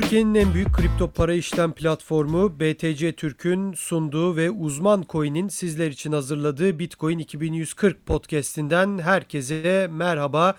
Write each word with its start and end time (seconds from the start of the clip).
Türkiye'nin 0.00 0.34
en 0.34 0.54
büyük 0.54 0.72
kripto 0.72 1.10
para 1.10 1.34
işlem 1.34 1.72
platformu 1.72 2.60
BTC 2.60 3.12
Türk'ün 3.12 3.72
sunduğu 3.72 4.36
ve 4.36 4.50
uzman 4.50 5.04
coin'in 5.08 5.48
sizler 5.48 5.90
için 5.90 6.12
hazırladığı 6.12 6.78
Bitcoin 6.78 7.18
2140 7.18 8.06
podcast'inden 8.06 8.98
herkese 8.98 9.88
merhaba. 9.90 10.54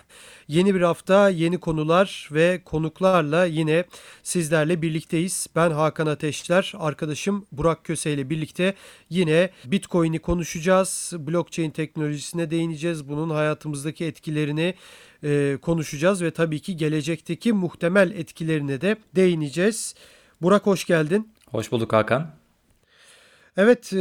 Yeni 0.48 0.74
bir 0.74 0.80
hafta, 0.80 1.28
yeni 1.28 1.58
konular 1.58 2.28
ve 2.32 2.60
konuklarla 2.64 3.44
yine 3.44 3.84
sizlerle 4.22 4.82
birlikteyiz. 4.82 5.46
Ben 5.56 5.70
Hakan 5.70 6.06
Ateşler, 6.06 6.72
arkadaşım 6.78 7.46
Burak 7.52 7.84
Köse 7.84 8.12
ile 8.12 8.30
birlikte 8.30 8.74
yine 9.10 9.50
Bitcoin'i 9.64 10.18
konuşacağız. 10.18 11.12
Blockchain 11.18 11.70
teknolojisine 11.70 12.50
değineceğiz. 12.50 13.08
Bunun 13.08 13.30
hayatımızdaki 13.30 14.04
etkilerini 14.04 14.74
e, 15.24 15.58
konuşacağız 15.62 16.22
ve 16.22 16.30
tabii 16.30 16.60
ki 16.60 16.76
gelecekteki 16.76 17.52
muhtemel 17.52 18.10
etkilerine 18.10 18.80
de 18.80 18.96
değineceğiz. 19.16 19.94
Burak 20.42 20.66
hoş 20.66 20.84
geldin. 20.84 21.32
Hoş 21.50 21.72
bulduk 21.72 21.92
Hakan. 21.92 22.30
Evet. 23.56 23.92
E, 23.92 23.96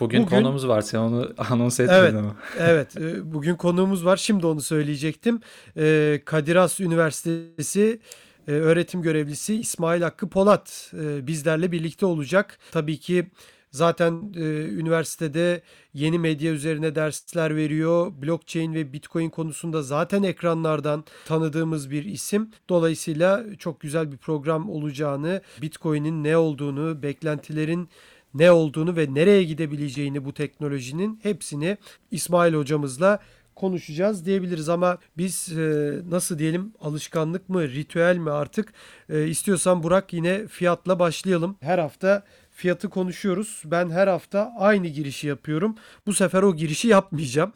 bugün, 0.00 0.22
bugün 0.22 0.36
konuğumuz 0.36 0.68
var. 0.68 0.80
Sen 0.80 0.98
onu 0.98 1.32
anons 1.50 1.80
etmedin 1.80 2.00
evet, 2.00 2.14
ama. 2.14 2.36
evet. 2.58 2.96
E, 2.96 3.32
bugün 3.32 3.54
konuğumuz 3.54 4.04
var. 4.04 4.16
Şimdi 4.16 4.46
onu 4.46 4.60
söyleyecektim. 4.60 5.40
E, 5.76 6.20
Kadir 6.24 6.56
Has 6.56 6.80
Üniversitesi 6.80 8.00
e, 8.48 8.52
öğretim 8.52 9.02
görevlisi 9.02 9.60
İsmail 9.60 10.02
Hakkı 10.02 10.28
Polat 10.28 10.92
e, 11.02 11.26
bizlerle 11.26 11.72
birlikte 11.72 12.06
olacak. 12.06 12.58
Tabii 12.70 12.98
ki 12.98 13.26
Zaten 13.70 14.32
e, 14.36 14.40
üniversitede 14.64 15.62
yeni 15.94 16.18
medya 16.18 16.52
üzerine 16.52 16.94
dersler 16.94 17.56
veriyor. 17.56 18.12
Blockchain 18.22 18.74
ve 18.74 18.92
Bitcoin 18.92 19.30
konusunda 19.30 19.82
zaten 19.82 20.22
ekranlardan 20.22 21.04
tanıdığımız 21.26 21.90
bir 21.90 22.04
isim. 22.04 22.50
Dolayısıyla 22.68 23.44
çok 23.58 23.80
güzel 23.80 24.12
bir 24.12 24.16
program 24.16 24.70
olacağını, 24.70 25.42
Bitcoin'in 25.62 26.24
ne 26.24 26.36
olduğunu, 26.36 27.02
beklentilerin 27.02 27.88
ne 28.34 28.50
olduğunu 28.50 28.96
ve 28.96 29.14
nereye 29.14 29.44
gidebileceğini 29.44 30.24
bu 30.24 30.32
teknolojinin 30.34 31.20
hepsini 31.22 31.76
İsmail 32.10 32.54
hocamızla 32.54 33.20
konuşacağız 33.58 34.26
diyebiliriz 34.26 34.68
ama 34.68 34.98
biz 35.16 35.58
e, 35.58 35.92
nasıl 36.10 36.38
diyelim 36.38 36.72
alışkanlık 36.80 37.48
mı 37.48 37.68
ritüel 37.68 38.16
mi 38.16 38.30
artık 38.30 38.72
e, 39.08 39.26
istiyorsan 39.26 39.82
Burak 39.82 40.12
yine 40.12 40.46
fiyatla 40.46 40.98
başlayalım. 40.98 41.56
Her 41.60 41.78
hafta 41.78 42.22
fiyatı 42.58 42.88
konuşuyoruz. 42.88 43.62
Ben 43.64 43.90
her 43.90 44.08
hafta 44.08 44.52
aynı 44.58 44.86
girişi 44.86 45.26
yapıyorum. 45.26 45.74
Bu 46.06 46.12
sefer 46.12 46.42
o 46.42 46.56
girişi 46.56 46.88
yapmayacağım. 46.88 47.52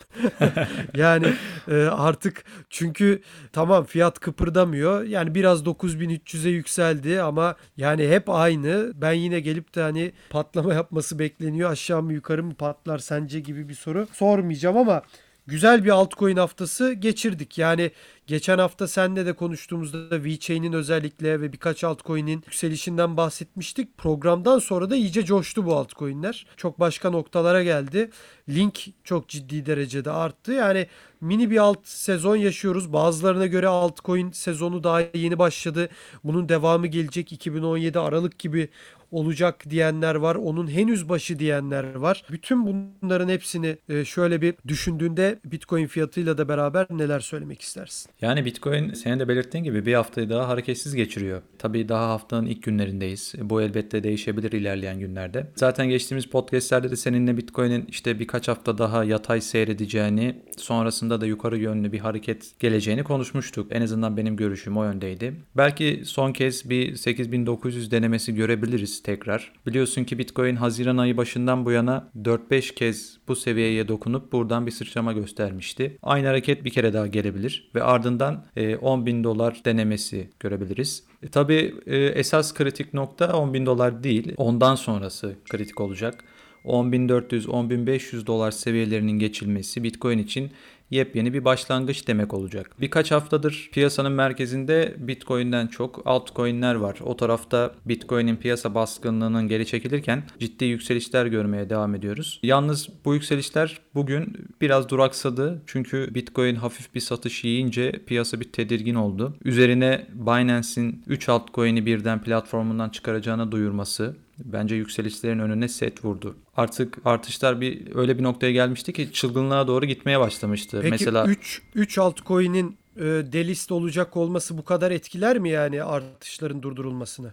yani 0.95 1.27
e, 1.69 1.75
artık 1.75 2.45
çünkü 2.71 3.23
tamam 3.53 3.85
fiyat 3.85 4.21
kıpırdamıyor. 4.21 5.05
Yani 5.05 5.35
biraz 5.35 5.63
9300'e 5.63 6.51
yükseldi 6.51 7.23
ama 7.23 7.57
yani 7.77 8.09
hep 8.09 8.31
aynı. 8.31 8.93
Ben 8.95 9.13
yine 9.13 9.41
gelip 9.41 9.75
de 9.75 9.83
hani 9.83 10.13
patlama 10.31 10.75
yapması 10.75 11.19
bekleniyor. 11.19 11.71
Aşağı 11.71 12.03
mı 12.03 12.13
yukarı 12.13 12.45
mı 12.45 12.55
patlar 12.55 12.99
sence 12.99 13.41
gibi 13.41 13.69
bir 13.69 13.75
soru 13.75 14.07
sormayacağım 14.13 14.77
ama 14.77 15.03
güzel 15.47 15.85
bir 15.85 15.91
altcoin 15.91 16.37
haftası 16.37 16.93
geçirdik. 16.93 17.59
Yani 17.59 17.91
geçen 18.27 18.59
hafta 18.59 18.89
senle 18.89 19.27
de 19.27 19.33
konuştuğumuzda 19.33 20.25
VeChain'in 20.25 20.73
özellikle 20.73 21.41
ve 21.41 21.53
birkaç 21.53 21.85
altcoin'in 21.85 22.43
yükselişinden 22.47 23.17
bahsetmiştik. 23.17 23.99
Programdan 23.99 24.59
sonra 24.59 24.91
da 24.91 24.97
iyice 24.97 25.25
coştu 25.25 25.67
bu 25.67 25.77
altcoin'ler. 25.77 26.47
Çok 26.57 26.81
başka 26.81 27.11
noktalara 27.11 27.63
geldi. 27.63 28.11
Link 28.49 28.87
çok 29.05 29.29
ciddi 29.29 29.67
derecede 29.67 30.11
arttı. 30.11 30.53
Yani 30.53 30.87
mini 31.21 31.51
bir 31.51 31.59
alt 31.59 31.79
sezon 31.85 32.37
yaşıyoruz. 32.37 32.93
Bazılarına 32.93 33.47
göre 33.47 33.67
altcoin 33.67 34.31
sezonu 34.31 34.85
daha 34.85 35.01
yeni 35.15 35.39
başladı. 35.39 35.89
Bunun 36.25 36.49
devamı 36.49 36.87
gelecek 36.87 37.33
2017 37.33 37.99
Aralık 37.99 38.39
gibi 38.39 38.69
olacak 39.13 39.71
diyenler 39.71 40.15
var. 40.15 40.35
Onun 40.35 40.71
henüz 40.71 41.09
başı 41.09 41.39
diyenler 41.39 41.95
var. 41.95 42.25
Bütün 42.31 42.67
bunların 42.67 43.29
hepsini 43.29 43.77
e, 43.89 44.05
şöyle 44.05 44.43
bir 44.43 44.55
düşündüğünde 44.69 45.39
Bitcoin 45.45 45.87
fiyatıyla 45.87 46.39
da 46.39 46.49
beraber 46.49 46.87
neler 46.91 47.21
söylemek 47.21 47.63
istersin? 47.63 48.11
Yani 48.21 48.45
Bitcoin 48.45 48.93
senin 48.93 49.21
de 49.21 49.29
belirttiğin 49.29 49.65
gibi 49.65 49.87
bir 49.87 49.95
haftayı 49.95 50.31
daha 50.31 50.49
hareketsiz 50.49 50.95
geçiriyor. 50.95 51.43
Tabii 51.59 51.89
daha 51.89 52.09
haftanın 52.09 52.47
ilk 52.47 52.63
günlerindeyiz. 52.63 53.35
Bu 53.41 53.63
elbette 53.63 54.05
değişebilir 54.05 54.53
ilerleyen 54.53 55.01
günlerde. 55.01 55.47
Zaten 55.57 55.89
geçtiğimiz 55.89 56.27
podcastlerde 56.27 56.91
de 56.91 56.97
seninle 56.97 57.37
Bitcoin'in 57.37 57.87
işte 57.89 58.19
birkaç 58.19 58.49
hafta 58.49 58.79
daha 58.79 59.05
yatay 59.05 59.41
seyredeceğini, 59.41 60.37
sonrasında 60.57 61.21
da 61.21 61.27
yukarı 61.27 61.59
yönlü 61.59 61.93
bir 61.93 61.99
hareket 61.99 62.61
geleceğini 62.61 63.05
konuşmuştuk. 63.05 63.67
En 63.71 63.83
azından 63.83 64.17
benim 64.17 64.37
görüşüm 64.37 64.77
o 64.77 64.85
yöndeydi. 64.85 65.35
Belki 65.57 66.03
son 66.05 66.33
kez 66.33 66.71
bir 66.71 66.97
8900 66.97 67.91
denemesi 67.91 68.35
görebiliriz 68.35 69.02
tekrar. 69.05 69.53
Biliyorsun 69.67 70.05
ki 70.05 70.19
Bitcoin 70.19 70.57
Haziran 70.57 70.97
ayı 70.97 71.17
başından 71.17 71.65
bu 71.65 71.71
yana 71.71 72.11
4-5 72.23 72.75
kez 72.75 73.19
bu 73.29 73.37
seviyeye 73.37 73.89
dokunup 73.89 74.33
buradan 74.33 74.67
bir 74.67 74.71
sıçrama 74.71 75.13
göstermişti. 75.13 75.99
Aynı 76.03 76.27
hareket 76.27 76.65
bir 76.65 76.71
kere 76.71 76.93
daha 76.93 77.07
gelebilir 77.07 77.71
ve 77.75 77.83
ardından 77.83 78.45
10 78.81 79.03
e, 79.03 79.07
bin 79.07 79.25
dolar 79.25 79.61
denemesi 79.65 80.31
görebiliriz. 80.41 81.05
E, 81.23 81.29
tabii 81.29 81.75
e, 81.87 81.97
esas 81.97 82.55
kritik 82.55 82.95
nokta 82.95 83.37
10 83.37 83.55
bin 83.55 83.67
dolar 83.67 84.03
değil, 84.03 84.35
ondan 84.37 84.75
sonrası 84.75 85.35
kritik 85.49 85.81
olacak. 85.81 86.25
10.400-10.500 86.65 88.27
dolar 88.27 88.51
seviyelerinin 88.51 89.19
geçilmesi 89.19 89.83
Bitcoin 89.83 90.19
için 90.19 90.51
yepyeni 90.93 91.33
bir 91.33 91.45
başlangıç 91.45 92.09
demek 92.09 92.35
olacak. 92.35 92.71
Birkaç 92.81 93.11
haftadır 93.11 93.71
piyasanın 93.73 94.13
merkezinde 94.13 94.95
Bitcoin'den 94.99 95.67
çok 95.67 96.03
altcoin'ler 96.05 96.75
var. 96.75 96.99
O 97.05 97.17
tarafta 97.17 97.75
Bitcoin'in 97.85 98.37
piyasa 98.37 98.75
baskınlığının 98.75 99.49
geri 99.49 99.67
çekilirken 99.67 100.23
ciddi 100.39 100.65
yükselişler 100.65 101.27
görmeye 101.27 101.71
devam 101.71 101.95
ediyoruz. 101.95 102.41
Yalnız 102.43 102.89
bu 103.05 103.15
yükselişler 103.15 103.81
bugün 103.95 104.37
biraz 104.61 104.89
duraksadı. 104.89 105.63
Çünkü 105.67 106.15
Bitcoin 106.15 106.55
hafif 106.55 106.95
bir 106.95 107.01
satış 107.01 107.45
yiyince 107.45 107.93
piyasa 108.07 108.41
bir 108.41 108.53
tedirgin 108.53 108.95
oldu. 108.95 109.37
Üzerine 109.45 110.07
Binance'in 110.15 111.03
3 111.07 111.29
altcoin'i 111.29 111.87
birden 111.87 112.23
platformundan 112.23 112.89
çıkaracağını 112.89 113.53
duyurması 113.53 114.17
bence 114.45 114.75
yükselişlerin 114.75 115.39
önüne 115.39 115.69
set 115.69 116.05
vurdu. 116.05 116.37
Artık 116.57 116.99
artışlar 117.05 117.61
bir 117.61 117.95
öyle 117.95 118.19
bir 118.19 118.23
noktaya 118.23 118.53
gelmişti 118.53 118.93
ki 118.93 119.13
çılgınlığa 119.13 119.67
doğru 119.67 119.87
gitmeye 119.87 120.21
başlamıştı. 120.21 120.79
Peki 120.83 120.91
Mesela 120.91 121.27
3 121.27 121.63
3 121.75 121.99
altcoin'in 121.99 122.77
e, 122.97 123.03
delist 123.05 123.73
olacak 123.73 124.17
olması 124.17 124.59
bu 124.59 124.65
kadar 124.65 124.91
etkiler 124.91 125.39
mi 125.39 125.51
yani 125.51 125.83
artışların 125.83 126.63
durdurulmasını? 126.63 127.33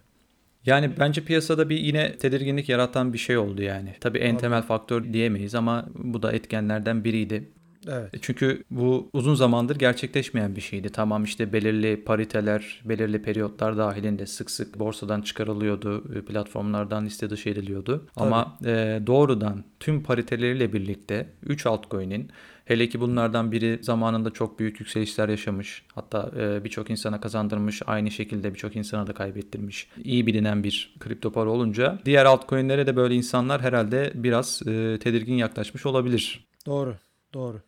Yani 0.66 0.90
bence 0.98 1.24
piyasada 1.24 1.68
bir 1.68 1.78
yine 1.78 2.16
tedirginlik 2.16 2.68
yaratan 2.68 3.12
bir 3.12 3.18
şey 3.18 3.38
oldu 3.38 3.62
yani. 3.62 3.94
Tabii 4.00 4.18
en 4.18 4.38
temel 4.38 4.62
faktör 4.62 5.12
diyemeyiz 5.12 5.54
ama 5.54 5.86
bu 5.94 6.22
da 6.22 6.32
etkenlerden 6.32 7.04
biriydi. 7.04 7.50
Evet. 7.88 8.14
E, 8.14 8.18
çünkü 8.20 8.64
bu 8.70 9.10
uzun 9.12 9.34
zamandır 9.34 9.76
gerçekleşmeyen 9.76 10.56
bir 10.56 10.60
şeydi. 10.60 10.88
Tamam 10.88 11.24
işte 11.24 11.52
belirli 11.52 12.04
pariteler, 12.04 12.82
belirli 12.84 13.22
periyotlar 13.22 13.78
dahilinde 13.78 14.26
sık 14.26 14.50
sık 14.50 14.78
borsadan 14.78 15.22
çıkarılıyordu, 15.22 16.18
e, 16.18 16.24
platformlardan 16.24 17.06
liste 17.06 17.30
dışı 17.30 17.48
ediliyordu. 17.48 18.06
Tabii. 18.14 18.26
Ama 18.26 18.58
e, 18.64 19.00
doğrudan 19.06 19.64
tüm 19.80 20.02
pariteleriyle 20.02 20.72
birlikte 20.72 21.26
3 21.42 21.66
altcoin'in 21.66 22.30
Hele 22.70 22.88
ki 22.88 23.00
bunlardan 23.00 23.52
biri 23.52 23.78
zamanında 23.82 24.30
çok 24.30 24.58
büyük 24.58 24.80
yükselişler 24.80 25.28
yaşamış. 25.28 25.82
Hatta 25.94 26.30
e, 26.38 26.64
birçok 26.64 26.90
insana 26.90 27.20
kazandırmış. 27.20 27.82
Aynı 27.86 28.10
şekilde 28.10 28.54
birçok 28.54 28.76
insana 28.76 29.06
da 29.06 29.12
kaybettirmiş. 29.12 29.88
İyi 30.04 30.26
bilinen 30.26 30.64
bir 30.64 30.94
kripto 31.00 31.32
para 31.32 31.50
olunca 31.50 31.98
diğer 32.04 32.24
altcoin'lere 32.24 32.86
de 32.86 32.96
böyle 32.96 33.14
insanlar 33.14 33.60
herhalde 33.60 34.12
biraz 34.14 34.62
e, 34.66 34.98
tedirgin 34.98 35.34
yaklaşmış 35.34 35.86
olabilir. 35.86 36.48
Doğru, 36.66 36.96
doğru. 37.34 37.60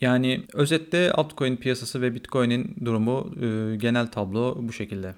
Yani 0.00 0.44
özetle 0.52 1.12
altcoin 1.12 1.56
piyasası 1.56 2.02
ve 2.02 2.14
Bitcoin'in 2.14 2.76
durumu 2.84 3.34
e, 3.36 3.76
genel 3.76 4.06
tablo 4.06 4.56
bu 4.58 4.72
şekilde. 4.72 5.14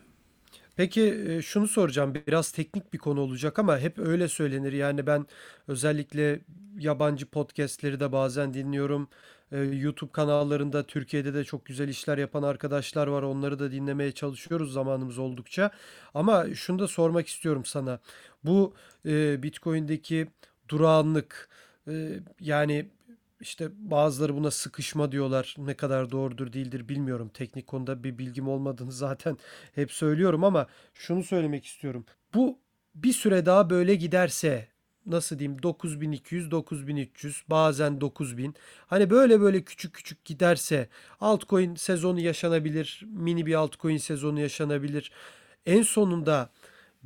Peki 0.77 1.25
e, 1.29 1.43
şunu 1.43 1.69
soracağım 1.69 2.15
biraz 2.27 2.53
teknik 2.53 2.93
bir 2.93 2.99
konu 2.99 3.21
olacak 3.21 3.59
ama 3.59 3.79
hep 3.79 3.99
öyle 3.99 4.29
söylenir. 4.29 4.73
Yani 4.73 5.07
ben 5.07 5.27
özellikle 5.69 6.41
yabancı 6.79 7.27
podcastleri 7.27 8.01
de 8.01 8.13
bazen 8.13 8.55
dinliyorum. 8.55 9.09
E, 9.53 9.59
YouTube 9.59 10.13
kanallarında 10.13 10.83
Türkiye'de 10.83 11.35
de 11.35 11.45
çok 11.45 11.65
güzel 11.65 11.89
işler 11.89 12.19
yapan 12.19 12.43
arkadaşlar 12.43 13.07
var. 13.07 13.23
Onları 13.23 13.59
da 13.59 13.73
dinlemeye 13.73 14.13
çalışıyoruz 14.13 14.73
zamanımız 14.73 15.19
oldukça. 15.19 15.71
Ama 16.15 16.55
şunu 16.55 16.79
da 16.79 16.89
sormak 16.89 17.27
istiyorum 17.29 17.65
sana. 17.65 17.99
Bu 18.45 18.75
Bitcoin'deki 19.43 20.27
durağanlık 20.69 21.49
yani 22.41 22.87
işte 23.41 23.69
bazıları 23.79 24.37
buna 24.37 24.51
sıkışma 24.51 25.13
diyorlar. 25.13 25.55
Ne 25.59 25.75
kadar 25.75 26.11
doğrudur 26.11 26.53
değildir 26.53 26.89
bilmiyorum. 26.89 27.31
Teknik 27.35 27.67
konuda 27.67 28.05
bir 28.05 28.19
bilgim 28.19 28.49
olmadığını 28.49 28.93
zaten 29.07 29.39
hep 29.75 29.93
söylüyorum 29.93 30.45
ama 30.45 30.67
şunu 30.95 31.23
söylemek 31.25 31.65
istiyorum. 31.65 32.05
Bu 32.35 32.59
bir 32.95 33.13
süre 33.13 33.47
daha 33.47 33.71
böyle 33.71 33.95
giderse 33.95 34.69
nasıl 35.07 35.39
diyeyim 35.39 35.63
9200 35.63 36.51
9300 36.51 37.43
bazen 37.51 38.01
9000 38.01 38.55
hani 38.87 39.11
böyle 39.11 39.41
böyle 39.41 39.63
küçük 39.65 39.95
küçük 39.95 40.25
giderse 40.25 40.89
altcoin 41.21 41.75
sezonu 41.75 42.21
yaşanabilir 42.21 43.03
mini 43.07 43.47
bir 43.47 43.55
altcoin 43.55 43.97
sezonu 43.97 44.41
yaşanabilir 44.41 45.13
en 45.67 45.83
sonunda 45.83 46.51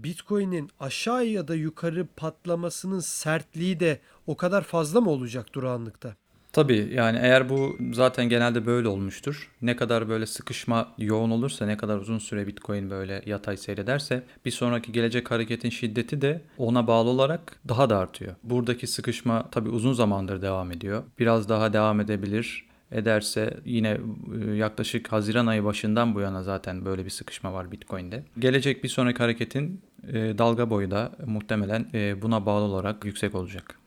Bitcoin'in 0.03 0.71
aşağı 0.81 1.27
ya 1.27 1.49
da 1.49 1.55
yukarı 1.55 2.07
patlamasının 2.17 3.01
sertliği 3.01 3.81
de 3.81 4.01
o 4.27 4.37
kadar 4.37 4.63
fazla 4.63 5.01
mı 5.01 5.11
olacak 5.11 5.47
durağanlıkta? 5.53 6.15
Tabii 6.53 6.91
yani 6.95 7.19
eğer 7.23 7.49
bu 7.49 7.77
zaten 7.93 8.29
genelde 8.29 8.67
böyle 8.67 8.89
olmuştur. 8.89 9.51
Ne 9.63 9.77
kadar 9.77 10.09
böyle 10.09 10.27
sıkışma 10.27 10.95
yoğun 10.99 11.31
olursa, 11.31 11.67
ne 11.67 11.77
kadar 11.77 11.97
uzun 11.99 12.19
süre 12.19 12.47
Bitcoin 12.47 12.91
böyle 12.91 13.23
yatay 13.27 13.57
seyrederse 13.57 14.23
bir 14.45 14.51
sonraki 14.51 14.93
gelecek 14.93 15.31
hareketin 15.31 15.71
şiddeti 15.71 16.21
de 16.21 16.43
ona 16.59 16.87
bağlı 16.87 17.11
olarak 17.11 17.61
daha 17.69 17.91
da 17.91 17.99
artıyor. 17.99 18.35
Buradaki 18.43 18.87
sıkışma 18.87 19.51
tabii 19.51 19.69
uzun 19.69 19.93
zamandır 19.93 20.43
devam 20.43 20.73
ediyor. 20.73 21.03
Biraz 21.19 21.49
daha 21.49 21.73
devam 21.73 22.01
edebilir 22.01 22.71
ederse 22.93 23.57
yine 23.65 23.99
e, 24.43 24.51
yaklaşık 24.51 25.13
Haziran 25.13 25.47
ayı 25.47 25.65
başından 25.65 26.15
bu 26.15 26.21
yana 26.21 26.43
zaten 26.43 26.85
böyle 26.85 27.05
bir 27.05 27.11
sıkışma 27.11 27.53
var 27.53 27.73
Bitcoin'de. 27.73 28.25
Gelecek 28.39 28.85
bir 28.85 28.89
sonraki 28.89 29.19
hareketin 29.19 29.81
dalga 30.13 30.71
boyu 30.71 30.91
da 30.91 31.13
muhtemelen 31.27 31.87
e, 31.95 32.23
buna 32.23 32.47
bağlı 32.47 32.65
olarak 32.65 33.05
yüksek 33.05 33.35
olacak. 33.35 33.81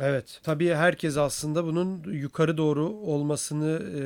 Evet. 0.00 0.40
Tabii 0.42 0.74
herkes 0.74 1.16
aslında 1.16 1.64
bunun 1.64 2.02
yukarı 2.12 2.56
doğru 2.56 2.86
olmasını 2.86 3.82
e, 3.98 4.02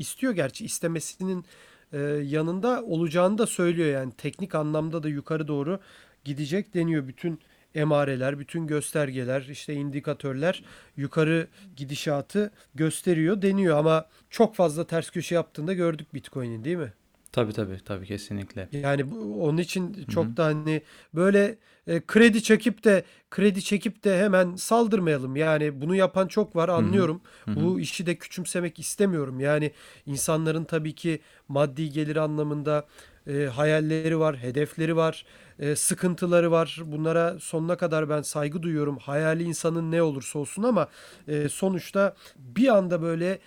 istiyor. 0.00 0.32
Gerçi 0.32 0.64
istemesinin 0.64 1.44
e, 1.92 1.98
yanında 2.24 2.82
olacağını 2.82 3.38
da 3.38 3.46
söylüyor. 3.46 3.88
Yani 3.88 4.12
teknik 4.18 4.54
anlamda 4.54 5.02
da 5.02 5.08
yukarı 5.08 5.48
doğru 5.48 5.80
gidecek 6.24 6.74
deniyor. 6.74 7.08
Bütün 7.08 7.40
emareler, 7.74 8.38
bütün 8.38 8.66
göstergeler, 8.66 9.42
işte 9.42 9.74
indikatörler 9.74 10.64
yukarı 10.96 11.46
gidişatı 11.76 12.50
gösteriyor 12.74 13.42
deniyor. 13.42 13.78
Ama 13.78 14.06
çok 14.30 14.54
fazla 14.54 14.86
ters 14.86 15.10
köşe 15.10 15.34
yaptığında 15.34 15.72
gördük 15.72 16.14
Bitcoin'in 16.14 16.64
değil 16.64 16.76
mi? 16.76 16.92
Tabii 17.32 17.52
tabii 17.52 17.78
tabii 17.84 18.06
kesinlikle. 18.06 18.68
Yani 18.72 19.10
bu, 19.10 19.44
onun 19.44 19.58
için 19.58 20.04
çok 20.04 20.24
Hı-hı. 20.24 20.36
da 20.36 20.44
hani 20.44 20.82
böyle 21.14 21.56
e, 21.86 22.00
kredi 22.06 22.42
çekip 22.42 22.84
de 22.84 23.02
kredi 23.30 23.62
çekip 23.62 24.04
de 24.04 24.18
hemen 24.18 24.56
saldırmayalım. 24.56 25.36
Yani 25.36 25.80
bunu 25.80 25.94
yapan 25.94 26.26
çok 26.26 26.56
var 26.56 26.68
anlıyorum. 26.68 27.20
Hı-hı. 27.44 27.56
Bu 27.56 27.80
işi 27.80 28.06
de 28.06 28.14
küçümsemek 28.14 28.78
istemiyorum. 28.78 29.40
Yani 29.40 29.70
insanların 30.06 30.64
tabii 30.64 30.94
ki 30.94 31.20
maddi 31.48 31.90
gelir 31.90 32.16
anlamında 32.16 32.86
e, 33.26 33.44
hayalleri 33.44 34.18
var, 34.18 34.36
hedefleri 34.36 34.96
var, 34.96 35.24
e, 35.58 35.76
sıkıntıları 35.76 36.50
var. 36.50 36.80
Bunlara 36.84 37.36
sonuna 37.40 37.76
kadar 37.76 38.08
ben 38.08 38.22
saygı 38.22 38.62
duyuyorum. 38.62 38.98
Hayali 38.98 39.42
insanın 39.42 39.90
ne 39.92 40.02
olursa 40.02 40.38
olsun 40.38 40.62
ama 40.62 40.88
e, 41.28 41.48
sonuçta 41.48 42.14
bir 42.36 42.68
anda 42.68 43.02
böyle 43.02 43.38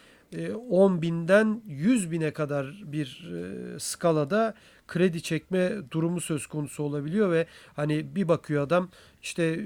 10 0.69 0.97
e, 0.97 1.01
binden 1.01 1.61
100 1.67 2.11
bine 2.11 2.31
kadar 2.31 2.83
bir 2.85 3.31
e, 3.33 3.79
skalada 3.79 4.53
kredi 4.87 5.21
çekme 5.21 5.71
durumu 5.91 6.21
söz 6.21 6.47
konusu 6.47 6.83
olabiliyor 6.83 7.31
ve 7.31 7.47
hani 7.75 8.15
bir 8.15 8.27
bakıyor 8.27 8.63
adam 8.63 8.89
işte 9.21 9.43
e, 9.43 9.57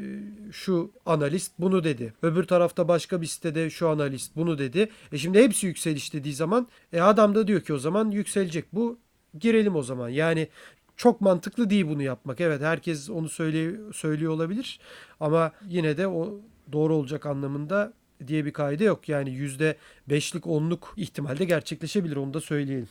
şu 0.51 0.91
analist 1.05 1.51
bunu 1.59 1.83
dedi. 1.83 2.13
Öbür 2.21 2.43
tarafta 2.43 2.87
başka 2.87 3.21
bir 3.21 3.25
sitede 3.25 3.69
şu 3.69 3.89
analist 3.89 4.35
bunu 4.35 4.57
dedi. 4.57 4.89
E 5.11 5.17
şimdi 5.17 5.39
hepsi 5.39 5.67
yükseliş 5.67 6.13
dediği 6.13 6.33
zaman 6.33 6.67
e 6.93 7.01
adam 7.01 7.35
da 7.35 7.47
diyor 7.47 7.61
ki 7.61 7.73
o 7.73 7.77
zaman 7.77 8.11
yükselecek 8.11 8.65
bu 8.73 8.99
girelim 9.39 9.75
o 9.75 9.83
zaman. 9.83 10.09
Yani 10.09 10.47
çok 10.97 11.21
mantıklı 11.21 11.69
değil 11.69 11.87
bunu 11.87 12.01
yapmak. 12.03 12.41
Evet 12.41 12.61
herkes 12.61 13.09
onu 13.09 13.29
söylüyor, 13.29 13.93
söylüyor 13.93 14.31
olabilir 14.33 14.79
ama 15.19 15.51
yine 15.67 15.97
de 15.97 16.07
o 16.07 16.39
doğru 16.71 16.95
olacak 16.95 17.25
anlamında 17.25 17.93
diye 18.27 18.45
bir 18.45 18.53
kaide 18.53 18.83
yok. 18.83 19.09
Yani 19.09 19.31
yüzde 19.31 19.75
beşlik 20.09 20.47
onluk 20.47 20.93
ihtimalde 20.97 21.45
gerçekleşebilir 21.45 22.15
onu 22.15 22.33
da 22.33 22.41
söyleyelim. 22.41 22.89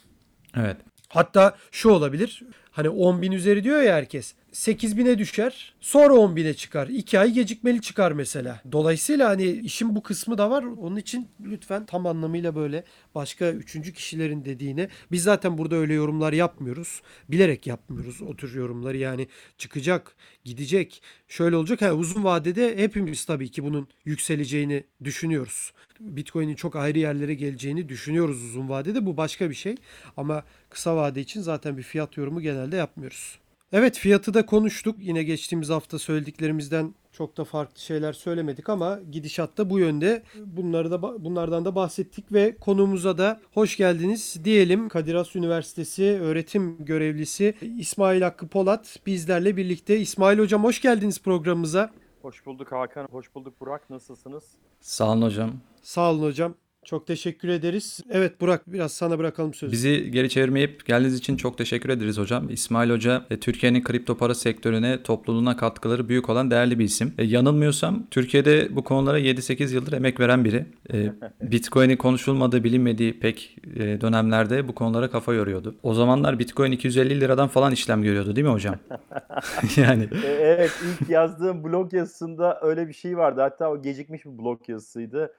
Evet. 0.56 0.76
Hatta 1.08 1.56
şu 1.70 1.88
olabilir. 1.88 2.42
Hani 2.78 2.88
10 2.88 3.22
bin 3.22 3.32
üzeri 3.32 3.64
diyor 3.64 3.82
ya 3.82 3.94
herkes. 3.94 4.34
8 4.52 4.96
bine 4.96 5.18
düşer. 5.18 5.74
Sonra 5.80 6.14
10 6.14 6.36
bine 6.36 6.54
çıkar. 6.54 6.88
2 6.88 7.18
ay 7.18 7.30
gecikmeli 7.30 7.80
çıkar 7.80 8.12
mesela. 8.12 8.60
Dolayısıyla 8.72 9.28
hani 9.28 9.44
işin 9.44 9.96
bu 9.96 10.02
kısmı 10.02 10.38
da 10.38 10.50
var. 10.50 10.62
Onun 10.62 10.96
için 10.96 11.28
lütfen 11.40 11.86
tam 11.86 12.06
anlamıyla 12.06 12.54
böyle 12.54 12.84
başka 13.14 13.50
üçüncü 13.50 13.92
kişilerin 13.92 14.44
dediğine 14.44 14.88
biz 15.12 15.22
zaten 15.22 15.58
burada 15.58 15.76
öyle 15.76 15.94
yorumlar 15.94 16.32
yapmıyoruz. 16.32 17.02
Bilerek 17.28 17.66
yapmıyoruz 17.66 18.22
o 18.22 18.36
tür 18.36 18.54
yorumları. 18.54 18.96
Yani 18.96 19.28
çıkacak, 19.58 20.16
gidecek, 20.44 21.02
şöyle 21.28 21.56
olacak. 21.56 21.82
Yani 21.82 21.92
uzun 21.92 22.24
vadede 22.24 22.76
hepimiz 22.76 23.24
tabii 23.24 23.48
ki 23.48 23.64
bunun 23.64 23.88
yükseleceğini 24.04 24.84
düşünüyoruz. 25.04 25.72
Bitcoin'in 26.00 26.54
çok 26.54 26.76
ayrı 26.76 26.98
yerlere 26.98 27.34
geleceğini 27.34 27.88
düşünüyoruz 27.88 28.44
uzun 28.44 28.68
vadede. 28.68 29.06
Bu 29.06 29.16
başka 29.16 29.50
bir 29.50 29.54
şey. 29.54 29.74
Ama 30.16 30.44
kısa 30.70 30.96
vade 30.96 31.20
için 31.20 31.40
zaten 31.40 31.76
bir 31.76 31.82
fiyat 31.82 32.16
yorumu 32.16 32.40
genelde 32.40 32.67
yapmıyoruz. 32.76 33.38
Evet 33.72 33.98
fiyatı 33.98 34.34
da 34.34 34.46
konuştuk. 34.46 34.96
Yine 34.98 35.22
geçtiğimiz 35.22 35.68
hafta 35.70 35.98
söylediklerimizden 35.98 36.94
çok 37.12 37.36
da 37.36 37.44
farklı 37.44 37.80
şeyler 37.80 38.12
söylemedik 38.12 38.68
ama 38.68 38.98
gidişat 39.10 39.58
da 39.58 39.70
bu 39.70 39.78
yönde. 39.78 40.22
Bunları 40.46 40.90
da 40.90 41.24
bunlardan 41.24 41.64
da 41.64 41.74
bahsettik 41.74 42.32
ve 42.32 42.56
konumuza 42.56 43.18
da 43.18 43.40
hoş 43.54 43.76
geldiniz 43.76 44.36
diyelim. 44.44 44.88
Kadir 44.88 45.14
Has 45.14 45.36
Üniversitesi 45.36 46.04
öğretim 46.04 46.84
görevlisi 46.84 47.54
İsmail 47.78 48.22
Hakkı 48.22 48.48
Polat 48.48 48.96
bizlerle 49.06 49.56
birlikte. 49.56 50.00
İsmail 50.00 50.38
hocam 50.38 50.64
hoş 50.64 50.80
geldiniz 50.80 51.22
programımıza. 51.22 51.90
Hoş 52.22 52.46
bulduk 52.46 52.72
Hakan, 52.72 53.08
hoş 53.10 53.34
bulduk 53.34 53.60
Burak. 53.60 53.90
Nasılsınız? 53.90 54.44
Sağ 54.80 55.12
olun 55.12 55.22
hocam. 55.22 55.52
Sağ 55.82 56.10
olun 56.10 56.22
hocam. 56.22 56.54
Çok 56.88 57.06
teşekkür 57.06 57.48
ederiz. 57.48 58.00
Evet 58.10 58.40
Burak 58.40 58.62
biraz 58.66 58.92
sana 58.92 59.18
bırakalım 59.18 59.54
sözü. 59.54 59.72
Bizi 59.72 60.10
geri 60.10 60.30
çevirmeyip 60.30 60.86
geldiğiniz 60.86 61.18
için 61.18 61.36
çok 61.36 61.58
teşekkür 61.58 61.88
ederiz 61.88 62.18
hocam. 62.18 62.50
İsmail 62.50 62.90
Hoca 62.90 63.22
e, 63.30 63.40
Türkiye'nin 63.40 63.82
kripto 63.82 64.16
para 64.16 64.34
sektörüne, 64.34 65.02
topluluğuna 65.02 65.56
katkıları 65.56 66.08
büyük 66.08 66.28
olan 66.28 66.50
değerli 66.50 66.78
bir 66.78 66.84
isim. 66.84 67.14
E, 67.18 67.24
yanılmıyorsam 67.24 68.06
Türkiye'de 68.10 68.76
bu 68.76 68.84
konulara 68.84 69.20
7-8 69.20 69.74
yıldır 69.74 69.92
emek 69.92 70.20
veren 70.20 70.44
biri. 70.44 70.66
E, 70.92 71.12
Bitcoin'in 71.50 71.96
konuşulmadığı, 71.96 72.64
bilinmediği 72.64 73.20
pek 73.20 73.56
e, 73.76 74.00
dönemlerde 74.00 74.68
bu 74.68 74.74
konulara 74.74 75.10
kafa 75.10 75.34
yoruyordu. 75.34 75.74
O 75.82 75.94
zamanlar 75.94 76.38
Bitcoin 76.38 76.72
250 76.72 77.20
liradan 77.20 77.48
falan 77.48 77.72
işlem 77.72 78.02
görüyordu 78.02 78.36
değil 78.36 78.46
mi 78.46 78.52
hocam? 78.52 78.76
yani. 79.76 80.08
E, 80.24 80.28
evet 80.28 80.72
ilk 80.84 81.10
yazdığım 81.10 81.64
blog 81.64 81.94
yazısında 81.94 82.60
öyle 82.62 82.88
bir 82.88 82.92
şey 82.92 83.16
vardı. 83.16 83.40
Hatta 83.40 83.70
o 83.70 83.82
gecikmiş 83.82 84.24
bir 84.24 84.38
blog 84.38 84.68
yazısıydı 84.68 85.32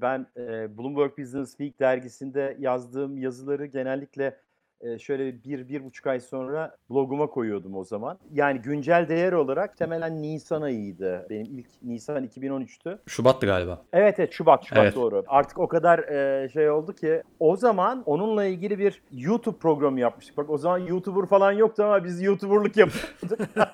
ben 0.00 0.26
Bloomberg 0.78 1.18
Business 1.18 1.50
Week 1.50 1.80
dergisinde 1.80 2.56
yazdığım 2.60 3.18
yazıları 3.18 3.66
genellikle 3.66 4.36
şöyle 4.98 5.44
bir, 5.44 5.68
bir 5.68 5.84
buçuk 5.84 6.06
ay 6.06 6.20
sonra 6.20 6.76
bloguma 6.90 7.26
koyuyordum 7.26 7.76
o 7.76 7.84
zaman. 7.84 8.18
Yani 8.32 8.58
güncel 8.58 9.08
değer 9.08 9.32
olarak 9.32 9.76
temelen 9.76 10.22
Nisan 10.22 10.62
ayıydı. 10.62 11.26
Benim 11.30 11.58
ilk 11.58 11.66
Nisan 11.82 12.24
2013'tü. 12.24 12.98
Şubat'tı 13.06 13.46
galiba. 13.46 13.82
Evet 13.92 14.18
evet 14.18 14.32
Şubat, 14.32 14.64
Şubat 14.64 14.82
evet. 14.82 14.94
doğru. 14.94 15.24
Artık 15.26 15.58
o 15.58 15.68
kadar 15.68 15.98
şey 16.48 16.70
oldu 16.70 16.92
ki 16.92 17.22
o 17.40 17.56
zaman 17.56 18.02
onunla 18.06 18.44
ilgili 18.44 18.78
bir 18.78 19.02
YouTube 19.12 19.58
programı 19.58 20.00
yapmıştık. 20.00 20.36
Bak 20.36 20.50
o 20.50 20.58
zaman 20.58 20.78
YouTuber 20.78 21.26
falan 21.26 21.52
yoktu 21.52 21.84
ama 21.84 22.04
biz 22.04 22.22
YouTuber'lık 22.22 22.76
yapıyorduk. 22.76 23.48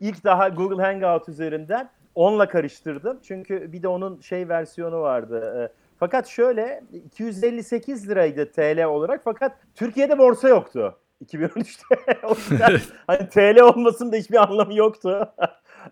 İlk 0.00 0.24
daha 0.24 0.48
Google 0.48 0.82
Hangout 0.82 1.28
üzerinden 1.28 1.90
onunla 2.14 2.48
karıştırdım. 2.48 3.18
Çünkü 3.22 3.72
bir 3.72 3.82
de 3.82 3.88
onun 3.88 4.20
şey 4.20 4.48
versiyonu 4.48 5.00
vardı. 5.00 5.54
Ee, 5.58 5.72
fakat 5.98 6.28
şöyle 6.28 6.82
258 6.92 8.08
liraydı 8.08 8.52
TL 8.52 8.84
olarak 8.84 9.20
fakat 9.24 9.52
Türkiye'de 9.74 10.18
borsa 10.18 10.48
yoktu 10.48 10.98
2013'te. 11.24 12.16
o 12.26 12.34
yüzden 12.34 12.80
hani 13.06 13.28
TL 13.28 13.60
olmasının 13.60 14.12
da 14.12 14.16
hiçbir 14.16 14.42
anlamı 14.42 14.74
yoktu. 14.74 15.32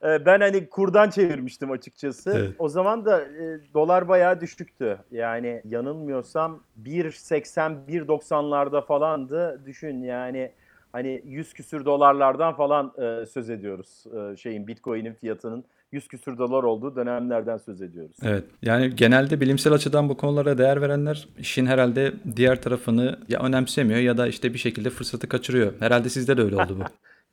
Ee, 0.04 0.26
ben 0.26 0.40
hani 0.40 0.68
kurdan 0.68 1.10
çevirmiştim 1.10 1.70
açıkçası. 1.70 2.32
Evet. 2.36 2.54
O 2.58 2.68
zaman 2.68 3.04
da 3.04 3.20
e, 3.22 3.60
dolar 3.74 4.08
bayağı 4.08 4.40
düşüktü. 4.40 4.98
Yani 5.10 5.62
yanılmıyorsam 5.64 6.62
1.80 6.82 7.86
1.90'larda 7.88 8.86
falandı. 8.86 9.62
Düşün 9.66 10.02
yani 10.02 10.52
hani 10.92 11.22
100 11.24 11.54
küsür 11.54 11.84
dolarlardan 11.84 12.54
falan 12.54 12.92
e, 12.98 13.26
söz 13.26 13.50
ediyoruz 13.50 14.04
e, 14.16 14.36
şeyin 14.36 14.66
Bitcoin'in 14.66 15.14
fiyatının 15.14 15.64
100 15.92 16.08
küsür 16.08 16.38
dolar 16.38 16.62
olduğu 16.62 16.96
dönemlerden 16.96 17.56
söz 17.56 17.82
ediyoruz. 17.82 18.16
Evet. 18.22 18.44
Yani 18.62 18.94
genelde 18.94 19.40
bilimsel 19.40 19.72
açıdan 19.72 20.08
bu 20.08 20.16
konulara 20.16 20.58
değer 20.58 20.80
verenler 20.82 21.28
işin 21.38 21.66
herhalde 21.66 22.12
diğer 22.36 22.62
tarafını 22.62 23.18
ya 23.28 23.40
önemsemiyor 23.40 24.00
ya 24.00 24.18
da 24.18 24.26
işte 24.26 24.54
bir 24.54 24.58
şekilde 24.58 24.90
fırsatı 24.90 25.28
kaçırıyor. 25.28 25.72
Herhalde 25.80 26.08
sizde 26.08 26.36
de 26.36 26.42
öyle 26.42 26.56
oldu 26.56 26.78
bu. 26.78 26.84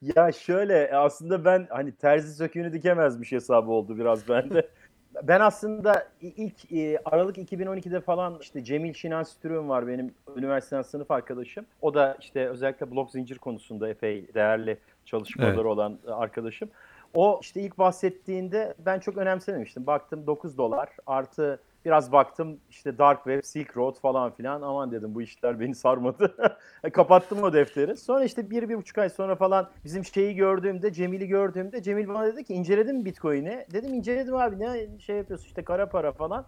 ya 0.16 0.32
şöyle 0.32 0.98
aslında 0.98 1.46
ben 1.46 1.68
hani 1.70 1.92
terzi 1.92 2.36
söküğünü 2.36 2.74
dikemezmiş 2.74 3.32
hesabı 3.32 3.72
oldu 3.72 3.98
biraz 3.98 4.30
bende. 4.30 4.68
ben 5.24 5.40
aslında 5.40 6.08
ilk 6.22 6.72
e, 6.72 7.00
Aralık 7.06 7.38
2012'de 7.38 8.02
falan 8.02 8.38
işte 8.42 8.64
Cemil 8.64 8.94
Şinan 8.94 9.24
Stürüm 9.24 9.70
var 9.70 9.88
benim 9.88 10.14
üniversiteden 10.36 10.82
sınıf 10.82 11.12
arkadaşım. 11.12 11.66
O 11.82 11.94
da 11.94 12.18
işte 12.20 12.50
özellikle 12.50 12.92
blok 12.92 13.12
zincir 13.12 13.38
konusunda 13.38 13.90
epey 13.90 14.34
değerli 14.34 14.78
çalışmaları 15.06 15.56
evet. 15.56 15.66
olan 15.66 16.00
arkadaşım. 16.08 16.70
O 17.14 17.40
işte 17.42 17.62
ilk 17.62 17.78
bahsettiğinde 17.78 18.74
ben 18.80 19.00
çok 19.00 19.18
önemsememiştim. 19.18 19.88
Baktım 19.88 20.28
9 20.28 20.58
dolar 20.58 20.90
artı 21.08 21.60
Biraz 21.88 22.12
baktım 22.12 22.60
işte 22.70 22.98
Dark 22.98 23.18
Web, 23.24 23.44
Silk 23.44 23.78
Road 23.78 23.96
falan 24.00 24.32
filan. 24.32 24.62
Aman 24.62 24.92
dedim 24.92 25.16
bu 25.16 25.22
işler 25.22 25.60
beni 25.60 25.76
sarmadı. 25.76 26.36
Kapattım 26.94 27.44
o 27.44 27.54
defteri. 27.54 27.98
Sonra 27.98 28.24
işte 28.24 28.50
bir, 28.50 28.70
bir 28.70 28.78
buçuk 28.78 28.98
ay 28.98 29.10
sonra 29.10 29.36
falan 29.36 29.70
bizim 29.86 30.06
şeyi 30.06 30.36
gördüğümde, 30.36 30.94
Cemil'i 30.94 31.28
gördüğümde 31.28 31.82
Cemil 31.82 32.08
bana 32.08 32.26
dedi 32.26 32.44
ki 32.44 32.54
inceledin 32.54 32.96
mi 32.96 33.06
Bitcoin'i? 33.06 33.66
Dedim 33.74 33.94
inceledim 33.94 34.36
abi 34.36 34.60
ne 34.60 35.00
şey 35.00 35.18
yapıyorsun 35.18 35.46
işte 35.46 35.64
kara 35.64 35.90
para 35.90 36.12
falan. 36.12 36.46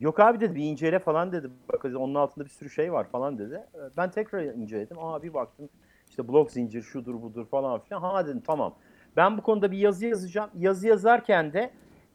Yok 0.00 0.20
abi 0.20 0.40
dedi 0.40 0.54
bir 0.54 0.64
incele 0.64 0.98
falan 0.98 1.32
dedi. 1.32 1.50
Bak 1.72 1.84
onun 1.84 2.14
altında 2.14 2.44
bir 2.44 2.50
sürü 2.50 2.70
şey 2.70 2.92
var 2.92 3.08
falan 3.08 3.38
dedi. 3.38 3.60
Ben 3.96 4.10
tekrar 4.10 4.42
inceledim. 4.42 4.98
Aa 4.98 5.22
bir 5.22 5.34
baktım 5.34 5.68
işte 6.10 6.28
blok 6.28 6.50
zincir 6.50 6.82
şudur 6.82 7.22
budur 7.22 7.46
falan 7.46 7.80
filan. 7.80 8.00
Ha 8.00 8.26
dedim 8.26 8.42
tamam. 8.46 8.74
Ben 9.16 9.38
bu 9.38 9.42
konuda 9.42 9.72
bir 9.72 9.78
yazı 9.78 10.06
yazacağım. 10.06 10.50
Yazı 10.58 10.88
yazarken 10.88 11.52
de 11.52 11.70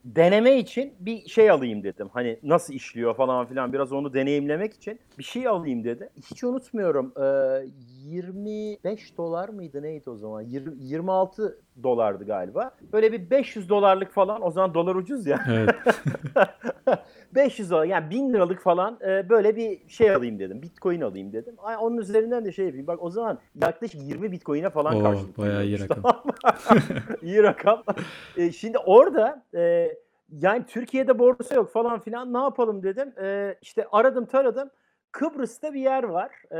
deneme 0.05 0.57
için 0.57 0.93
bir 0.99 1.29
şey 1.29 1.49
alayım 1.51 1.83
dedim. 1.83 2.09
Hani 2.13 2.39
nasıl 2.43 2.73
işliyor 2.73 3.15
falan 3.15 3.45
filan 3.45 3.73
biraz 3.73 3.91
onu 3.91 4.13
deneyimlemek 4.13 4.73
için 4.73 4.99
bir 5.17 5.23
şey 5.23 5.47
alayım 5.47 5.83
dedi. 5.83 6.09
Hiç 6.31 6.43
unutmuyorum. 6.43 7.13
Ee, 7.23 7.65
25 8.03 9.17
dolar 9.17 9.49
mıydı 9.49 9.81
neydi 9.81 10.09
o 10.09 10.15
zaman? 10.15 10.41
20, 10.41 10.73
26 10.77 11.57
dolardı 11.83 12.25
galiba. 12.25 12.71
Böyle 12.93 13.11
bir 13.11 13.29
500 13.29 13.69
dolarlık 13.69 14.11
falan 14.11 14.41
o 14.41 14.51
zaman 14.51 14.73
dolar 14.73 14.95
ucuz 14.95 15.25
ya. 15.25 15.39
Evet. 15.49 15.75
500 17.35 17.71
dolar 17.71 17.85
yani 17.85 18.09
1000 18.09 18.33
liralık 18.33 18.61
falan 18.61 18.99
e, 19.07 19.29
böyle 19.29 19.55
bir 19.55 19.89
şey 19.89 20.11
alayım 20.11 20.39
dedim. 20.39 20.61
Bitcoin 20.61 21.01
alayım 21.01 21.33
dedim. 21.33 21.55
Ay, 21.57 21.75
onun 21.79 21.97
üzerinden 21.97 22.45
de 22.45 22.51
şey 22.51 22.65
yapayım. 22.65 22.87
Bak 22.87 23.03
o 23.03 23.09
zaman 23.09 23.39
yaklaşık 23.61 24.01
20 24.03 24.31
Bitcoin'e 24.31 24.69
falan 24.69 24.95
Oo, 24.95 25.03
karşılık. 25.03 25.37
bayağı 25.37 25.65
iyi 25.65 25.79
rakam. 25.79 26.03
iyi 27.21 27.43
rakam. 27.43 27.83
E, 28.37 28.51
şimdi 28.51 28.77
orada 28.77 29.43
e, 29.55 29.91
yani 30.31 30.65
Türkiye'de 30.65 31.19
borsa 31.19 31.55
yok 31.55 31.71
falan 31.71 31.99
filan 31.99 32.33
ne 32.33 32.37
yapalım 32.37 32.83
dedim. 32.83 33.13
E, 33.21 33.55
işte 33.61 33.87
aradım 33.91 34.25
taradım. 34.25 34.69
Kıbrıs'ta 35.11 35.73
bir 35.73 35.81
yer 35.81 36.03
var 36.03 36.31
e, 36.51 36.59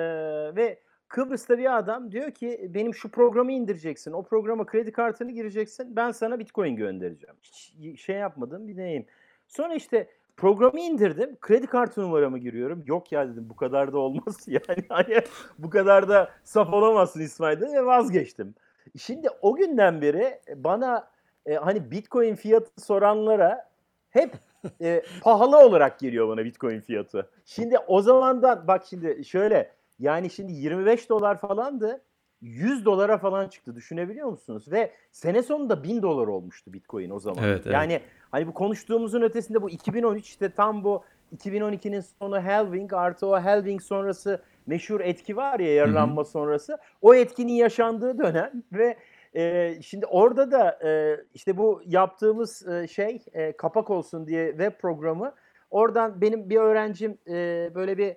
ve 0.56 0.80
Kıbrıs'ta 1.08 1.58
bir 1.58 1.78
adam 1.78 2.12
diyor 2.12 2.32
ki 2.32 2.72
benim 2.74 2.94
şu 2.96 3.12
programı 3.12 3.52
indireceksin. 3.52 4.12
O 4.12 4.24
programa 4.24 4.66
kredi 4.66 4.92
kartını 4.92 5.32
gireceksin. 5.32 5.96
Ben 5.96 6.12
sana 6.12 6.40
Bitcoin 6.40 6.76
göndereceğim. 6.76 7.36
Hiç 7.42 8.02
şey 8.02 8.16
yapmadım 8.16 8.68
bir 8.68 8.78
neyim. 8.78 9.06
Sonra 9.48 9.74
işte 9.76 10.08
programı 10.38 10.79
indirdim. 10.79 11.38
Kredi 11.41 11.67
kartı 11.67 12.01
numaramı 12.01 12.38
giriyorum. 12.38 12.84
Yok 12.86 13.12
ya 13.12 13.29
dedim 13.29 13.50
bu 13.50 13.56
kadar 13.56 13.94
da 13.94 13.98
olmaz. 13.98 14.38
Yani 14.48 14.86
hani 14.89 15.22
bu 15.60 15.70
kadar 15.70 16.10
da 16.10 16.29
saf 16.44 16.74
olamazsın 16.74 17.20
İsmail 17.20 17.58
dedim 17.58 17.74
ve 17.74 17.86
vazgeçtim. 17.86 18.56
Şimdi 18.98 19.27
o 19.41 19.56
günden 19.56 20.01
beri 20.01 20.39
bana 20.56 21.08
e, 21.46 21.56
hani 21.56 21.91
Bitcoin 21.91 22.36
fiyatı 22.36 22.82
soranlara 22.82 23.70
hep 24.10 24.34
e, 24.82 25.03
pahalı 25.22 25.60
olarak 25.60 26.00
geliyor 26.00 26.27
bana 26.27 26.46
Bitcoin 26.46 26.82
fiyatı. 26.82 27.29
Şimdi 27.46 27.77
o 27.88 28.01
zamandan 28.01 28.67
bak 28.67 28.86
şimdi 28.89 29.25
şöyle 29.25 29.72
yani 30.00 30.29
şimdi 30.29 30.53
25 30.53 31.10
dolar 31.10 31.38
falandı. 31.38 32.01
100 32.41 32.86
dolara 32.86 33.17
falan 33.17 33.48
çıktı 33.48 33.75
düşünebiliyor 33.75 34.29
musunuz? 34.29 34.72
Ve 34.72 34.91
sene 35.12 35.44
sonunda 35.44 35.84
1000 35.84 36.01
dolar 36.01 36.27
olmuştu 36.27 36.74
Bitcoin 36.74 37.10
o 37.10 37.20
zaman. 37.20 37.44
Evet, 37.44 37.62
evet. 37.63 37.74
Yani 37.74 38.01
hani 38.32 38.48
bu 38.48 38.53
konuştuğumuzun 38.53 39.22
ötesinde 39.22 39.62
bu 39.62 39.70
2013 39.70 40.27
işte 40.27 40.50
tam 40.50 40.84
bu 40.84 41.03
2012'nin 41.38 42.01
sonu 42.01 42.46
halving 42.46 42.94
artı 42.94 43.27
o 43.27 43.32
halving 43.32 43.82
sonrası 43.82 44.41
meşhur 44.67 45.01
etki 45.01 45.38
var 45.38 45.60
ya 45.60 45.74
yarılanma 45.74 46.24
sonrası. 46.24 46.77
O 47.01 47.15
etkinin 47.15 47.53
yaşandığı 47.53 48.17
dönem 48.17 48.63
ve 48.74 48.98
e, 49.36 49.74
şimdi 49.82 50.06
orada 50.06 50.51
da 50.51 50.79
e, 50.84 51.17
işte 51.34 51.58
bu 51.58 51.82
yaptığımız 51.86 52.67
e, 52.67 52.88
şey 52.88 53.22
e, 53.34 53.51
kapak 53.51 53.89
olsun 53.89 54.27
diye 54.27 54.50
web 54.50 54.72
programı 54.82 55.34
oradan 55.72 56.22
benim 56.22 56.50
bir 56.50 56.58
öğrencim 56.58 57.17
e, 57.27 57.72
böyle 57.75 57.98
bir 57.98 58.15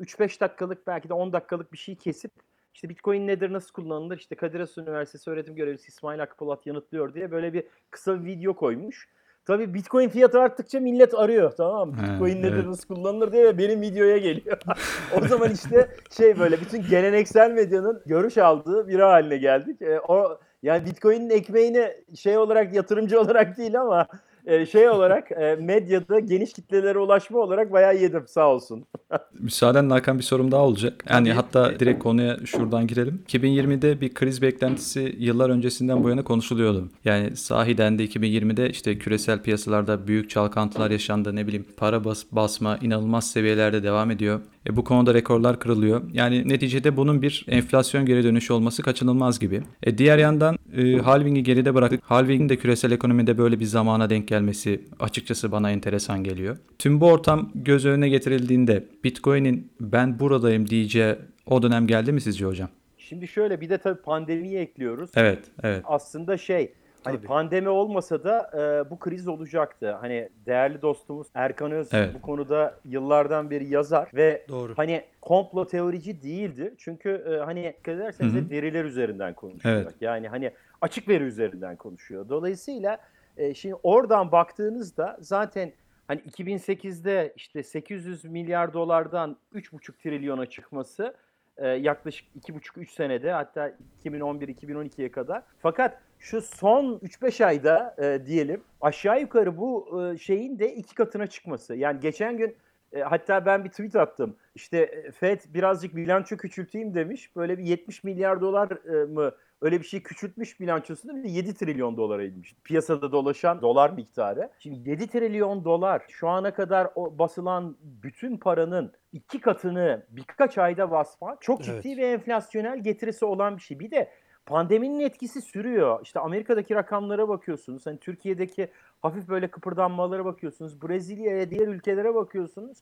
3-5 0.00 0.40
dakikalık 0.40 0.86
belki 0.86 1.08
de 1.08 1.14
10 1.14 1.32
dakikalık 1.32 1.72
bir 1.72 1.78
şey 1.78 1.96
kesip 1.96 2.32
işte 2.74 2.88
Bitcoin 2.88 3.26
nedir, 3.26 3.52
nasıl 3.52 3.72
kullanılır, 3.72 4.18
işte 4.18 4.34
Kadir 4.34 4.60
Has 4.60 4.78
Üniversitesi 4.78 5.30
öğretim 5.30 5.54
görevlisi 5.54 5.88
İsmail 5.88 6.18
Hakkı 6.18 6.36
Polat 6.36 6.66
yanıtlıyor 6.66 7.14
diye 7.14 7.30
böyle 7.30 7.52
bir 7.52 7.64
kısa 7.90 8.20
bir 8.20 8.24
video 8.24 8.54
koymuş. 8.54 9.08
Tabii 9.44 9.74
Bitcoin 9.74 10.08
fiyatı 10.08 10.40
arttıkça 10.40 10.80
millet 10.80 11.14
arıyor 11.14 11.52
tamam 11.56 11.88
mı? 11.88 11.96
Bitcoin 12.02 12.42
nedir, 12.42 12.52
evet. 12.52 12.66
nasıl 12.66 12.94
kullanılır 12.94 13.32
diye 13.32 13.58
benim 13.58 13.80
videoya 13.80 14.18
geliyor. 14.18 14.58
o 15.16 15.28
zaman 15.28 15.50
işte 15.50 15.88
şey 16.10 16.38
böyle 16.38 16.60
bütün 16.60 16.82
geleneksel 16.90 17.50
medyanın 17.50 18.02
görüş 18.06 18.38
aldığı 18.38 18.88
biri 18.88 19.02
haline 19.02 19.36
geldik. 19.36 19.82
E, 19.82 20.00
o 20.00 20.38
yani 20.62 20.86
Bitcoin'in 20.86 21.30
ekmeğini 21.30 21.92
şey 22.16 22.38
olarak 22.38 22.74
yatırımcı 22.74 23.20
olarak 23.20 23.58
değil 23.58 23.80
ama 23.80 24.06
e, 24.46 24.66
şey 24.66 24.88
olarak 24.88 25.32
e, 25.32 25.56
medyada 25.60 26.18
geniş 26.18 26.52
kitlelere 26.52 26.98
ulaşma 26.98 27.38
olarak 27.38 27.72
bayağı 27.72 27.96
yedim 27.96 28.24
sağ 28.28 28.48
olsun. 28.48 28.86
Müsaadenle 29.32 29.92
Hakan 29.92 30.18
bir 30.18 30.22
sorum 30.22 30.52
daha 30.52 30.62
olacak. 30.62 31.04
Yani 31.10 31.32
hatta 31.32 31.80
direkt 31.80 32.02
konuya 32.02 32.36
şuradan 32.44 32.86
girelim. 32.86 33.22
2020'de 33.28 34.00
bir 34.00 34.14
kriz 34.14 34.42
beklentisi 34.42 35.16
yıllar 35.18 35.50
öncesinden 35.50 36.04
bu 36.04 36.08
yana 36.08 36.24
konuşuluyordu. 36.24 36.88
Yani 37.04 37.36
sahiden 37.36 37.98
de 37.98 38.04
2020'de 38.04 38.70
işte 38.70 38.98
küresel 38.98 39.42
piyasalarda 39.42 40.06
büyük 40.06 40.30
çalkantılar 40.30 40.90
yaşandı. 40.90 41.36
Ne 41.36 41.46
bileyim 41.46 41.66
para 41.76 42.04
bas 42.04 42.24
basma 42.32 42.78
inanılmaz 42.82 43.30
seviyelerde 43.30 43.82
devam 43.82 44.10
ediyor. 44.10 44.40
E, 44.68 44.76
bu 44.76 44.84
konuda 44.84 45.14
rekorlar 45.14 45.58
kırılıyor. 45.58 46.02
Yani 46.12 46.48
neticede 46.48 46.96
bunun 46.96 47.22
bir 47.22 47.44
enflasyon 47.48 48.06
geri 48.06 48.24
dönüşü 48.24 48.52
olması 48.52 48.82
kaçınılmaz 48.82 49.38
gibi. 49.38 49.62
E, 49.82 49.98
diğer 49.98 50.18
yandan 50.18 50.58
e, 50.76 50.96
halving'i 50.96 51.42
geride 51.42 51.74
bıraktık. 51.74 52.00
Halving'in 52.04 52.48
de 52.48 52.56
küresel 52.56 52.90
ekonomide 52.90 53.38
böyle 53.38 53.60
bir 53.60 53.64
zamana 53.64 54.10
denk 54.10 54.28
gelmesi 54.28 54.84
açıkçası 55.00 55.52
bana 55.52 55.70
enteresan 55.70 56.24
geliyor. 56.24 56.56
Tüm 56.78 57.00
bu 57.00 57.06
ortam 57.06 57.50
göz 57.54 57.86
önüne 57.86 58.08
getirildiğinde 58.08 58.84
Bitcoin'in 59.04 59.72
ben 59.80 60.18
buradayım 60.18 60.68
diyeceği 60.68 61.14
o 61.46 61.62
dönem 61.62 61.86
geldi 61.86 62.12
mi 62.12 62.20
sizce 62.20 62.44
hocam? 62.44 62.68
Şimdi 62.98 63.28
şöyle 63.28 63.60
bir 63.60 63.70
de 63.70 63.78
tabii 63.78 64.02
pandemiyi 64.02 64.58
ekliyoruz. 64.58 65.10
Evet, 65.14 65.38
evet. 65.62 65.82
Aslında 65.84 66.38
şey 66.38 66.72
hani 67.04 67.16
Tabii. 67.16 67.26
pandemi 67.26 67.68
olmasa 67.68 68.24
da 68.24 68.50
e, 68.54 68.90
bu 68.90 68.98
kriz 68.98 69.28
olacaktı. 69.28 69.92
Hani 69.92 70.28
değerli 70.46 70.82
dostumuz 70.82 71.26
Erkan 71.34 71.72
Öz 71.72 71.88
Evet. 71.92 72.14
bu 72.14 72.22
konuda 72.22 72.78
yıllardan 72.84 73.50
beri 73.50 73.68
yazar 73.68 74.10
ve 74.14 74.46
Doğru. 74.48 74.72
hani 74.76 75.04
komplo 75.20 75.66
teorici 75.66 76.22
değildi. 76.22 76.74
Çünkü 76.78 77.10
e, 77.10 77.44
hani 77.44 77.74
dikkat 77.78 77.94
ederseniz 77.94 78.32
Hı 78.34 78.38
hı. 78.38 78.42
hep 78.42 78.50
veriler 78.50 78.84
üzerinden 78.84 79.34
konuşuyor. 79.34 79.82
Evet. 79.82 79.94
Yani 80.00 80.28
hani 80.28 80.50
açık 80.80 81.08
veri 81.08 81.24
üzerinden 81.24 81.76
konuşuyor. 81.76 82.28
Dolayısıyla 82.28 82.98
e, 83.36 83.54
şimdi 83.54 83.74
oradan 83.82 84.32
baktığınızda 84.32 85.16
zaten 85.20 85.72
hani 86.08 86.20
2008'de 86.20 87.32
işte 87.36 87.62
800 87.62 88.24
milyar 88.24 88.72
dolardan 88.72 89.36
3,5 89.54 89.92
trilyona 90.02 90.46
çıkması 90.46 91.14
e, 91.56 91.68
yaklaşık 91.68 92.26
2,5-3 92.40 92.86
senede 92.86 93.32
hatta 93.32 93.72
2011-2012'ye 94.04 95.10
kadar. 95.10 95.42
Fakat 95.58 95.98
şu 96.22 96.42
son 96.42 96.98
3-5 96.98 97.44
ayda 97.44 97.96
e, 97.98 98.26
diyelim 98.26 98.62
aşağı 98.80 99.20
yukarı 99.20 99.56
bu 99.56 100.02
e, 100.02 100.18
şeyin 100.18 100.58
de 100.58 100.74
iki 100.74 100.94
katına 100.94 101.26
çıkması. 101.26 101.74
Yani 101.74 102.00
geçen 102.00 102.36
gün 102.36 102.56
e, 102.92 103.00
hatta 103.00 103.46
ben 103.46 103.64
bir 103.64 103.70
tweet 103.70 103.96
attım. 103.96 104.36
İşte 104.54 104.78
e, 104.78 105.10
FED 105.10 105.40
birazcık 105.48 105.96
bilanço 105.96 106.36
küçülteyim 106.36 106.94
demiş. 106.94 107.36
Böyle 107.36 107.58
bir 107.58 107.64
70 107.64 108.04
milyar 108.04 108.40
dolar 108.40 108.70
e, 108.70 109.04
mı 109.04 109.32
öyle 109.60 109.80
bir 109.80 109.86
şey 109.86 110.02
küçültmüş 110.02 110.60
bilançosunu 110.60 111.16
bir 111.16 111.24
de 111.24 111.28
7 111.28 111.54
trilyon 111.54 111.96
dolara 111.96 112.24
inmiş. 112.24 112.56
Piyasada 112.64 113.12
dolaşan 113.12 113.62
dolar 113.62 113.90
miktarı. 113.90 114.50
Şimdi 114.58 114.90
7 114.90 115.06
trilyon 115.06 115.64
dolar 115.64 116.02
şu 116.08 116.28
ana 116.28 116.54
kadar 116.54 116.88
o 116.94 117.18
basılan 117.18 117.76
bütün 117.80 118.36
paranın 118.36 118.92
iki 119.12 119.40
katını 119.40 120.06
birkaç 120.10 120.58
ayda 120.58 120.90
basmak 120.90 121.42
çok 121.42 121.62
ciddi 121.62 121.88
Evet. 121.88 121.98
ve 121.98 122.06
enflasyonel 122.06 122.78
getirisi 122.78 123.24
olan 123.24 123.56
bir 123.56 123.62
şey. 123.62 123.78
Bir 123.78 123.90
de 123.90 124.10
pandeminin 124.46 125.00
etkisi 125.00 125.42
sürüyor. 125.42 126.00
İşte 126.02 126.20
Amerika'daki 126.20 126.74
rakamlara 126.74 127.28
bakıyorsunuz. 127.28 127.86
Hani 127.86 127.98
Türkiye'deki 127.98 128.68
hafif 129.02 129.28
böyle 129.28 129.48
kıpırdanmalara 129.48 130.24
bakıyorsunuz. 130.24 130.82
Brezilya'ya, 130.82 131.50
diğer 131.50 131.68
ülkelere 131.68 132.14
bakıyorsunuz. 132.14 132.78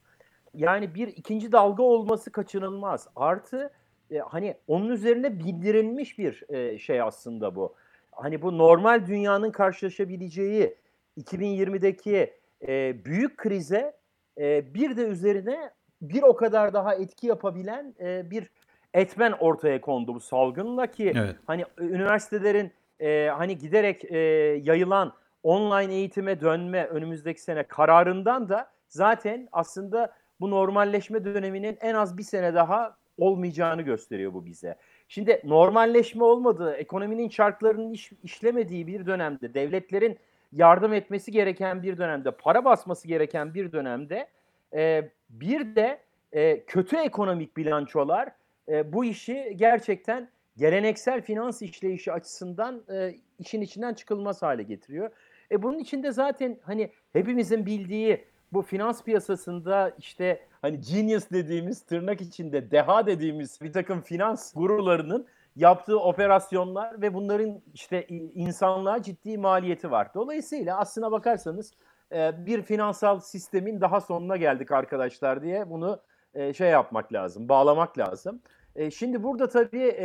Yani 0.54 0.94
bir 0.94 1.08
ikinci 1.08 1.52
dalga 1.52 1.82
olması 1.82 2.32
kaçınılmaz. 2.32 3.08
Artı 3.16 3.70
e, 4.10 4.18
hani 4.18 4.54
onun 4.66 4.88
üzerine 4.88 5.38
bildirilmiş 5.38 6.18
bir 6.18 6.44
e, 6.48 6.78
şey 6.78 7.02
aslında 7.02 7.56
bu. 7.56 7.74
Hani 8.12 8.42
bu 8.42 8.58
normal 8.58 9.06
dünyanın 9.06 9.50
karşılaşabileceği 9.50 10.74
2020'deki 11.18 12.34
e, 12.68 13.04
büyük 13.04 13.36
krize 13.36 13.96
e, 14.38 14.74
bir 14.74 14.96
de 14.96 15.02
üzerine 15.02 15.70
bir 16.02 16.22
o 16.22 16.36
kadar 16.36 16.74
daha 16.74 16.94
etki 16.94 17.26
yapabilen 17.26 17.94
e, 18.00 18.30
bir 18.30 18.50
etmen 18.94 19.32
ortaya 19.32 19.80
kondu 19.80 20.14
bu 20.14 20.20
salgınla 20.20 20.86
ki 20.86 21.12
Evet. 21.16 21.36
hani 21.46 21.64
üniversitelerin 21.78 22.72
e, 23.00 23.28
hani 23.36 23.58
giderek 23.58 24.04
e, 24.04 24.18
yayılan 24.64 25.12
online 25.42 25.94
eğitime 25.94 26.40
dönme 26.40 26.86
önümüzdeki 26.86 27.42
sene 27.42 27.62
kararından 27.62 28.48
da 28.48 28.70
zaten 28.88 29.48
aslında 29.52 30.12
bu 30.40 30.50
normalleşme 30.50 31.24
döneminin 31.24 31.78
en 31.80 31.94
az 31.94 32.18
bir 32.18 32.22
sene 32.22 32.54
daha 32.54 32.96
olmayacağını 33.18 33.82
gösteriyor 33.82 34.34
bu 34.34 34.46
bize. 34.46 34.74
Şimdi 35.08 35.40
normalleşme 35.44 36.24
olmadığı, 36.24 36.74
ekonominin 36.74 37.28
çarklarının 37.28 37.92
iş- 37.92 38.12
işlemediği 38.22 38.86
bir 38.86 39.06
dönemde, 39.06 39.54
devletlerin 39.54 40.18
yardım 40.52 40.92
etmesi 40.92 41.32
gereken 41.32 41.82
bir 41.82 41.98
dönemde, 41.98 42.30
para 42.30 42.64
basması 42.64 43.08
gereken 43.08 43.54
bir 43.54 43.72
dönemde 43.72 44.28
E, 44.74 45.10
bir 45.30 45.76
de 45.76 46.00
e, 46.32 46.64
kötü 46.64 46.96
ekonomik 46.96 47.56
bilançolar 47.56 48.28
e, 48.70 48.92
bu 48.92 49.04
işi 49.04 49.52
gerçekten 49.56 50.28
geleneksel 50.56 51.22
finans 51.22 51.62
işleyişi 51.62 52.12
açısından 52.12 52.82
e, 52.92 53.14
işin 53.38 53.60
içinden 53.60 53.94
çıkılmaz 53.94 54.42
hale 54.42 54.62
getiriyor. 54.62 55.10
E 55.50 55.62
bunun 55.62 55.78
içinde 55.78 56.12
zaten 56.12 56.58
hani 56.62 56.90
hepimizin 57.12 57.66
bildiği 57.66 58.24
bu 58.52 58.62
finans 58.62 59.04
piyasasında 59.04 59.92
işte 59.98 60.46
hani 60.62 60.80
genius 60.80 61.30
dediğimiz 61.30 61.82
tırnak 61.82 62.20
içinde 62.20 62.70
deha 62.70 63.06
dediğimiz 63.06 63.60
bir 63.62 63.72
takım 63.72 64.00
finans 64.00 64.54
gurularının 64.54 65.26
yaptığı 65.56 66.00
operasyonlar 66.00 67.02
ve 67.02 67.14
bunların 67.14 67.60
işte 67.74 68.06
insanlığa 68.34 69.02
ciddi 69.02 69.38
maliyeti 69.38 69.90
var. 69.90 70.14
Dolayısıyla 70.14 70.78
aslına 70.78 71.12
bakarsanız 71.12 71.74
e, 72.12 72.46
bir 72.46 72.62
finansal 72.62 73.20
sistemin 73.20 73.80
daha 73.80 74.00
sonuna 74.00 74.36
geldik 74.36 74.72
arkadaşlar 74.72 75.42
diye 75.42 75.70
bunu 75.70 76.00
e, 76.34 76.52
şey 76.54 76.70
yapmak 76.70 77.12
lazım, 77.12 77.48
bağlamak 77.48 77.98
lazım. 77.98 78.42
E, 78.80 78.90
şimdi 78.90 79.22
burada 79.22 79.48
tabii 79.48 79.96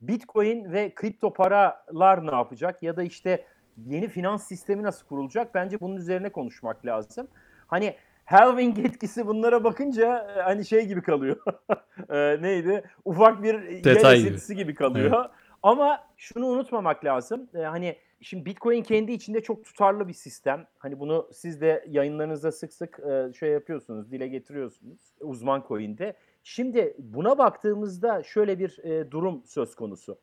Bitcoin 0.00 0.72
ve 0.72 0.94
kripto 0.94 1.32
paralar 1.32 2.26
ne 2.26 2.34
yapacak 2.34 2.82
ya 2.82 2.96
da 2.96 3.02
işte 3.02 3.44
yeni 3.86 4.08
finans 4.08 4.48
sistemi 4.48 4.82
nasıl 4.82 5.06
kurulacak? 5.06 5.54
Bence 5.54 5.80
bunun 5.80 5.96
üzerine 5.96 6.28
konuşmak 6.28 6.86
lazım. 6.86 7.28
Hani 7.66 7.94
halving 8.24 8.78
etkisi 8.78 9.26
bunlara 9.26 9.64
bakınca 9.64 10.34
e, 10.36 10.40
hani 10.40 10.64
şey 10.64 10.86
gibi 10.86 11.02
kalıyor. 11.02 11.36
e, 12.10 12.42
neydi? 12.42 12.82
Ufak 13.04 13.42
bir 13.42 13.84
Detay 13.84 14.22
gibi. 14.22 14.56
gibi 14.56 14.74
kalıyor. 14.74 15.12
Evet. 15.20 15.30
Ama 15.62 16.04
şunu 16.16 16.46
unutmamak 16.46 17.04
lazım. 17.04 17.48
E, 17.54 17.58
hani 17.58 17.96
şimdi 18.20 18.46
Bitcoin 18.46 18.82
kendi 18.82 19.12
içinde 19.12 19.40
çok 19.40 19.64
tutarlı 19.64 20.08
bir 20.08 20.12
sistem. 20.12 20.66
Hani 20.78 21.00
bunu 21.00 21.28
siz 21.32 21.60
de 21.60 21.84
yayınlarınızda 21.88 22.52
sık 22.52 22.72
sık 22.72 23.00
e, 23.00 23.32
şey 23.38 23.50
yapıyorsunuz, 23.50 24.12
dile 24.12 24.28
getiriyorsunuz 24.28 24.98
uzman 25.20 25.64
coin'de. 25.68 26.14
Şimdi 26.50 26.94
buna 26.98 27.38
baktığımızda 27.38 28.22
şöyle 28.22 28.58
bir 28.58 28.78
e, 28.84 29.10
durum 29.10 29.42
söz 29.46 29.74
konusu. 29.74 30.18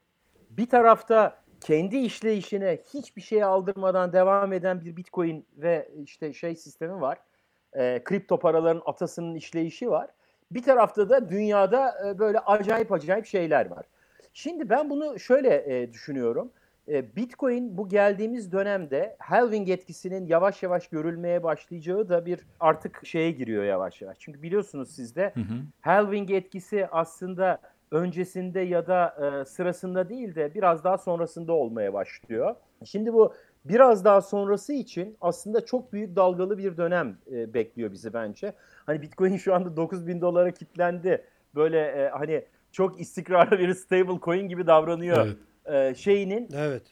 Bir 0.50 0.70
tarafta 0.70 1.44
kendi 1.62 1.98
işleyişine 1.98 2.80
hiçbir 2.94 3.22
şey 3.22 3.44
aldırmadan 3.44 4.14
devam 4.14 4.54
eden 4.54 4.82
bir 4.82 4.98
Bitcoin 4.98 5.46
ve 5.58 5.90
işte 6.04 6.34
şey 6.34 6.56
sistemi 6.56 7.02
var. 7.02 7.18
E, 7.74 8.04
kripto 8.04 8.40
paraların 8.40 8.82
atasının 8.86 9.36
işleyişi 9.36 9.90
var. 9.90 10.10
Bir 10.52 10.64
tarafta 10.64 11.10
da 11.10 11.30
dünyada 11.30 11.94
e, 12.08 12.20
böyle 12.20 12.40
acayip 12.40 12.92
acayip 12.92 13.26
şeyler 13.26 13.70
var. 13.70 13.86
Şimdi 14.34 14.70
ben 14.70 14.90
bunu 14.90 15.20
şöyle 15.20 15.80
e, 15.82 15.94
düşünüyorum. 15.94 16.52
E, 16.88 17.16
Bitcoin 17.16 17.78
bu 17.78 17.90
geldiğimiz 17.90 18.52
dönemde 18.52 19.16
halving 19.20 19.70
etkisinin 19.70 20.26
yavaş 20.26 20.64
yavaş 20.64 20.88
görülmeye 20.88 21.44
başlayacağı 21.44 22.10
da 22.10 22.26
bir 22.26 22.40
artık 22.60 23.06
şeye 23.06 23.32
giriyor 23.32 23.64
yavaş 23.64 24.02
yavaş. 24.02 24.18
Çünkü 24.20 24.42
biliyorsunuz 24.42 24.92
siz 24.96 25.16
de 25.16 25.32
hı 25.34 25.40
hı. 25.40 25.56
halving 25.82 26.32
etkisi 26.32 26.88
aslında 26.92 27.62
öncesinde 27.92 28.60
ya 28.60 28.88
da 28.88 29.16
e, 29.42 29.46
sırasında 29.46 30.10
değil 30.10 30.36
de 30.36 30.54
biraz 30.56 30.84
daha 30.84 30.98
sonrasında 30.98 31.54
olmaya 31.54 31.94
başlıyor. 31.94 32.56
Şimdi 32.86 33.14
bu 33.14 33.34
biraz 33.66 34.06
daha 34.06 34.22
sonrası 34.22 34.74
için 34.74 35.18
aslında 35.22 35.66
çok 35.66 35.94
büyük 35.94 36.16
dalgalı 36.16 36.58
bir 36.58 36.78
dönem 36.78 37.18
e, 37.32 37.54
bekliyor 37.54 37.92
bizi 37.92 38.14
bence. 38.14 38.54
Hani 38.86 39.02
Bitcoin 39.02 39.38
şu 39.38 39.56
anda 39.56 39.78
9 39.78 40.08
bin 40.08 40.22
dolara 40.22 40.52
kilitlendi. 40.52 41.26
Böyle 41.56 41.80
e, 41.80 42.10
hani 42.10 42.46
çok 42.72 43.00
istikrarlı 43.00 43.60
bir 43.60 43.74
stable 43.74 44.20
coin 44.22 44.48
gibi 44.48 44.68
davranıyor 44.68 45.26
evet. 45.26 45.38
E, 45.66 45.96
şeyinin. 45.96 46.50
Evet. 46.56 46.84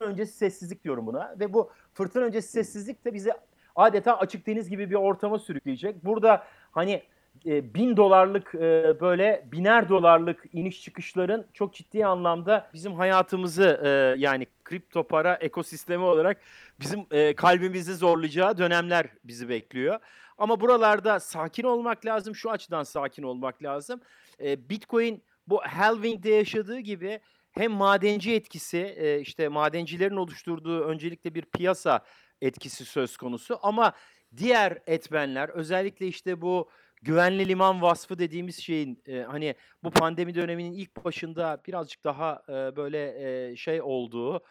Öncesi 0.00 0.32
sessizlik 0.32 0.84
diyorum 0.84 1.06
buna 1.06 1.34
ve 1.40 1.52
bu 1.52 1.70
fırtına 1.94 2.24
öncesi 2.24 2.48
sessizlik 2.48 3.04
de 3.04 3.14
bizi 3.14 3.32
adeta 3.76 4.18
açık 4.18 4.46
deniz 4.46 4.68
gibi 4.68 4.90
bir 4.90 4.94
ortama 4.94 5.38
sürükleyecek. 5.38 6.04
Burada 6.04 6.44
hani 6.72 7.02
e, 7.46 7.74
bin 7.74 7.96
dolarlık 7.96 8.54
e, 8.54 9.00
böyle 9.00 9.46
biner 9.52 9.88
dolarlık 9.88 10.44
iniş 10.52 10.82
çıkışların 10.82 11.46
çok 11.52 11.74
ciddi 11.74 12.06
anlamda 12.06 12.70
bizim 12.74 12.94
hayatımızı 12.94 13.80
e, 13.84 13.88
yani 14.20 14.46
kripto 14.64 15.02
para 15.02 15.34
ekosistemi 15.34 16.04
olarak 16.04 16.40
bizim 16.80 17.06
e, 17.10 17.34
kalbimizi 17.34 17.94
zorlayacağı 17.94 18.58
dönemler 18.58 19.06
bizi 19.24 19.48
bekliyor. 19.48 19.98
Ama 20.38 20.60
buralarda 20.60 21.20
sakin 21.20 21.64
olmak 21.64 22.06
lazım. 22.06 22.34
Şu 22.34 22.50
açıdan 22.50 22.82
sakin 22.82 23.22
olmak 23.22 23.62
lazım. 23.62 24.00
E, 24.40 24.68
Bitcoin 24.68 25.22
bu 25.46 25.60
halving'de 25.60 26.30
yaşadığı 26.30 26.78
gibi 26.78 27.20
hem 27.54 27.72
madenci 27.72 28.34
etkisi 28.34 28.78
e, 28.78 29.20
işte 29.20 29.48
madencilerin 29.48 30.16
oluşturduğu 30.16 30.84
öncelikle 30.84 31.34
bir 31.34 31.42
piyasa 31.42 32.04
etkisi 32.40 32.84
söz 32.84 33.16
konusu 33.16 33.58
ama 33.62 33.92
diğer 34.36 34.78
etmenler 34.86 35.48
özellikle 35.48 36.06
işte 36.06 36.40
bu 36.40 36.70
güvenli 37.02 37.48
liman 37.48 37.82
vasfı 37.82 38.18
dediğimiz 38.18 38.58
şeyin 38.58 39.02
e, 39.06 39.22
hani 39.22 39.54
bu 39.82 39.90
pandemi 39.90 40.34
döneminin 40.34 40.72
ilk 40.72 41.04
başında 41.04 41.62
birazcık 41.66 42.04
daha 42.04 42.42
e, 42.48 42.52
böyle 42.76 43.56
şey 43.56 43.82
olduğu 43.82 44.44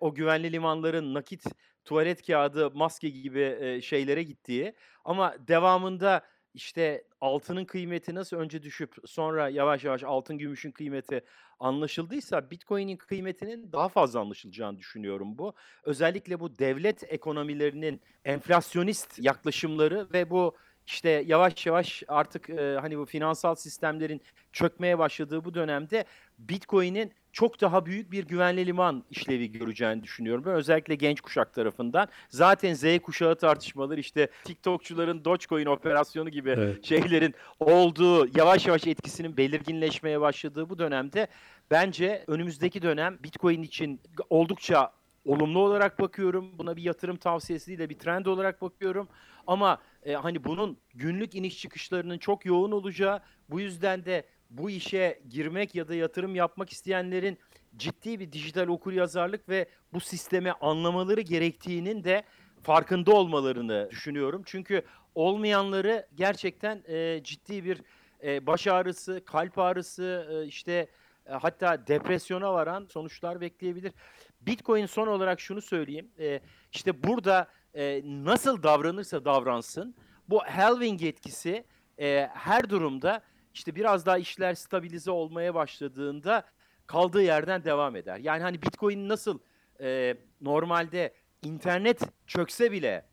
o 0.00 0.14
güvenli 0.14 0.52
limanların 0.52 1.14
nakit 1.14 1.44
tuvalet 1.84 2.26
kağıdı 2.26 2.70
maske 2.70 3.08
gibi 3.08 3.80
şeylere 3.82 4.22
gittiği 4.22 4.74
ama 5.04 5.34
devamında 5.48 6.22
işte 6.54 7.04
altının 7.26 7.64
kıymeti 7.64 8.14
nasıl 8.14 8.36
önce 8.36 8.62
düşüp 8.62 8.94
sonra 9.04 9.48
yavaş 9.48 9.84
yavaş 9.84 10.04
altın 10.04 10.38
gümüşün 10.38 10.70
kıymeti 10.70 11.24
anlaşıldıysa 11.60 12.50
Bitcoin'in 12.50 12.96
kıymetinin 12.96 13.72
daha 13.72 13.88
fazla 13.88 14.20
anlaşılacağını 14.20 14.78
düşünüyorum 14.78 15.38
bu. 15.38 15.54
Özellikle 15.84 16.40
bu 16.40 16.58
devlet 16.58 17.12
ekonomilerinin 17.12 18.00
enflasyonist 18.24 19.18
yaklaşımları 19.18 20.06
ve 20.12 20.30
bu 20.30 20.56
işte 20.86 21.24
yavaş 21.26 21.66
yavaş 21.66 22.02
artık 22.08 22.50
e, 22.50 22.78
hani 22.80 22.98
bu 22.98 23.06
finansal 23.06 23.54
sistemlerin 23.54 24.20
çökmeye 24.52 24.98
başladığı 24.98 25.44
bu 25.44 25.54
dönemde 25.54 26.04
Bitcoin'in 26.38 27.12
çok 27.36 27.60
daha 27.60 27.86
büyük 27.86 28.12
bir 28.12 28.26
güvenli 28.26 28.66
liman 28.66 29.04
işlevi 29.10 29.52
göreceğini 29.52 30.02
düşünüyorum. 30.02 30.44
Ben 30.46 30.52
özellikle 30.52 30.94
genç 30.94 31.20
kuşak 31.20 31.54
tarafından. 31.54 32.08
Zaten 32.28 32.74
Z 32.74 32.84
kuşağı 33.02 33.34
tartışmaları 33.34 34.00
işte 34.00 34.28
TikTokçuların 34.44 35.24
Dogecoin 35.24 35.66
operasyonu 35.66 36.28
gibi 36.28 36.50
evet. 36.50 36.84
şeylerin 36.84 37.34
olduğu, 37.60 38.38
yavaş 38.38 38.66
yavaş 38.66 38.86
etkisinin 38.86 39.36
belirginleşmeye 39.36 40.20
başladığı 40.20 40.68
bu 40.68 40.78
dönemde 40.78 41.26
bence 41.70 42.24
önümüzdeki 42.26 42.82
dönem 42.82 43.18
Bitcoin 43.22 43.62
için 43.62 44.00
oldukça 44.30 44.92
olumlu 45.24 45.58
olarak 45.58 46.00
bakıyorum. 46.00 46.58
Buna 46.58 46.76
bir 46.76 46.82
yatırım 46.82 47.16
tavsiyesi 47.16 47.66
değil 47.66 47.78
de 47.78 47.88
bir 47.88 47.98
trend 47.98 48.26
olarak 48.26 48.62
bakıyorum. 48.62 49.08
Ama 49.46 49.78
e, 50.02 50.14
hani 50.14 50.44
bunun 50.44 50.78
günlük 50.94 51.34
iniş 51.34 51.58
çıkışlarının 51.58 52.18
çok 52.18 52.46
yoğun 52.46 52.72
olacağı, 52.72 53.20
bu 53.48 53.60
yüzden 53.60 54.04
de 54.04 54.24
bu 54.50 54.70
işe 54.70 55.20
girmek 55.28 55.74
ya 55.74 55.88
da 55.88 55.94
yatırım 55.94 56.34
yapmak 56.34 56.70
isteyenlerin 56.70 57.38
ciddi 57.76 58.20
bir 58.20 58.32
dijital 58.32 58.68
okuryazarlık 58.68 59.48
ve 59.48 59.68
bu 59.92 60.00
sistemi 60.00 60.52
anlamaları 60.52 61.20
gerektiğinin 61.20 62.04
de 62.04 62.22
farkında 62.62 63.14
olmalarını 63.14 63.88
düşünüyorum. 63.90 64.42
Çünkü 64.46 64.82
olmayanları 65.14 66.06
gerçekten 66.14 66.82
e, 66.88 67.20
ciddi 67.24 67.64
bir 67.64 67.82
e, 68.24 68.46
baş 68.46 68.66
ağrısı, 68.66 69.24
kalp 69.24 69.58
ağrısı, 69.58 70.28
e, 70.30 70.46
işte 70.46 70.88
e, 71.26 71.32
hatta 71.32 71.86
depresyona 71.86 72.52
varan 72.54 72.86
sonuçlar 72.90 73.40
bekleyebilir. 73.40 73.92
Bitcoin 74.40 74.86
son 74.86 75.06
olarak 75.06 75.40
şunu 75.40 75.62
söyleyeyim. 75.62 76.08
E, 76.18 76.40
işte 76.72 77.02
burada 77.02 77.48
e, 77.74 78.02
nasıl 78.04 78.62
davranırsa 78.62 79.24
davransın 79.24 79.94
bu 80.28 80.42
halving 80.44 81.02
etkisi 81.02 81.64
e, 82.00 82.28
her 82.34 82.70
durumda 82.70 83.22
işte 83.56 83.74
biraz 83.74 84.06
daha 84.06 84.18
işler 84.18 84.54
stabilize 84.54 85.10
olmaya 85.10 85.54
başladığında 85.54 86.44
kaldığı 86.86 87.22
yerden 87.22 87.64
devam 87.64 87.96
eder. 87.96 88.18
Yani 88.18 88.42
hani 88.42 88.62
Bitcoin 88.62 89.08
nasıl 89.08 89.38
e, 89.80 90.16
normalde 90.40 91.14
internet 91.42 92.02
çökse 92.26 92.72
bile 92.72 93.06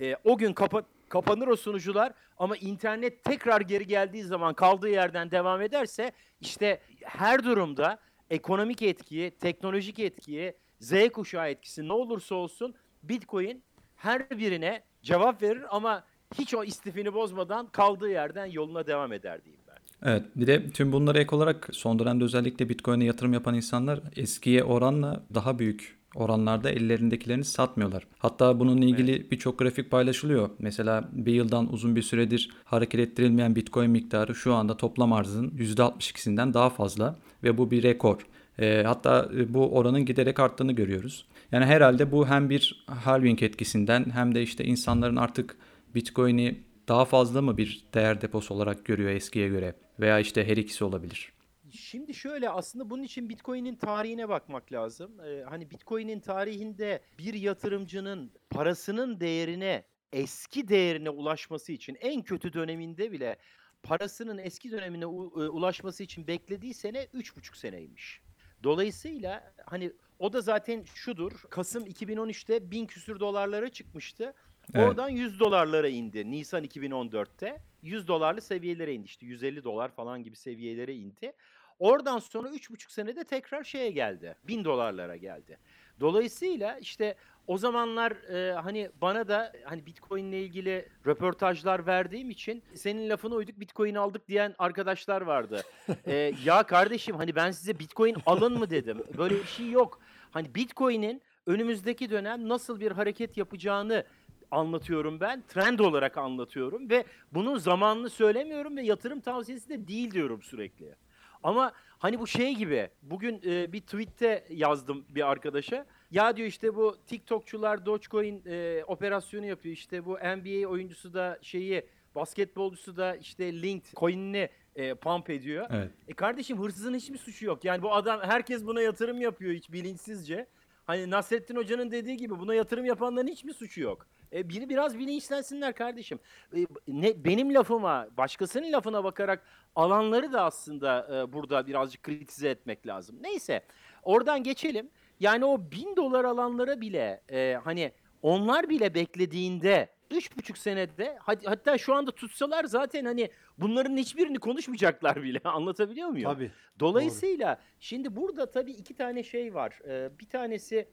e, 0.00 0.16
o 0.24 0.38
gün 0.38 0.52
kapa 0.52 0.82
kapanır 1.08 1.48
o 1.48 1.56
sunucular 1.56 2.12
ama 2.36 2.56
internet 2.56 3.24
tekrar 3.24 3.60
geri 3.60 3.86
geldiği 3.86 4.22
zaman 4.24 4.54
kaldığı 4.54 4.88
yerden 4.88 5.30
devam 5.30 5.62
ederse 5.62 6.12
işte 6.40 6.80
her 7.04 7.44
durumda 7.44 7.98
ekonomik 8.30 8.82
etkiyi, 8.82 9.30
teknolojik 9.30 9.98
etkiyi, 9.98 10.54
Z 10.80 11.08
kuşağı 11.12 11.48
etkisi 11.48 11.88
ne 11.88 11.92
olursa 11.92 12.34
olsun 12.34 12.74
Bitcoin 13.02 13.62
her 13.96 14.30
birine 14.30 14.82
cevap 15.02 15.42
verir 15.42 15.76
ama 15.76 16.04
hiç 16.38 16.54
o 16.54 16.64
istifini 16.64 17.14
bozmadan 17.14 17.66
kaldığı 17.66 18.10
yerden 18.10 18.46
yoluna 18.46 18.86
devam 18.86 19.12
eder 19.12 19.44
diyeyim. 19.44 19.57
Evet 20.02 20.22
bir 20.36 20.46
de 20.46 20.70
tüm 20.70 20.92
bunlara 20.92 21.18
ek 21.18 21.36
olarak 21.36 21.68
son 21.72 21.98
dönemde 21.98 22.24
özellikle 22.24 22.68
Bitcoin'e 22.68 23.04
yatırım 23.04 23.32
yapan 23.32 23.54
insanlar 23.54 24.00
eskiye 24.16 24.64
oranla 24.64 25.22
daha 25.34 25.58
büyük 25.58 25.98
oranlarda 26.14 26.70
ellerindekilerini 26.70 27.44
satmıyorlar. 27.44 28.06
Hatta 28.18 28.60
bununla 28.60 28.84
ilgili 28.84 29.12
evet. 29.12 29.30
birçok 29.32 29.58
grafik 29.58 29.90
paylaşılıyor. 29.90 30.50
Mesela 30.58 31.08
bir 31.12 31.32
yıldan 31.32 31.72
uzun 31.72 31.96
bir 31.96 32.02
süredir 32.02 32.50
hareket 32.64 33.00
ettirilmeyen 33.00 33.56
Bitcoin 33.56 33.90
miktarı 33.90 34.34
şu 34.34 34.54
anda 34.54 34.76
toplam 34.76 35.12
arzın 35.12 35.50
%62'sinden 35.50 36.54
daha 36.54 36.70
fazla 36.70 37.16
ve 37.42 37.58
bu 37.58 37.70
bir 37.70 37.82
rekor. 37.82 38.26
E, 38.58 38.82
hatta 38.86 39.30
bu 39.48 39.76
oranın 39.76 40.04
giderek 40.04 40.40
arttığını 40.40 40.72
görüyoruz. 40.72 41.24
Yani 41.52 41.64
herhalde 41.64 42.12
bu 42.12 42.28
hem 42.28 42.50
bir 42.50 42.84
halving 42.86 43.42
etkisinden 43.42 44.10
hem 44.10 44.34
de 44.34 44.42
işte 44.42 44.64
insanların 44.64 45.16
artık 45.16 45.56
Bitcoin'i 45.94 46.60
daha 46.88 47.04
fazla 47.04 47.42
mı 47.42 47.56
bir 47.56 47.84
değer 47.94 48.20
deposu 48.20 48.54
olarak 48.54 48.84
görüyor 48.84 49.10
eskiye 49.10 49.48
göre? 49.48 49.74
Veya 50.00 50.18
işte 50.18 50.48
her 50.48 50.56
ikisi 50.56 50.84
olabilir. 50.84 51.32
Şimdi 51.70 52.14
şöyle 52.14 52.50
aslında 52.50 52.90
bunun 52.90 53.02
için 53.02 53.28
Bitcoin'in 53.28 53.74
tarihine 53.74 54.28
bakmak 54.28 54.72
lazım. 54.72 55.20
Ee, 55.20 55.44
hani 55.48 55.70
Bitcoin'in 55.70 56.20
tarihinde 56.20 57.02
bir 57.18 57.34
yatırımcının 57.34 58.32
parasının 58.50 59.20
değerine 59.20 59.84
eski 60.12 60.68
değerine 60.68 61.10
ulaşması 61.10 61.72
için 61.72 61.96
en 62.00 62.22
kötü 62.22 62.52
döneminde 62.52 63.12
bile 63.12 63.36
parasının 63.82 64.38
eski 64.38 64.70
dönemine 64.70 65.04
e, 65.04 65.06
ulaşması 65.06 66.02
için 66.02 66.26
beklediği 66.26 66.74
sene 66.74 67.04
3,5 67.04 67.58
seneymiş. 67.58 68.20
Dolayısıyla 68.62 69.54
hani 69.66 69.92
o 70.18 70.32
da 70.32 70.40
zaten 70.40 70.84
şudur. 70.94 71.32
Kasım 71.50 71.86
2013'te 71.86 72.70
1000 72.70 72.86
küsür 72.86 73.20
dolarlara 73.20 73.68
çıkmıştı. 73.68 74.34
Evet. 74.74 74.88
Oradan 74.88 75.08
100 75.08 75.40
dolarlara 75.40 75.88
indi 75.88 76.30
Nisan 76.30 76.64
2014'te. 76.64 77.60
100 77.82 78.08
dolarlı 78.08 78.40
seviyelere 78.40 78.94
indi 78.94 79.06
işte 79.06 79.26
150 79.26 79.64
dolar 79.64 79.88
falan 79.88 80.22
gibi 80.22 80.36
seviyelere 80.36 80.94
indi. 80.94 81.32
Oradan 81.78 82.18
sonra 82.18 82.48
3,5 82.48 82.92
senede 82.92 83.24
tekrar 83.24 83.64
şeye 83.64 83.90
geldi. 83.90 84.34
1000 84.48 84.64
dolarlara 84.64 85.16
geldi. 85.16 85.58
Dolayısıyla 86.00 86.78
işte 86.78 87.14
o 87.46 87.58
zamanlar 87.58 88.12
e, 88.12 88.52
hani 88.52 88.90
bana 89.00 89.28
da 89.28 89.52
hani 89.64 89.86
Bitcoin 89.86 90.24
ile 90.24 90.42
ilgili 90.42 90.88
röportajlar 91.06 91.86
verdiğim 91.86 92.30
için 92.30 92.62
senin 92.74 93.10
lafına 93.10 93.34
uyduk 93.34 93.60
Bitcoin 93.60 93.94
aldık 93.94 94.28
diyen 94.28 94.54
arkadaşlar 94.58 95.20
vardı. 95.20 95.62
E, 96.06 96.34
ya 96.44 96.62
kardeşim 96.62 97.16
hani 97.16 97.34
ben 97.34 97.50
size 97.50 97.78
Bitcoin 97.78 98.16
alın 98.26 98.58
mı 98.58 98.70
dedim. 98.70 99.04
Böyle 99.18 99.34
bir 99.34 99.46
şey 99.46 99.70
yok. 99.70 100.00
Hani 100.30 100.54
Bitcoin'in 100.54 101.22
önümüzdeki 101.46 102.10
dönem 102.10 102.48
nasıl 102.48 102.80
bir 102.80 102.92
hareket 102.92 103.36
yapacağını 103.36 104.04
anlatıyorum 104.50 105.20
ben. 105.20 105.42
Trend 105.48 105.78
olarak 105.78 106.18
anlatıyorum 106.18 106.90
ve 106.90 107.04
bunun 107.32 107.58
zamanını 107.58 108.10
söylemiyorum 108.10 108.76
ve 108.76 108.82
yatırım 108.82 109.20
tavsiyesi 109.20 109.68
de 109.68 109.88
değil 109.88 110.10
diyorum 110.10 110.42
sürekli. 110.42 110.94
Ama 111.42 111.72
hani 111.98 112.20
bu 112.20 112.26
şey 112.26 112.54
gibi 112.54 112.88
bugün 113.02 113.40
e, 113.46 113.72
bir 113.72 113.80
tweette 113.80 114.44
yazdım 114.50 115.04
bir 115.08 115.30
arkadaşa. 115.30 115.86
Ya 116.10 116.36
diyor 116.36 116.48
işte 116.48 116.74
bu 116.74 116.96
TikTokçular 117.06 117.86
Dogecoin 117.86 118.42
e, 118.46 118.84
operasyonu 118.86 119.46
yapıyor. 119.46 119.72
İşte 119.74 120.04
bu 120.04 120.12
NBA 120.12 120.68
oyuncusu 120.68 121.14
da 121.14 121.38
şeyi 121.42 121.86
basketbolcusu 122.14 122.96
da 122.96 123.16
işte 123.16 123.62
linked 123.62 123.92
coin'ini 123.96 124.48
e, 124.76 124.94
pump 124.94 125.30
ediyor. 125.30 125.66
Evet. 125.70 125.90
E 126.08 126.12
kardeşim 126.12 126.58
hırsızın 126.58 126.94
hiçbir 126.94 127.18
suçu 127.18 127.46
yok. 127.46 127.64
Yani 127.64 127.82
bu 127.82 127.94
adam 127.94 128.20
herkes 128.22 128.66
buna 128.66 128.82
yatırım 128.82 129.20
yapıyor 129.20 129.52
hiç 129.52 129.72
bilinçsizce. 129.72 130.46
Hani 130.84 131.10
Nasrettin 131.10 131.56
Hoca'nın 131.56 131.90
dediği 131.90 132.16
gibi 132.16 132.38
buna 132.38 132.54
yatırım 132.54 132.84
yapanların 132.84 133.26
hiçbir 133.26 133.52
suçu 133.52 133.80
yok. 133.80 134.06
E, 134.32 134.48
biri 134.48 134.68
biraz 134.68 134.98
bilinçlensinler 134.98 135.74
kardeşim. 135.74 136.18
E, 136.56 136.66
ne 136.88 137.24
benim 137.24 137.54
lafıma, 137.54 138.08
başkasının 138.16 138.72
lafına 138.72 139.04
bakarak 139.04 139.44
alanları 139.74 140.32
da 140.32 140.44
aslında 140.44 141.08
e, 141.16 141.32
burada 141.32 141.66
birazcık 141.66 142.02
kritize 142.02 142.48
etmek 142.48 142.86
lazım. 142.86 143.16
Neyse, 143.20 143.62
oradan 144.02 144.42
geçelim. 144.42 144.90
Yani 145.20 145.44
o 145.44 145.70
bin 145.70 145.96
dolar 145.96 146.24
alanlara 146.24 146.80
bile 146.80 147.22
e, 147.30 147.58
hani 147.64 147.92
onlar 148.22 148.68
bile 148.68 148.94
beklediğinde 148.94 149.88
üç 150.10 150.36
buçuk 150.36 150.58
senede 150.58 151.16
hat- 151.20 151.46
hatta 151.46 151.78
şu 151.78 151.94
anda 151.94 152.10
tutsalar 152.10 152.64
zaten 152.64 153.04
hani 153.04 153.30
bunların 153.58 153.96
hiçbirini 153.96 154.38
konuşmayacaklar 154.38 155.22
bile 155.22 155.40
anlatabiliyor 155.44 156.08
muyum? 156.08 156.32
Tabii. 156.32 156.50
Dolayısıyla 156.80 157.58
şimdi 157.80 158.16
burada 158.16 158.50
tabii 158.50 158.72
iki 158.72 158.94
tane 158.94 159.22
şey 159.22 159.54
var. 159.54 159.80
Ee, 159.88 160.10
bir 160.20 160.28
tanesi 160.28 160.88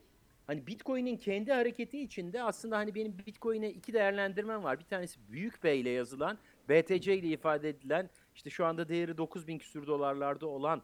hani 0.48 0.68
Bitcoin'in 0.68 1.18
kendi 1.18 1.54
hareketi 1.54 2.02
içinde 2.02 2.44
aslında 2.44 2.78
hani 2.78 2.96
benim 2.96 3.18
Bitcoin'e 3.28 3.70
iki 3.70 3.94
değerlendirmem 3.94 4.64
var. 4.64 4.80
Bir 4.80 4.86
tanesi 4.86 5.20
Büyük 5.32 5.64
Bey 5.64 5.82
ile 5.82 5.90
yazılan, 5.90 6.38
BTC 6.70 7.18
ile 7.18 7.28
ifade 7.28 7.70
edilen 7.70 8.10
işte 8.36 8.50
şu 8.50 8.66
anda 8.66 8.90
değeri 8.90 9.18
9000 9.18 9.58
küsür 9.58 9.88
dolarlarda 9.88 10.48
olan 10.48 10.82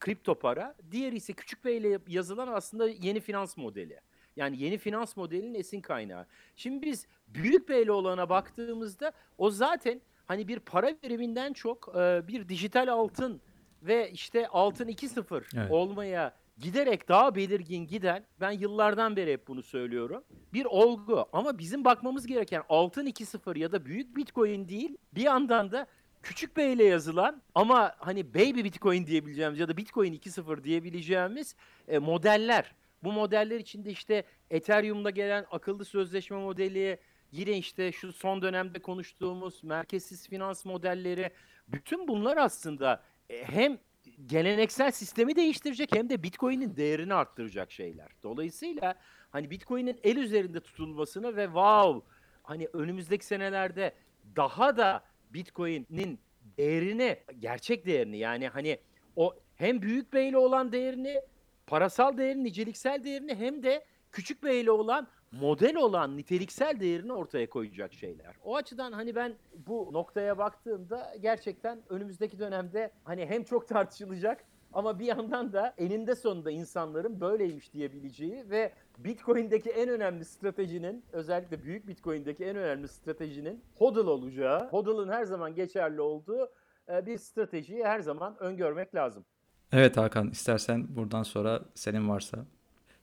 kripto 0.00 0.34
para. 0.34 0.74
Diğeri 0.90 1.16
ise 1.16 1.32
Küçük 1.32 1.64
Bey 1.64 1.76
ile 1.76 1.98
yazılan 2.08 2.48
aslında 2.48 2.88
yeni 2.88 3.20
finans 3.20 3.56
modeli. 3.56 4.00
Yani 4.36 4.62
yeni 4.62 4.78
finans 4.78 5.16
modelinin 5.16 5.54
esin 5.54 5.80
kaynağı. 5.80 6.26
Şimdi 6.56 6.86
biz 6.86 7.06
Büyük 7.28 7.68
Bey'le 7.68 7.90
olana 7.90 8.28
baktığımızda 8.28 9.12
o 9.38 9.50
zaten 9.50 10.00
hani 10.26 10.48
bir 10.48 10.58
para 10.58 11.02
biriminden 11.02 11.52
çok 11.52 11.94
bir 12.28 12.48
dijital 12.48 12.88
altın 12.88 13.40
ve 13.82 14.10
işte 14.10 14.48
altın 14.48 14.88
2.0 14.88 15.44
Evet. 15.56 15.70
olmaya 15.70 16.34
giderek 16.58 17.08
daha 17.08 17.34
belirgin 17.34 17.86
giden 17.86 18.24
ben 18.40 18.50
yıllardan 18.50 19.16
beri 19.16 19.32
hep 19.32 19.48
bunu 19.48 19.62
söylüyorum. 19.62 20.24
Bir 20.52 20.64
olgu 20.64 21.26
ama 21.32 21.58
bizim 21.58 21.84
bakmamız 21.84 22.26
gereken 22.26 22.62
altın 22.68 23.06
2.0 23.06 23.58
ya 23.58 23.72
da 23.72 23.86
büyük 23.86 24.16
bitcoin 24.16 24.68
değil 24.68 24.96
bir 25.14 25.22
yandan 25.22 25.72
da 25.72 25.86
küçük 26.22 26.56
B 26.56 26.72
ile 26.72 26.84
yazılan 26.84 27.42
ama 27.54 27.94
hani 27.98 28.34
baby 28.34 28.64
bitcoin 28.64 29.06
diyebileceğimiz 29.06 29.58
ya 29.58 29.68
da 29.68 29.76
bitcoin 29.76 30.12
2.0 30.12 30.64
diyebileceğimiz 30.64 31.56
e, 31.88 31.98
modeller. 31.98 32.74
Bu 33.02 33.12
modeller 33.12 33.60
içinde 33.60 33.90
işte 33.90 34.24
Ethereum'da 34.50 35.10
gelen 35.10 35.46
akıllı 35.50 35.84
sözleşme 35.84 36.36
modeli, 36.36 36.98
yine 37.32 37.58
işte 37.58 37.92
şu 37.92 38.12
son 38.12 38.42
dönemde 38.42 38.78
konuştuğumuz 38.78 39.64
merkezsiz 39.64 40.28
finans 40.28 40.64
modelleri, 40.64 41.30
bütün 41.68 42.08
bunlar 42.08 42.36
aslında 42.36 43.02
e, 43.30 43.44
hem 43.44 43.78
geleneksel 44.26 44.90
sistemi 44.90 45.36
değiştirecek 45.36 45.96
hem 45.96 46.10
de 46.10 46.22
Bitcoin'in 46.22 46.76
değerini 46.76 47.14
arttıracak 47.14 47.72
şeyler. 47.72 48.08
Dolayısıyla 48.22 48.94
hani 49.30 49.50
Bitcoin'in 49.50 50.00
el 50.02 50.16
üzerinde 50.16 50.60
tutulmasını 50.60 51.36
ve 51.36 51.44
wow 51.44 52.08
hani 52.42 52.68
önümüzdeki 52.72 53.26
senelerde 53.26 53.92
daha 54.36 54.76
da 54.76 55.04
Bitcoin'in 55.30 56.18
değerini, 56.58 57.18
gerçek 57.38 57.86
değerini 57.86 58.18
yani 58.18 58.48
hani 58.48 58.78
o 59.16 59.34
hem 59.56 59.82
büyük 59.82 60.12
beyle 60.12 60.38
olan 60.38 60.72
değerini, 60.72 61.20
parasal 61.66 62.18
değerini, 62.18 62.44
niceliksel 62.44 63.04
değerini 63.04 63.34
hem 63.34 63.62
de 63.62 63.84
küçük 64.14 64.42
beyle 64.42 64.70
olan 64.70 65.06
model 65.32 65.76
olan 65.76 66.16
niteliksel 66.16 66.80
değerini 66.80 67.12
ortaya 67.12 67.50
koyacak 67.50 67.92
şeyler. 67.92 68.34
O 68.44 68.56
açıdan 68.56 68.92
hani 68.92 69.14
ben 69.14 69.34
bu 69.66 69.90
noktaya 69.92 70.38
baktığımda 70.38 71.14
gerçekten 71.20 71.82
önümüzdeki 71.88 72.38
dönemde 72.38 72.90
hani 73.04 73.26
hem 73.26 73.44
çok 73.44 73.68
tartışılacak 73.68 74.44
ama 74.72 74.98
bir 74.98 75.04
yandan 75.04 75.52
da 75.52 75.74
eninde 75.78 76.14
sonunda 76.14 76.50
insanların 76.50 77.20
böyleymiş 77.20 77.72
diyebileceği 77.72 78.50
ve 78.50 78.72
Bitcoin'deki 78.98 79.70
en 79.70 79.88
önemli 79.88 80.24
stratejinin 80.24 81.04
özellikle 81.12 81.62
büyük 81.62 81.88
Bitcoin'deki 81.88 82.44
en 82.44 82.56
önemli 82.56 82.88
stratejinin 82.88 83.64
hodl 83.74 84.06
olacağı, 84.06 84.68
hodl'ın 84.68 85.08
her 85.08 85.24
zaman 85.24 85.54
geçerli 85.54 86.00
olduğu 86.00 86.48
e, 86.88 87.06
bir 87.06 87.18
stratejiyi 87.18 87.84
her 87.84 88.00
zaman 88.00 88.36
öngörmek 88.40 88.94
lazım. 88.94 89.24
Evet 89.72 89.96
Hakan 89.96 90.30
istersen 90.30 90.96
buradan 90.96 91.22
sonra 91.22 91.62
senin 91.74 92.08
varsa. 92.08 92.46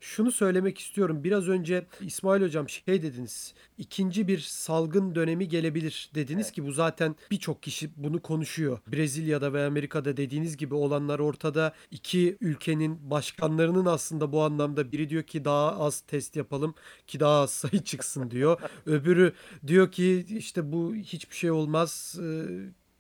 Şunu 0.02 0.32
söylemek 0.32 0.80
istiyorum. 0.80 1.24
Biraz 1.24 1.48
önce 1.48 1.86
İsmail 2.02 2.42
Hocam 2.42 2.70
şey 2.70 3.02
dediniz. 3.02 3.54
İkinci 3.78 4.28
bir 4.28 4.40
salgın 4.40 5.16
dönemi 5.16 5.48
gelebilir 5.48 6.12
dediniz 6.16 6.52
ki 6.52 6.66
bu 6.66 6.72
zaten 6.72 7.16
birçok 7.32 7.64
kişi 7.64 7.90
bunu 7.96 8.22
konuşuyor. 8.22 8.80
Brezilya'da 8.88 9.54
ve 9.54 9.66
Amerika'da 9.66 10.18
dediğiniz 10.18 10.58
gibi 10.58 10.76
olanlar 10.76 11.20
ortada. 11.20 11.74
İki 11.92 12.38
ülkenin 12.42 13.12
başkanlarının 13.12 13.86
aslında 13.86 14.32
bu 14.32 14.42
anlamda 14.42 14.92
biri 14.92 15.10
diyor 15.10 15.24
ki 15.24 15.46
daha 15.46 15.80
az 15.80 16.02
test 16.02 16.36
yapalım 16.36 16.76
ki 17.08 17.20
daha 17.20 17.42
az 17.42 17.52
sayı 17.52 17.84
çıksın 17.84 18.32
diyor. 18.32 18.62
Öbürü 18.86 19.34
diyor 19.68 19.92
ki 19.92 20.26
işte 20.30 20.72
bu 20.72 20.96
hiçbir 20.96 21.36
şey 21.36 21.52
olmaz. 21.52 22.20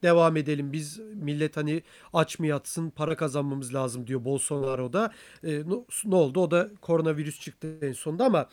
Devam 0.04 0.38
edelim 0.38 0.74
biz 0.74 1.00
millet 1.00 1.58
hani 1.58 1.84
aç 2.14 2.40
mı 2.40 2.48
yatsın 2.48 2.90
para 2.90 3.16
kazanmamız 3.16 3.74
lazım 3.74 4.08
diyor 4.08 4.26
Bolsonaro 4.26 4.94
da. 4.94 5.12
E, 5.44 5.64
ne 6.06 6.16
oldu 6.16 6.40
o 6.40 6.52
da 6.52 6.70
koronavirüs 6.82 7.40
çıktı 7.40 7.78
en 7.82 7.94
sonunda 7.94 8.26
ama 8.26 8.50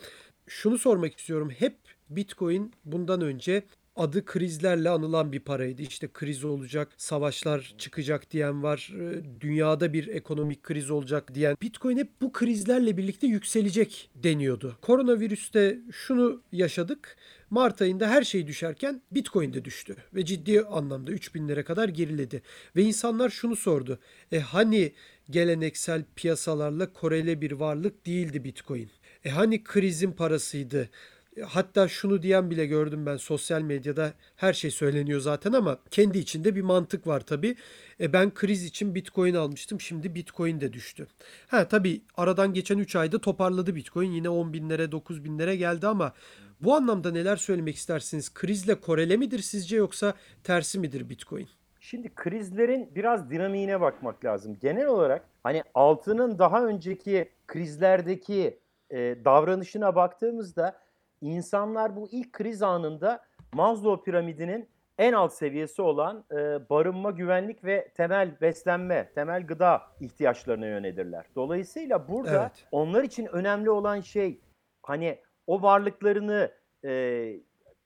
şunu 0.46 0.78
sormak 0.78 1.18
istiyorum 1.18 1.50
hep 1.58 1.76
Bitcoin 2.10 2.72
bundan 2.84 3.20
önce 3.20 3.62
adı 3.96 4.24
krizlerle 4.24 4.90
anılan 4.90 5.32
bir 5.32 5.40
paraydı. 5.40 5.82
İşte 5.82 6.08
kriz 6.12 6.44
olacak, 6.44 6.88
savaşlar 6.96 7.74
çıkacak 7.78 8.30
diyen 8.30 8.62
var. 8.62 8.92
e, 9.00 9.40
Dünyada 9.40 9.92
bir 9.92 10.06
ekonomik 10.08 10.62
kriz 10.62 10.90
olacak 10.90 11.34
diyen. 11.34 11.56
Bitcoin 11.62 11.96
hep 11.96 12.08
bu 12.20 12.32
krizlerle 12.32 12.96
birlikte 12.96 13.26
yükselecek 13.26 14.10
deniyordu. 14.14 14.76
Koronavirüste 14.82 15.78
şunu 15.92 16.42
yaşadık. 16.52 17.16
Mart 17.50 17.82
ayında 17.82 18.08
her 18.08 18.22
şey 18.22 18.46
düşerken 18.46 19.02
Bitcoin 19.10 19.52
de 19.52 19.64
düştü 19.64 19.96
ve 20.14 20.24
ciddi 20.24 20.60
anlamda 20.62 21.10
3000'lere 21.12 21.62
kadar 21.64 21.88
geriledi. 21.88 22.42
Ve 22.76 22.82
insanlar 22.82 23.30
şunu 23.30 23.56
sordu. 23.56 23.98
E 24.32 24.40
hani 24.40 24.92
geleneksel 25.30 26.04
piyasalarla 26.16 26.92
korele 26.92 27.40
bir 27.40 27.52
varlık 27.52 28.06
değildi 28.06 28.44
Bitcoin? 28.44 28.90
E 29.24 29.30
hani 29.30 29.64
krizin 29.64 30.12
parasıydı? 30.12 30.88
E, 31.36 31.42
Hatta 31.42 31.88
şunu 31.88 32.22
diyen 32.22 32.50
bile 32.50 32.66
gördüm 32.66 33.06
ben 33.06 33.16
sosyal 33.16 33.62
medyada 33.62 34.12
her 34.36 34.52
şey 34.52 34.70
söyleniyor 34.70 35.20
zaten 35.20 35.52
ama 35.52 35.78
kendi 35.90 36.18
içinde 36.18 36.54
bir 36.56 36.62
mantık 36.62 37.06
var 37.06 37.20
tabii. 37.20 37.56
E 38.00 38.12
ben 38.12 38.34
kriz 38.34 38.64
için 38.64 38.94
Bitcoin 38.94 39.34
almıştım 39.34 39.80
şimdi 39.80 40.14
Bitcoin 40.14 40.60
de 40.60 40.72
düştü. 40.72 41.06
Ha 41.48 41.68
tabii 41.68 42.02
aradan 42.16 42.54
geçen 42.54 42.78
3 42.78 42.96
ayda 42.96 43.18
toparladı 43.20 43.74
Bitcoin 43.74 44.10
yine 44.10 44.28
10 44.28 44.52
binlere 44.52 44.92
9 44.92 45.24
binlere 45.24 45.56
geldi 45.56 45.86
ama 45.86 46.12
Bu 46.60 46.74
anlamda 46.74 47.10
neler 47.10 47.36
söylemek 47.36 47.76
istersiniz? 47.76 48.34
Krizle 48.34 48.74
korele 48.74 49.16
midir 49.16 49.38
sizce 49.38 49.76
yoksa 49.76 50.14
tersi 50.44 50.78
midir 50.78 51.08
Bitcoin? 51.08 51.48
Şimdi 51.80 52.14
krizlerin 52.14 52.90
biraz 52.94 53.30
dinamiğine 53.30 53.80
bakmak 53.80 54.24
lazım. 54.24 54.58
Genel 54.60 54.86
olarak 54.86 55.24
hani 55.42 55.62
altının 55.74 56.38
daha 56.38 56.66
önceki 56.66 57.28
krizlerdeki 57.46 58.58
e, 58.90 58.98
davranışına 59.24 59.94
baktığımızda 59.94 60.78
insanlar 61.20 61.96
bu 61.96 62.08
ilk 62.10 62.32
kriz 62.32 62.62
anında 62.62 63.24
Maslow 63.52 64.04
piramidinin 64.04 64.68
en 64.98 65.12
alt 65.12 65.32
seviyesi 65.32 65.82
olan 65.82 66.24
e, 66.32 66.36
barınma, 66.70 67.10
güvenlik 67.10 67.64
ve 67.64 67.88
temel 67.96 68.40
beslenme, 68.40 69.10
temel 69.14 69.46
gıda 69.46 69.82
ihtiyaçlarına 70.00 70.66
yönelirler. 70.66 71.26
Dolayısıyla 71.36 72.08
burada 72.08 72.40
Evet. 72.40 72.66
onlar 72.72 73.02
için 73.02 73.26
önemli 73.26 73.70
olan 73.70 74.00
şey 74.00 74.40
hani 74.82 75.18
o 75.48 75.62
varlıklarını 75.62 76.52
e, 76.84 77.32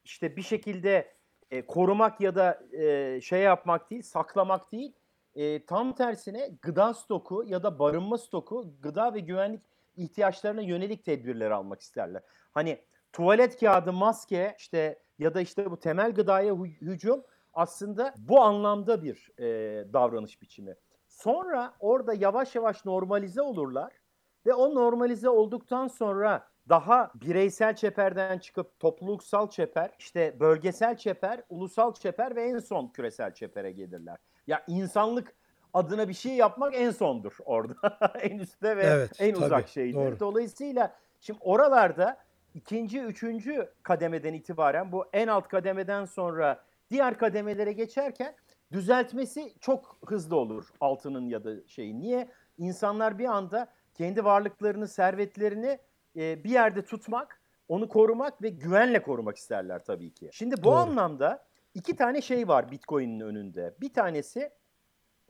işte 0.04 0.36
bir 0.36 0.42
şekilde 0.42 1.14
e, 1.50 1.66
korumak 1.66 2.20
ya 2.20 2.34
da 2.34 2.60
e, 2.72 3.20
şey 3.20 3.40
yapmak 3.40 3.90
değil, 3.90 4.02
saklamak 4.02 4.72
değil. 4.72 4.92
E, 5.34 5.66
tam 5.66 5.94
tersine 5.94 6.50
gıda 6.62 6.94
stoku 6.94 7.44
ya 7.46 7.62
da 7.62 7.78
barınma 7.78 8.18
stoku, 8.18 8.74
gıda 8.80 9.14
ve 9.14 9.20
güvenlik 9.20 9.62
ihtiyaçlarına 9.96 10.60
yönelik 10.60 11.04
tedbirler 11.04 11.50
almak 11.50 11.80
isterler. 11.80 12.22
Hani 12.52 12.78
tuvalet 13.12 13.60
kağıdı, 13.60 13.92
maske 13.92 14.54
işte 14.58 14.98
ya 15.18 15.34
da 15.34 15.40
işte 15.40 15.70
bu 15.70 15.80
temel 15.80 16.12
gıdaya 16.14 16.52
hü- 16.52 16.80
hücum 16.80 17.24
aslında 17.54 18.14
bu 18.18 18.40
anlamda 18.40 19.02
bir 19.02 19.30
e, 19.38 19.44
davranış 19.92 20.42
biçimi. 20.42 20.76
Sonra 21.08 21.74
orada 21.80 22.14
yavaş 22.14 22.54
yavaş 22.54 22.84
normalize 22.84 23.42
olurlar 23.42 23.92
ve 24.46 24.54
o 24.54 24.74
normalize 24.74 25.28
olduktan 25.28 25.88
sonra 25.88 26.51
daha 26.68 27.12
bireysel 27.14 27.76
çeperden 27.76 28.38
çıkıp 28.38 28.78
topluluksal 28.80 29.50
çeper, 29.50 29.90
işte 29.98 30.40
bölgesel 30.40 30.96
çeper, 30.96 31.40
ulusal 31.48 31.94
çeper 31.94 32.36
ve 32.36 32.42
en 32.42 32.58
son 32.58 32.88
küresel 32.88 33.34
çepere 33.34 33.72
gelirler. 33.72 34.16
Ya 34.46 34.64
insanlık 34.68 35.34
adına 35.74 36.08
bir 36.08 36.14
şey 36.14 36.32
yapmak 36.32 36.74
en 36.74 36.90
sondur 36.90 37.36
orada. 37.44 37.98
en 38.20 38.38
üstte 38.38 38.76
ve 38.76 38.82
Evet, 38.82 39.10
en 39.20 39.34
tabii, 39.34 39.44
uzak 39.44 39.68
şeydir. 39.68 39.94
doğru. 39.94 40.20
Dolayısıyla 40.20 40.94
şimdi 41.20 41.38
oralarda 41.42 42.18
ikinci, 42.54 43.00
üçüncü 43.00 43.72
kademeden 43.82 44.34
itibaren 44.34 44.92
bu 44.92 45.04
en 45.12 45.28
alt 45.28 45.48
kademeden 45.48 46.04
sonra 46.04 46.64
diğer 46.90 47.18
kademelere 47.18 47.72
geçerken 47.72 48.34
düzeltmesi 48.72 49.54
çok 49.60 49.98
hızlı 50.06 50.36
olur 50.36 50.68
altının 50.80 51.28
ya 51.28 51.44
da 51.44 51.50
şeyi. 51.66 52.00
Niye? 52.00 52.28
İnsanlar 52.58 53.18
bir 53.18 53.24
anda 53.24 53.68
kendi 53.94 54.24
varlıklarını, 54.24 54.88
servetlerini 54.88 55.78
e, 56.16 56.44
bir 56.44 56.50
yerde 56.50 56.84
tutmak, 56.84 57.42
onu 57.68 57.88
korumak 57.88 58.42
ve 58.42 58.48
güvenle 58.48 59.02
korumak 59.02 59.36
isterler 59.36 59.84
tabii 59.84 60.14
ki. 60.14 60.30
Şimdi 60.32 60.56
bu 60.56 60.62
Doğru. 60.62 60.74
anlamda 60.74 61.44
iki 61.74 61.96
tane 61.96 62.22
şey 62.22 62.48
var 62.48 62.70
Bitcoin'in 62.70 63.20
önünde. 63.20 63.74
Bir 63.80 63.92
tanesi 63.92 64.50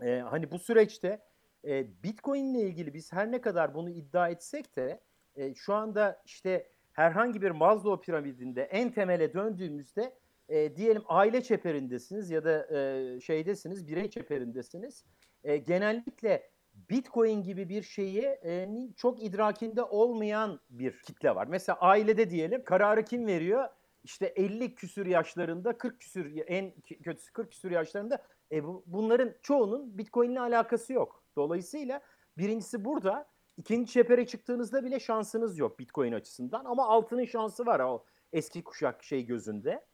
e, 0.02 0.18
hani 0.18 0.50
bu 0.50 0.58
süreçte 0.58 1.22
e, 1.64 2.02
Bitcoin 2.02 2.54
ile 2.54 2.62
ilgili 2.62 2.94
biz 2.94 3.12
her 3.12 3.32
ne 3.32 3.40
kadar 3.40 3.74
bunu 3.74 3.90
iddia 3.90 4.28
etsek 4.28 4.76
de 4.76 5.00
e, 5.36 5.54
şu 5.54 5.74
anda 5.74 6.22
işte 6.24 6.66
herhangi 6.92 7.42
bir 7.42 7.50
Maslow 7.50 8.04
piramidinde 8.04 8.62
en 8.62 8.90
temele 8.90 9.34
döndüğümüzde 9.34 10.14
e, 10.48 10.76
diyelim 10.76 11.02
aile 11.08 11.42
çeperindesiniz 11.42 12.30
ya 12.30 12.44
da 12.44 12.78
e, 12.78 13.20
şeydesiniz, 13.20 13.88
birey 13.88 14.10
çeperindesiniz. 14.10 15.04
E, 15.44 15.56
genellikle 15.56 16.50
Bitcoin 16.90 17.42
gibi 17.42 17.68
bir 17.68 17.82
şeyi 17.82 18.22
e, 18.22 18.68
çok 18.96 19.22
idrakinde 19.22 19.82
olmayan 19.82 20.60
bir 20.70 21.02
kitle 21.02 21.34
var. 21.34 21.46
Mesela 21.46 21.78
ailede 21.80 22.30
diyelim 22.30 22.64
kararı 22.64 23.04
kim 23.04 23.26
veriyor? 23.26 23.68
İşte 24.04 24.26
50 24.26 24.74
küsür 24.74 25.06
yaşlarında, 25.06 25.78
40 25.78 26.00
küsür 26.00 26.42
en 26.46 26.72
kötüsü 27.04 27.32
40 27.32 27.50
küsür 27.50 27.70
yaşlarında 27.70 28.22
e, 28.52 28.64
bu, 28.64 28.84
bunların 28.86 29.34
çoğunun 29.42 29.98
Bitcoin 29.98 30.30
ile 30.30 30.40
alakası 30.40 30.92
yok. 30.92 31.22
Dolayısıyla 31.36 32.00
birincisi 32.38 32.84
burada. 32.84 33.28
ikinci 33.56 33.92
çepere 33.92 34.26
çıktığınızda 34.26 34.84
bile 34.84 35.00
şansınız 35.00 35.58
yok 35.58 35.78
Bitcoin 35.78 36.12
açısından. 36.12 36.64
Ama 36.64 36.88
altının 36.88 37.24
şansı 37.24 37.66
var 37.66 37.80
o 37.80 38.04
eski 38.32 38.64
kuşak 38.64 39.04
şey 39.04 39.26
gözünde. 39.26 39.84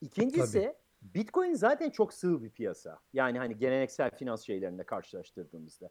İkincisi 0.00 0.74
Bitcoin 1.02 1.54
zaten 1.54 1.90
çok 1.90 2.14
sığ 2.14 2.42
bir 2.42 2.50
piyasa. 2.50 2.98
Yani 3.12 3.38
hani 3.38 3.58
geleneksel 3.58 4.10
finans 4.10 4.42
şeylerine 4.42 4.84
karşılaştırdığımızda. 4.84 5.90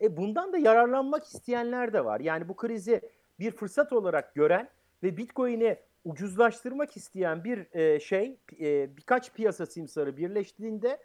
E 0.00 0.16
bundan 0.16 0.52
da 0.52 0.58
yararlanmak 0.58 1.24
isteyenler 1.24 1.92
de 1.92 2.04
var. 2.04 2.20
Yani 2.20 2.48
bu 2.48 2.56
krizi 2.56 3.00
bir 3.38 3.50
fırsat 3.50 3.92
olarak 3.92 4.34
gören 4.34 4.68
ve 5.02 5.16
Bitcoin'i 5.16 5.76
ucuzlaştırmak 6.04 6.96
isteyen 6.96 7.44
bir 7.44 7.74
e, 7.76 8.00
şey, 8.00 8.38
e, 8.60 8.96
birkaç 8.96 9.32
piyasa 9.32 9.66
simsarı 9.66 10.16
birleştiğinde 10.16 10.98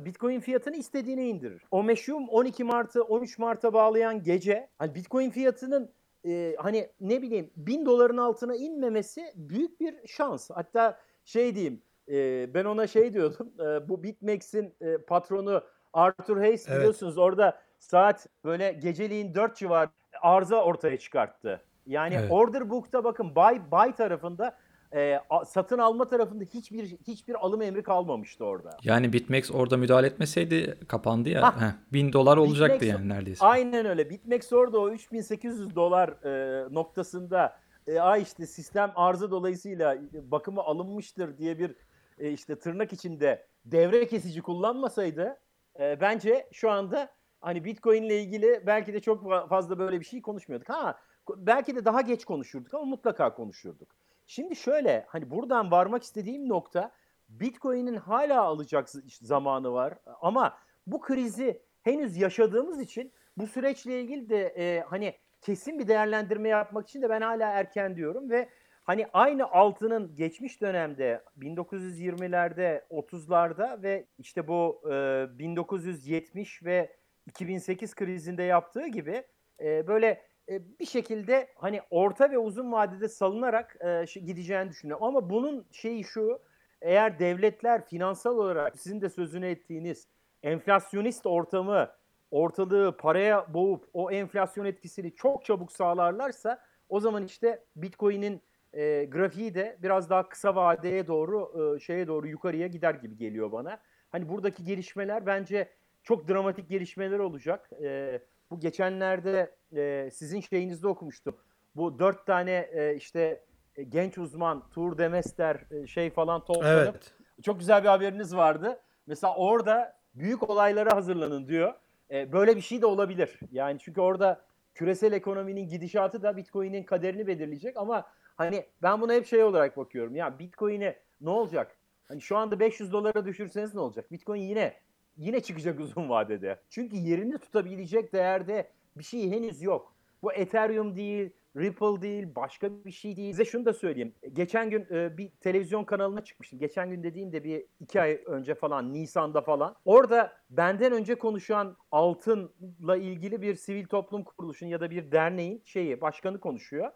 Bitcoin 0.00 0.40
fiyatını 0.40 0.76
istediğine 0.76 1.28
indirir. 1.28 1.62
O 1.70 1.82
meşhur 1.82 2.20
12 2.28 2.64
Mart'ı 2.64 3.02
13 3.02 3.38
Mart'a 3.38 3.72
bağlayan 3.72 4.22
gece 4.22 4.68
hani 4.78 4.94
Bitcoin 4.94 5.30
fiyatının 5.30 5.92
e, 6.26 6.56
hani 6.58 6.88
ne 7.00 7.22
bileyim 7.22 7.50
1000 7.56 7.86
doların 7.86 8.16
altına 8.16 8.56
inmemesi 8.56 9.32
büyük 9.34 9.80
bir 9.80 10.06
şans. 10.06 10.50
Hatta 10.50 10.98
şey 11.24 11.54
diyeyim 11.54 11.82
e, 12.08 12.48
ben 12.54 12.64
ona 12.64 12.86
şey 12.86 13.14
diyordum 13.14 13.52
e, 13.60 13.88
bu 13.88 14.02
BitMEX'in 14.02 14.74
e, 14.80 14.98
patronu 14.98 15.64
Arthur 15.92 16.36
Hayes 16.36 16.68
Evet. 16.68 16.78
biliyorsunuz 16.78 17.18
orada 17.18 17.60
saat 17.78 18.26
böyle 18.44 18.72
geceliğin 18.72 19.34
4 19.34 19.56
civar 19.56 19.88
arıza 20.22 20.64
ortaya 20.64 20.98
çıkarttı. 20.98 21.60
Yani 21.86 22.14
Evet. 22.14 22.30
order 22.32 22.70
book'ta 22.70 23.04
bakın 23.04 23.36
buy, 23.36 23.60
buy 23.72 23.92
tarafında 23.92 24.56
e, 24.92 25.20
a- 25.30 25.44
satın 25.44 25.78
alma 25.78 26.08
tarafında 26.08 26.44
hiçbir 26.44 26.84
hiçbir 27.06 27.34
alım 27.34 27.62
emri 27.62 27.82
kalmamıştı 27.82 28.44
orada. 28.44 28.76
Yani 28.82 29.12
BitMEX 29.12 29.50
orada 29.50 29.76
müdahale 29.76 30.06
etmeseydi 30.06 30.78
kapandı 30.88 31.28
ya. 31.28 31.60
Heh, 31.60 31.72
1000 31.92 32.12
dolar 32.12 32.36
olacaktı 32.36 32.84
BitMEX- 32.84 32.88
yani 32.88 33.08
neredeyse. 33.08 33.46
Aynen 33.46 33.86
öyle. 33.86 34.10
BitMEX 34.10 34.52
orada 34.52 34.78
o 34.80 34.90
3800 34.90 35.76
dolar 35.76 36.08
e, 36.24 36.64
noktasında 36.74 37.56
e, 37.86 38.00
ay 38.00 38.22
işte 38.22 38.46
sistem 38.46 38.92
arzı 38.96 39.30
dolayısıyla 39.30 39.96
bakıma 40.12 40.64
alınmıştır 40.64 41.38
diye 41.38 41.58
bir 41.58 41.74
e, 42.18 42.30
işte 42.30 42.58
tırnak 42.58 42.92
içinde 42.92 43.46
devre 43.64 44.06
kesici 44.06 44.42
kullanmasaydı 44.42 45.36
e, 45.80 46.00
bence 46.00 46.48
şu 46.52 46.70
anda 46.70 47.08
hani 47.44 47.64
Bitcoin 47.64 48.02
ile 48.02 48.22
ilgili 48.22 48.62
belki 48.66 48.94
de 48.94 49.00
çok 49.00 49.22
fa- 49.22 49.48
fazla 49.48 49.78
böyle 49.78 50.00
bir 50.00 50.04
şey 50.04 50.22
konuşmuyorduk. 50.22 50.68
Ha 50.68 50.98
belki 51.36 51.76
de 51.76 51.84
daha 51.84 52.00
geç 52.00 52.24
konuşurduk 52.24 52.74
ama 52.74 52.84
mutlaka 52.84 53.34
konuşurduk. 53.34 53.88
Şimdi 54.26 54.56
şöyle 54.56 55.04
hani 55.08 55.30
buradan 55.30 55.70
varmak 55.70 56.02
istediğim 56.02 56.48
nokta 56.48 56.90
Bitcoin'in 57.28 57.96
hala 57.96 58.42
alacak 58.42 58.88
zamanı 59.06 59.72
var 59.72 59.94
ama 60.20 60.58
bu 60.86 61.00
krizi 61.00 61.62
henüz 61.82 62.16
yaşadığımız 62.16 62.80
için 62.80 63.12
bu 63.36 63.46
süreçle 63.46 64.00
ilgili 64.00 64.28
de 64.28 64.46
e, 64.46 64.80
hani 64.80 65.14
kesin 65.40 65.78
bir 65.78 65.88
değerlendirme 65.88 66.48
yapmak 66.48 66.88
için 66.88 67.02
de 67.02 67.10
ben 67.10 67.20
hala 67.20 67.50
erken 67.50 67.96
diyorum 67.96 68.30
ve 68.30 68.48
hani 68.84 69.06
aynı 69.12 69.50
altının 69.50 70.16
geçmiş 70.16 70.60
dönemde 70.60 71.22
1920'lerde 71.38 72.82
30'larda 72.90 73.82
ve 73.82 74.06
işte 74.18 74.48
bu 74.48 74.82
e, 74.90 75.26
1970 75.38 76.64
ve 76.64 76.96
2008 77.26 77.94
krizinde 77.94 78.42
yaptığı 78.42 78.86
gibi 78.86 79.24
e, 79.60 79.86
böyle 79.86 80.22
e, 80.48 80.78
bir 80.80 80.86
şekilde 80.86 81.48
hani 81.54 81.80
orta 81.90 82.30
ve 82.30 82.38
uzun 82.38 82.72
vadede 82.72 83.08
salınarak 83.08 83.76
e, 83.80 84.20
gideceğini 84.20 84.70
düşünüyorum. 84.70 85.06
Ama 85.06 85.30
bunun 85.30 85.66
şeyi 85.72 86.04
şu 86.04 86.40
eğer 86.82 87.18
devletler 87.18 87.86
finansal 87.86 88.36
olarak 88.36 88.78
sizin 88.78 89.00
de 89.00 89.08
sözünü 89.08 89.46
ettiğiniz 89.46 90.08
enflasyonist 90.42 91.26
ortamı 91.26 91.90
ortalığı 92.30 92.96
paraya 92.96 93.54
boğup 93.54 93.88
o 93.92 94.10
enflasyon 94.10 94.64
etkisini 94.64 95.14
çok 95.14 95.44
çabuk 95.44 95.72
sağlarlarsa 95.72 96.60
o 96.88 97.00
zaman 97.00 97.24
işte 97.24 97.64
Bitcoin'in 97.76 98.42
e, 98.72 99.04
grafiği 99.04 99.54
de 99.54 99.78
biraz 99.82 100.10
daha 100.10 100.28
kısa 100.28 100.56
vadeye 100.56 101.06
doğru 101.06 101.52
e, 101.76 101.80
şeye 101.80 102.06
doğru 102.06 102.26
yukarıya 102.26 102.66
gider 102.66 102.94
gibi 102.94 103.16
geliyor 103.16 103.52
bana. 103.52 103.80
Hani 104.10 104.28
buradaki 104.28 104.64
gelişmeler 104.64 105.26
bence 105.26 105.68
çok 106.04 106.28
dramatik 106.28 106.68
gelişmeler 106.68 107.18
olacak. 107.18 107.70
E, 107.82 108.20
bu 108.50 108.60
geçenlerde 108.60 109.54
e, 109.76 110.10
sizin 110.12 110.40
şeyinizde 110.40 110.88
okumuştum. 110.88 111.36
Bu 111.76 111.98
dört 111.98 112.26
tane 112.26 112.68
e, 112.72 112.94
işte 112.96 113.40
e, 113.76 113.82
genç 113.82 114.18
uzman 114.18 114.68
Tour 114.70 114.98
Demester 114.98 115.60
e, 115.70 115.86
şey 115.86 116.10
falan 116.10 116.44
toplanıp 116.44 116.94
Evet. 116.94 117.14
çok 117.42 117.58
güzel 117.58 117.82
bir 117.82 117.88
haberiniz 117.88 118.36
vardı. 118.36 118.80
Mesela 119.06 119.34
orada 119.34 119.96
büyük 120.14 120.50
olaylara 120.50 120.96
hazırlanın 120.96 121.48
diyor. 121.48 121.74
E, 122.10 122.32
böyle 122.32 122.56
bir 122.56 122.60
şey 122.60 122.82
de 122.82 122.86
olabilir. 122.86 123.40
Yani 123.52 123.78
çünkü 123.78 124.00
orada 124.00 124.40
küresel 124.74 125.12
ekonominin 125.12 125.68
gidişatı 125.68 126.22
da 126.22 126.36
Bitcoin'in 126.36 126.82
kaderini 126.82 127.26
belirleyecek 127.26 127.76
ama 127.76 128.06
hani 128.36 128.66
ben 128.82 129.00
buna 129.00 129.12
hep 129.12 129.26
şey 129.26 129.44
olarak 129.44 129.76
bakıyorum. 129.76 130.16
Ya 130.16 130.38
Bitcoin'e 130.38 130.96
ne 131.20 131.30
olacak? 131.30 131.76
Hani 132.08 132.20
şu 132.20 132.36
anda 132.36 132.60
500 132.60 132.92
dolara 132.92 133.24
düşürseniz 133.24 133.74
ne 133.74 133.80
olacak? 133.80 134.12
Bitcoin 134.12 134.40
yine 134.42 134.74
yine 135.16 135.40
çıkacak 135.40 135.80
uzun 135.80 136.08
vadede. 136.08 136.60
Çünkü 136.70 136.96
yerini 136.96 137.38
tutabilecek 137.38 138.12
değerde 138.12 138.70
bir 138.96 139.04
şey 139.04 139.30
henüz 139.30 139.62
yok. 139.62 139.94
Bu 140.22 140.32
Ethereum 140.32 140.96
değil, 140.96 141.30
Ripple 141.56 142.02
değil, 142.02 142.34
başka 142.34 142.84
bir 142.84 142.90
şey 142.90 143.16
değil. 143.16 143.32
Size 143.32 143.44
şunu 143.44 143.64
da 143.64 143.72
söyleyeyim. 143.72 144.14
Geçen 144.32 144.70
gün 144.70 144.86
e, 144.90 145.16
bir 145.16 145.30
televizyon 145.30 145.84
kanalına 145.84 146.24
çıkmıştım. 146.24 146.58
Geçen 146.58 146.90
gün 146.90 147.02
dediğimde 147.02 147.44
bir 147.44 147.66
iki 147.80 148.00
ay 148.00 148.22
önce 148.26 148.54
falan, 148.54 148.92
Nisan'da 148.92 149.40
falan. 149.40 149.76
Orada 149.84 150.32
benden 150.50 150.92
önce 150.92 151.14
konuşan 151.14 151.76
altınla 151.90 152.96
ilgili 152.96 153.42
bir 153.42 153.54
sivil 153.54 153.86
toplum 153.86 154.24
kuruluşun 154.24 154.66
ya 154.66 154.80
da 154.80 154.90
bir 154.90 155.12
derneğin 155.12 155.62
şeyi, 155.64 156.00
başkanı 156.00 156.40
konuşuyor. 156.40 156.90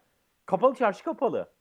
Kapalı 0.47 0.75
çarşı 0.75 1.05
kapalı. 1.05 1.53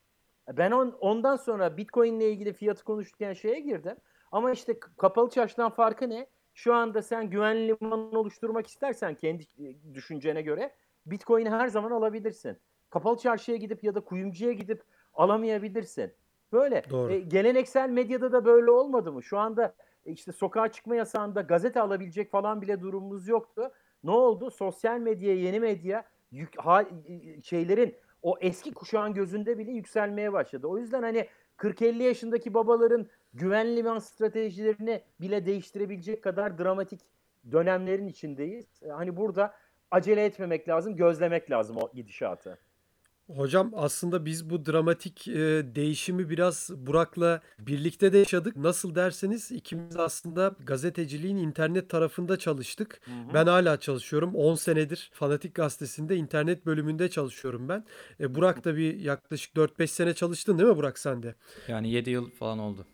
Ben 0.48 0.70
on, 0.70 0.96
ondan 1.00 1.36
sonra 1.36 1.76
Bitcoin 1.76 2.20
ile 2.20 2.30
ilgili 2.30 2.52
fiyatı 2.52 2.84
konuşurken 2.84 3.32
şeye 3.32 3.60
girdim. 3.60 3.96
Ama 4.32 4.52
işte 4.52 4.80
kapalı 4.96 5.30
çarşıdan 5.30 5.70
farkı 5.70 6.10
ne? 6.10 6.26
Şu 6.58 6.74
anda 6.74 7.02
sen 7.02 7.30
güvenli 7.30 7.68
liman 7.68 8.14
oluşturmak 8.14 8.66
istersen 8.66 9.14
kendi 9.14 9.42
e, 9.42 9.94
düşüncene 9.94 10.42
göre 10.42 10.74
Bitcoin'i 11.06 11.50
her 11.50 11.68
zaman 11.68 11.90
alabilirsin. 11.90 12.58
Kapalı 12.90 13.18
çarşıya 13.18 13.56
gidip 13.56 13.84
ya 13.84 13.94
da 13.94 14.00
kuyumcuya 14.00 14.52
gidip 14.52 14.82
alamayabilirsin. 15.14 16.12
Böyle. 16.52 16.82
Doğru. 16.90 17.12
E, 17.12 17.20
geleneksel 17.20 17.90
medyada 17.90 18.32
da 18.32 18.44
böyle 18.44 18.70
olmadı 18.70 19.12
mı? 19.12 19.22
Şu 19.22 19.38
anda 19.38 19.74
e, 20.06 20.12
işte 20.12 20.32
sokağa 20.32 20.68
çıkma 20.68 20.96
yasağında 20.96 21.40
gazete 21.40 21.80
alabilecek 21.80 22.30
falan 22.30 22.62
bile 22.62 22.80
durumumuz 22.80 23.28
yoktu. 23.28 23.72
Ne 24.04 24.10
oldu? 24.10 24.50
Sosyal 24.50 24.98
medya, 24.98 25.34
yeni 25.34 25.60
medya 25.60 26.04
yük, 26.30 26.58
ha, 26.58 26.84
şeylerin 27.42 27.94
o 28.22 28.36
eski 28.40 28.74
kuşağın 28.74 29.14
gözünde 29.14 29.58
bile 29.58 29.72
yükselmeye 29.72 30.32
başladı. 30.32 30.66
O 30.66 30.78
yüzden 30.78 31.02
hani 31.02 31.28
40-50 31.58 32.02
yaşındaki 32.02 32.54
babaların 32.54 33.06
güvenli 33.34 33.76
liman 33.76 33.98
stratejilerini 33.98 35.02
bile 35.20 35.46
değiştirebilecek 35.46 36.24
kadar 36.24 36.58
dramatik 36.58 37.00
dönemlerin 37.52 38.06
içindeyiz. 38.06 38.82
Hani 38.90 39.16
burada 39.16 39.54
acele 39.90 40.24
etmemek 40.24 40.68
lazım, 40.68 40.96
gözlemek 40.96 41.50
lazım 41.50 41.76
o 41.76 41.92
gidişatı. 41.94 42.58
Hocam 43.36 43.72
aslında 43.76 44.24
biz 44.24 44.50
bu 44.50 44.66
dramatik 44.66 45.28
e, 45.28 45.34
değişimi 45.74 46.30
biraz 46.30 46.70
Burak'la 46.76 47.40
birlikte 47.58 48.12
de 48.12 48.18
yaşadık. 48.18 48.56
Nasıl 48.56 48.94
derseniz 48.94 49.52
ikimiz 49.52 49.96
aslında 49.96 50.54
gazeteciliğin 50.66 51.36
internet 51.36 51.90
tarafında 51.90 52.38
çalıştık. 52.38 53.00
Hı 53.04 53.10
hı. 53.10 53.34
Ben 53.34 53.46
hala 53.46 53.80
çalışıyorum. 53.80 54.34
10 54.34 54.54
senedir 54.54 55.10
Fanatik 55.14 55.54
Gazetesi'nde 55.54 56.16
internet 56.16 56.66
bölümünde 56.66 57.10
çalışıyorum 57.10 57.68
ben. 57.68 57.84
E, 58.20 58.34
Burak 58.34 58.64
da 58.64 58.76
bir 58.76 59.00
yaklaşık 59.00 59.56
4-5 59.56 59.86
sene 59.86 60.14
çalıştın 60.14 60.58
değil 60.58 60.70
mi 60.70 60.76
Burak 60.76 60.98
sen 60.98 61.22
de? 61.22 61.34
Yani 61.68 61.90
7 61.90 62.10
yıl 62.10 62.30
falan 62.30 62.58
oldu. 62.58 62.86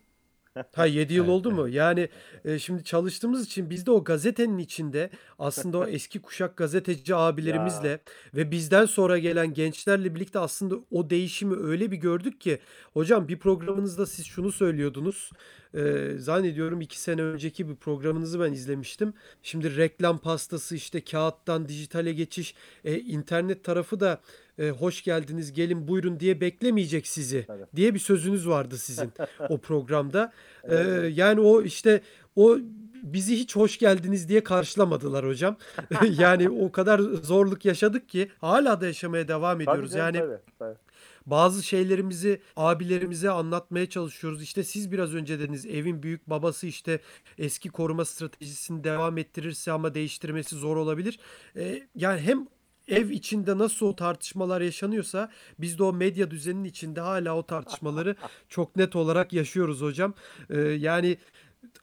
Ha 0.73 0.87
7 0.87 1.15
yıl 1.15 1.25
Evet, 1.25 1.29
oldu 1.29 1.51
mu? 1.51 1.69
Yani 1.69 2.09
e, 2.45 2.59
şimdi 2.59 2.85
çalıştığımız 2.85 3.45
için 3.47 3.71
biz 3.71 3.87
de 3.87 3.91
o 3.91 4.05
gazetenin 4.05 4.59
içinde 4.59 5.11
aslında 5.39 5.79
o 5.79 5.87
eski 5.89 6.23
kuşak 6.23 6.57
gazeteci 6.57 7.15
abilerimizle 7.15 8.01
ve 8.35 8.51
bizden 8.51 8.87
sonra 8.87 9.19
gelen 9.19 9.55
gençlerle 9.55 10.15
birlikte 10.15 10.39
aslında 10.39 10.75
o 10.91 11.11
değişimi 11.11 11.57
öyle 11.57 11.91
bir 11.91 11.97
gördük 11.97 12.41
ki 12.41 12.59
hocam 12.93 13.29
bir 13.29 13.39
programınızda 13.39 14.07
siz 14.07 14.27
şunu 14.27 14.53
söylüyordunuz. 14.53 15.31
E, 15.75 16.13
zannediyorum 16.19 16.81
2 16.81 17.01
sene 17.01 17.23
önceki 17.23 17.69
bir 17.69 17.75
programınızı 17.75 18.41
ben 18.41 18.53
izlemiştim. 18.53 19.15
Şimdi 19.43 19.77
reklam 19.77 20.19
pastası 20.19 20.77
işte 20.77 21.01
kağıttan 21.05 21.69
dijitale 21.69 22.13
geçiş 22.13 22.55
e, 22.85 22.99
internet 22.99 23.65
tarafı 23.65 24.01
da 24.01 24.21
e, 24.59 24.71
hoş 24.71 25.03
geldiniz 25.03 25.53
gelin 25.53 25.89
buyurun 25.89 26.21
diye 26.21 26.41
beklemeyecek 26.41 27.07
sizi 27.07 27.45
Tabii. 27.47 27.65
diye 27.77 27.95
bir 27.95 27.99
sözünüz 27.99 28.49
vardı 28.49 28.79
sizin 28.79 29.13
o 29.49 29.59
programda. 29.59 30.33
Evet. 30.65 31.19
yani 31.19 31.41
o 31.41 31.63
işte 31.63 32.01
o 32.37 32.59
bizi 33.03 33.37
hiç 33.37 33.57
hoş 33.57 33.79
geldiniz 33.79 34.29
diye 34.29 34.45
karşılamadılar 34.45 35.27
hocam. 35.27 35.57
yani 36.19 36.49
o 36.51 36.73
kadar 36.73 36.99
zorluk 37.01 37.65
yaşadık 37.65 38.09
ki 38.09 38.31
hala 38.39 38.81
da 38.81 38.87
yaşamaya 38.87 39.29
devam 39.29 39.61
ediyoruz. 39.61 39.91
Tabii 39.91 40.01
yani 40.01 40.19
tabii, 40.19 40.39
tabii. 40.59 40.79
Bazı 41.27 41.63
şeylerimizi 41.63 42.41
abilerimize 42.57 43.31
anlatmaya 43.31 43.89
çalışıyoruz. 43.89 44.43
İşte 44.43 44.65
siz 44.65 44.93
biraz 44.93 45.15
önce 45.15 45.39
dediniz 45.39 45.67
evin 45.67 46.03
büyük 46.03 46.31
babası 46.31 46.67
işte 46.67 47.01
eski 47.39 47.69
koruma 47.69 48.05
stratejisini 48.05 48.85
devam 48.85 49.19
ettirirse 49.19 49.73
ama 49.73 49.95
değiştirmesi 49.95 50.57
zor 50.57 50.77
olabilir. 50.77 51.19
Ee, 51.57 51.89
yani 51.95 52.21
hem 52.21 52.47
ev 52.89 53.11
içinde 53.11 53.59
nasıl 53.59 53.87
o 53.87 53.97
tartışmalar 53.97 54.61
yaşanıyorsa 54.61 55.31
biz 55.59 55.79
de 55.79 55.83
o 55.83 55.93
medya 55.93 56.31
düzeninin 56.31 56.65
içinde 56.65 57.01
hala 57.01 57.37
o 57.37 57.47
tartışmaları 57.47 58.17
çok 58.49 58.77
net 58.77 58.97
olarak 58.97 59.33
yaşıyoruz 59.33 59.81
hocam. 59.81 60.15
Ee, 60.51 60.61
yani 60.61 61.19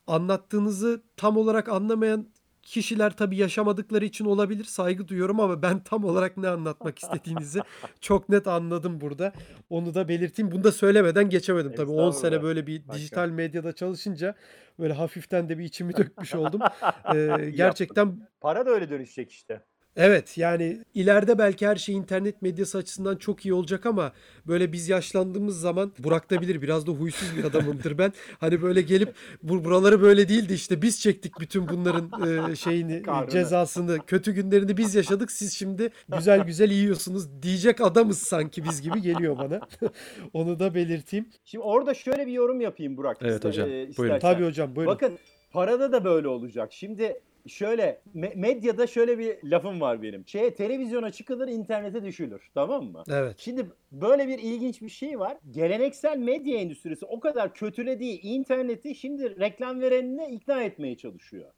anlattığınızı 0.08 1.04
tam 1.17 1.38
olarak 1.38 1.69
anlamayan 1.69 2.27
kişiler 2.63 3.15
tabii 3.17 3.38
yaşamadıkları 3.38 4.06
için 4.06 4.26
olabilir. 4.26 4.63
Saygı 4.63 5.08
duyuyorum 5.08 5.39
ama 5.39 5.62
ben 5.62 5.84
tam 5.84 6.04
olarak 6.04 6.38
ne 6.38 6.47
anlatmak 6.47 7.00
istediğinizi 7.00 7.62
çok 8.02 8.30
net 8.30 8.47
anladım 8.47 9.02
burada. 9.02 9.34
Onu 9.69 9.93
da 9.93 10.08
belirteyim. 10.08 10.52
Bunu 10.52 10.63
da 10.63 10.71
söylemeden 10.71 11.30
geçemedim 11.30 11.74
tabii. 11.76 11.91
10 11.91 12.12
sene 12.12 12.43
böyle 12.43 12.67
bir 12.67 12.88
Başka. 12.88 12.93
dijital 12.93 13.30
medyada 13.30 13.74
çalışınca 13.74 14.36
böyle 14.80 14.93
hafiften 14.93 15.50
de 15.50 15.58
bir 15.58 15.63
içimi 15.63 15.97
dökmüş 15.97 16.36
oldum. 16.36 16.62
Ee, 17.15 17.52
gerçekten 17.56 18.28
Para 18.41 18.65
da 18.65 18.69
öyle 18.69 18.89
dönüşecek 18.89 19.32
işte. 19.32 19.62
Evet 19.95 20.38
yani 20.38 20.80
ileride 20.93 21.38
belki 21.38 21.67
her 21.67 21.75
şey 21.75 21.95
internet 21.95 22.41
medyası 22.41 22.77
açısından 22.77 23.15
çok 23.15 23.45
iyi 23.45 23.54
olacak 23.54 23.86
ama 23.86 24.13
böyle 24.47 24.71
biz 24.71 24.89
yaşlandığımız 24.89 25.60
zaman 25.60 25.91
Burak 25.99 26.32
da 26.32 26.41
bilir 26.41 26.62
biraz 26.62 26.88
da 26.88 26.91
huysuz 26.91 27.38
bir 27.38 27.43
adamımdır 27.43 27.97
ben. 27.97 28.13
Hani 28.39 28.62
böyle 28.62 28.82
gelip 28.82 29.13
bu 29.43 29.65
buraları 29.65 30.01
böyle 30.01 30.30
değildi 30.30 30.54
işte 30.54 30.82
biz 30.82 31.01
çektik 31.01 31.39
bütün 31.39 31.67
bunların 31.69 32.12
e, 32.51 32.56
şeyini 32.56 33.01
Kahrını. 33.01 33.30
cezasını 33.30 33.97
kötü 34.08 34.32
günlerini 34.32 34.77
biz 34.77 34.95
yaşadık 34.95 35.32
siz 35.32 35.54
şimdi 35.54 35.89
güzel 36.10 36.43
güzel 36.43 36.71
yiyorsunuz 36.71 37.41
diyecek 37.41 37.82
adamız 37.82 38.19
sanki 38.19 38.63
biz 38.63 38.82
gibi 38.82 39.01
geliyor 39.01 39.38
bana. 39.38 39.60
Onu 40.34 40.60
da 40.60 40.75
belirteyim. 40.75 41.30
Şimdi 41.45 41.63
orada 41.63 41.93
şöyle 41.93 42.27
bir 42.27 42.32
yorum 42.32 42.62
yapayım 42.62 42.97
Burak. 42.97 43.17
Evet 43.21 43.36
iste- 43.43 43.47
hocam, 43.47 43.69
e, 43.69 43.97
buyurun. 43.97 44.19
Tabii 44.19 44.45
hocam 44.45 44.75
buyurun. 44.75 44.93
Bakın 44.95 45.17
parada 45.51 45.91
da 45.91 46.04
böyle 46.04 46.27
olacak. 46.27 46.73
Şimdi 46.73 47.21
şöyle 47.47 48.01
me- 48.15 48.36
medyada 48.36 48.88
şöyle 48.88 49.19
bir 49.19 49.38
lafım 49.43 49.82
var 49.82 50.01
benim. 50.01 50.27
Şeye 50.27 50.56
televizyona 50.56 51.12
çıkılır, 51.12 51.47
internete 51.47 52.04
düşülür. 52.04 52.49
Tamam 52.54 52.86
mı? 52.86 53.04
Evet. 53.10 53.36
Şimdi 53.39 53.65
böyle 53.91 54.27
bir 54.27 54.39
ilginç 54.39 54.82
bir 54.82 54.89
şey 54.89 55.19
var. 55.19 55.38
Geleneksel 55.51 56.17
medya 56.17 56.58
endüstrisi 56.60 57.06
o 57.06 57.19
kadar 57.19 57.54
kötülediği 57.54 58.21
interneti 58.21 58.95
şimdi 58.95 59.39
reklam 59.39 59.82
verenine 59.82 60.32
ikna 60.32 60.63
etmeye 60.63 60.97
çalışıyor. 60.97 61.51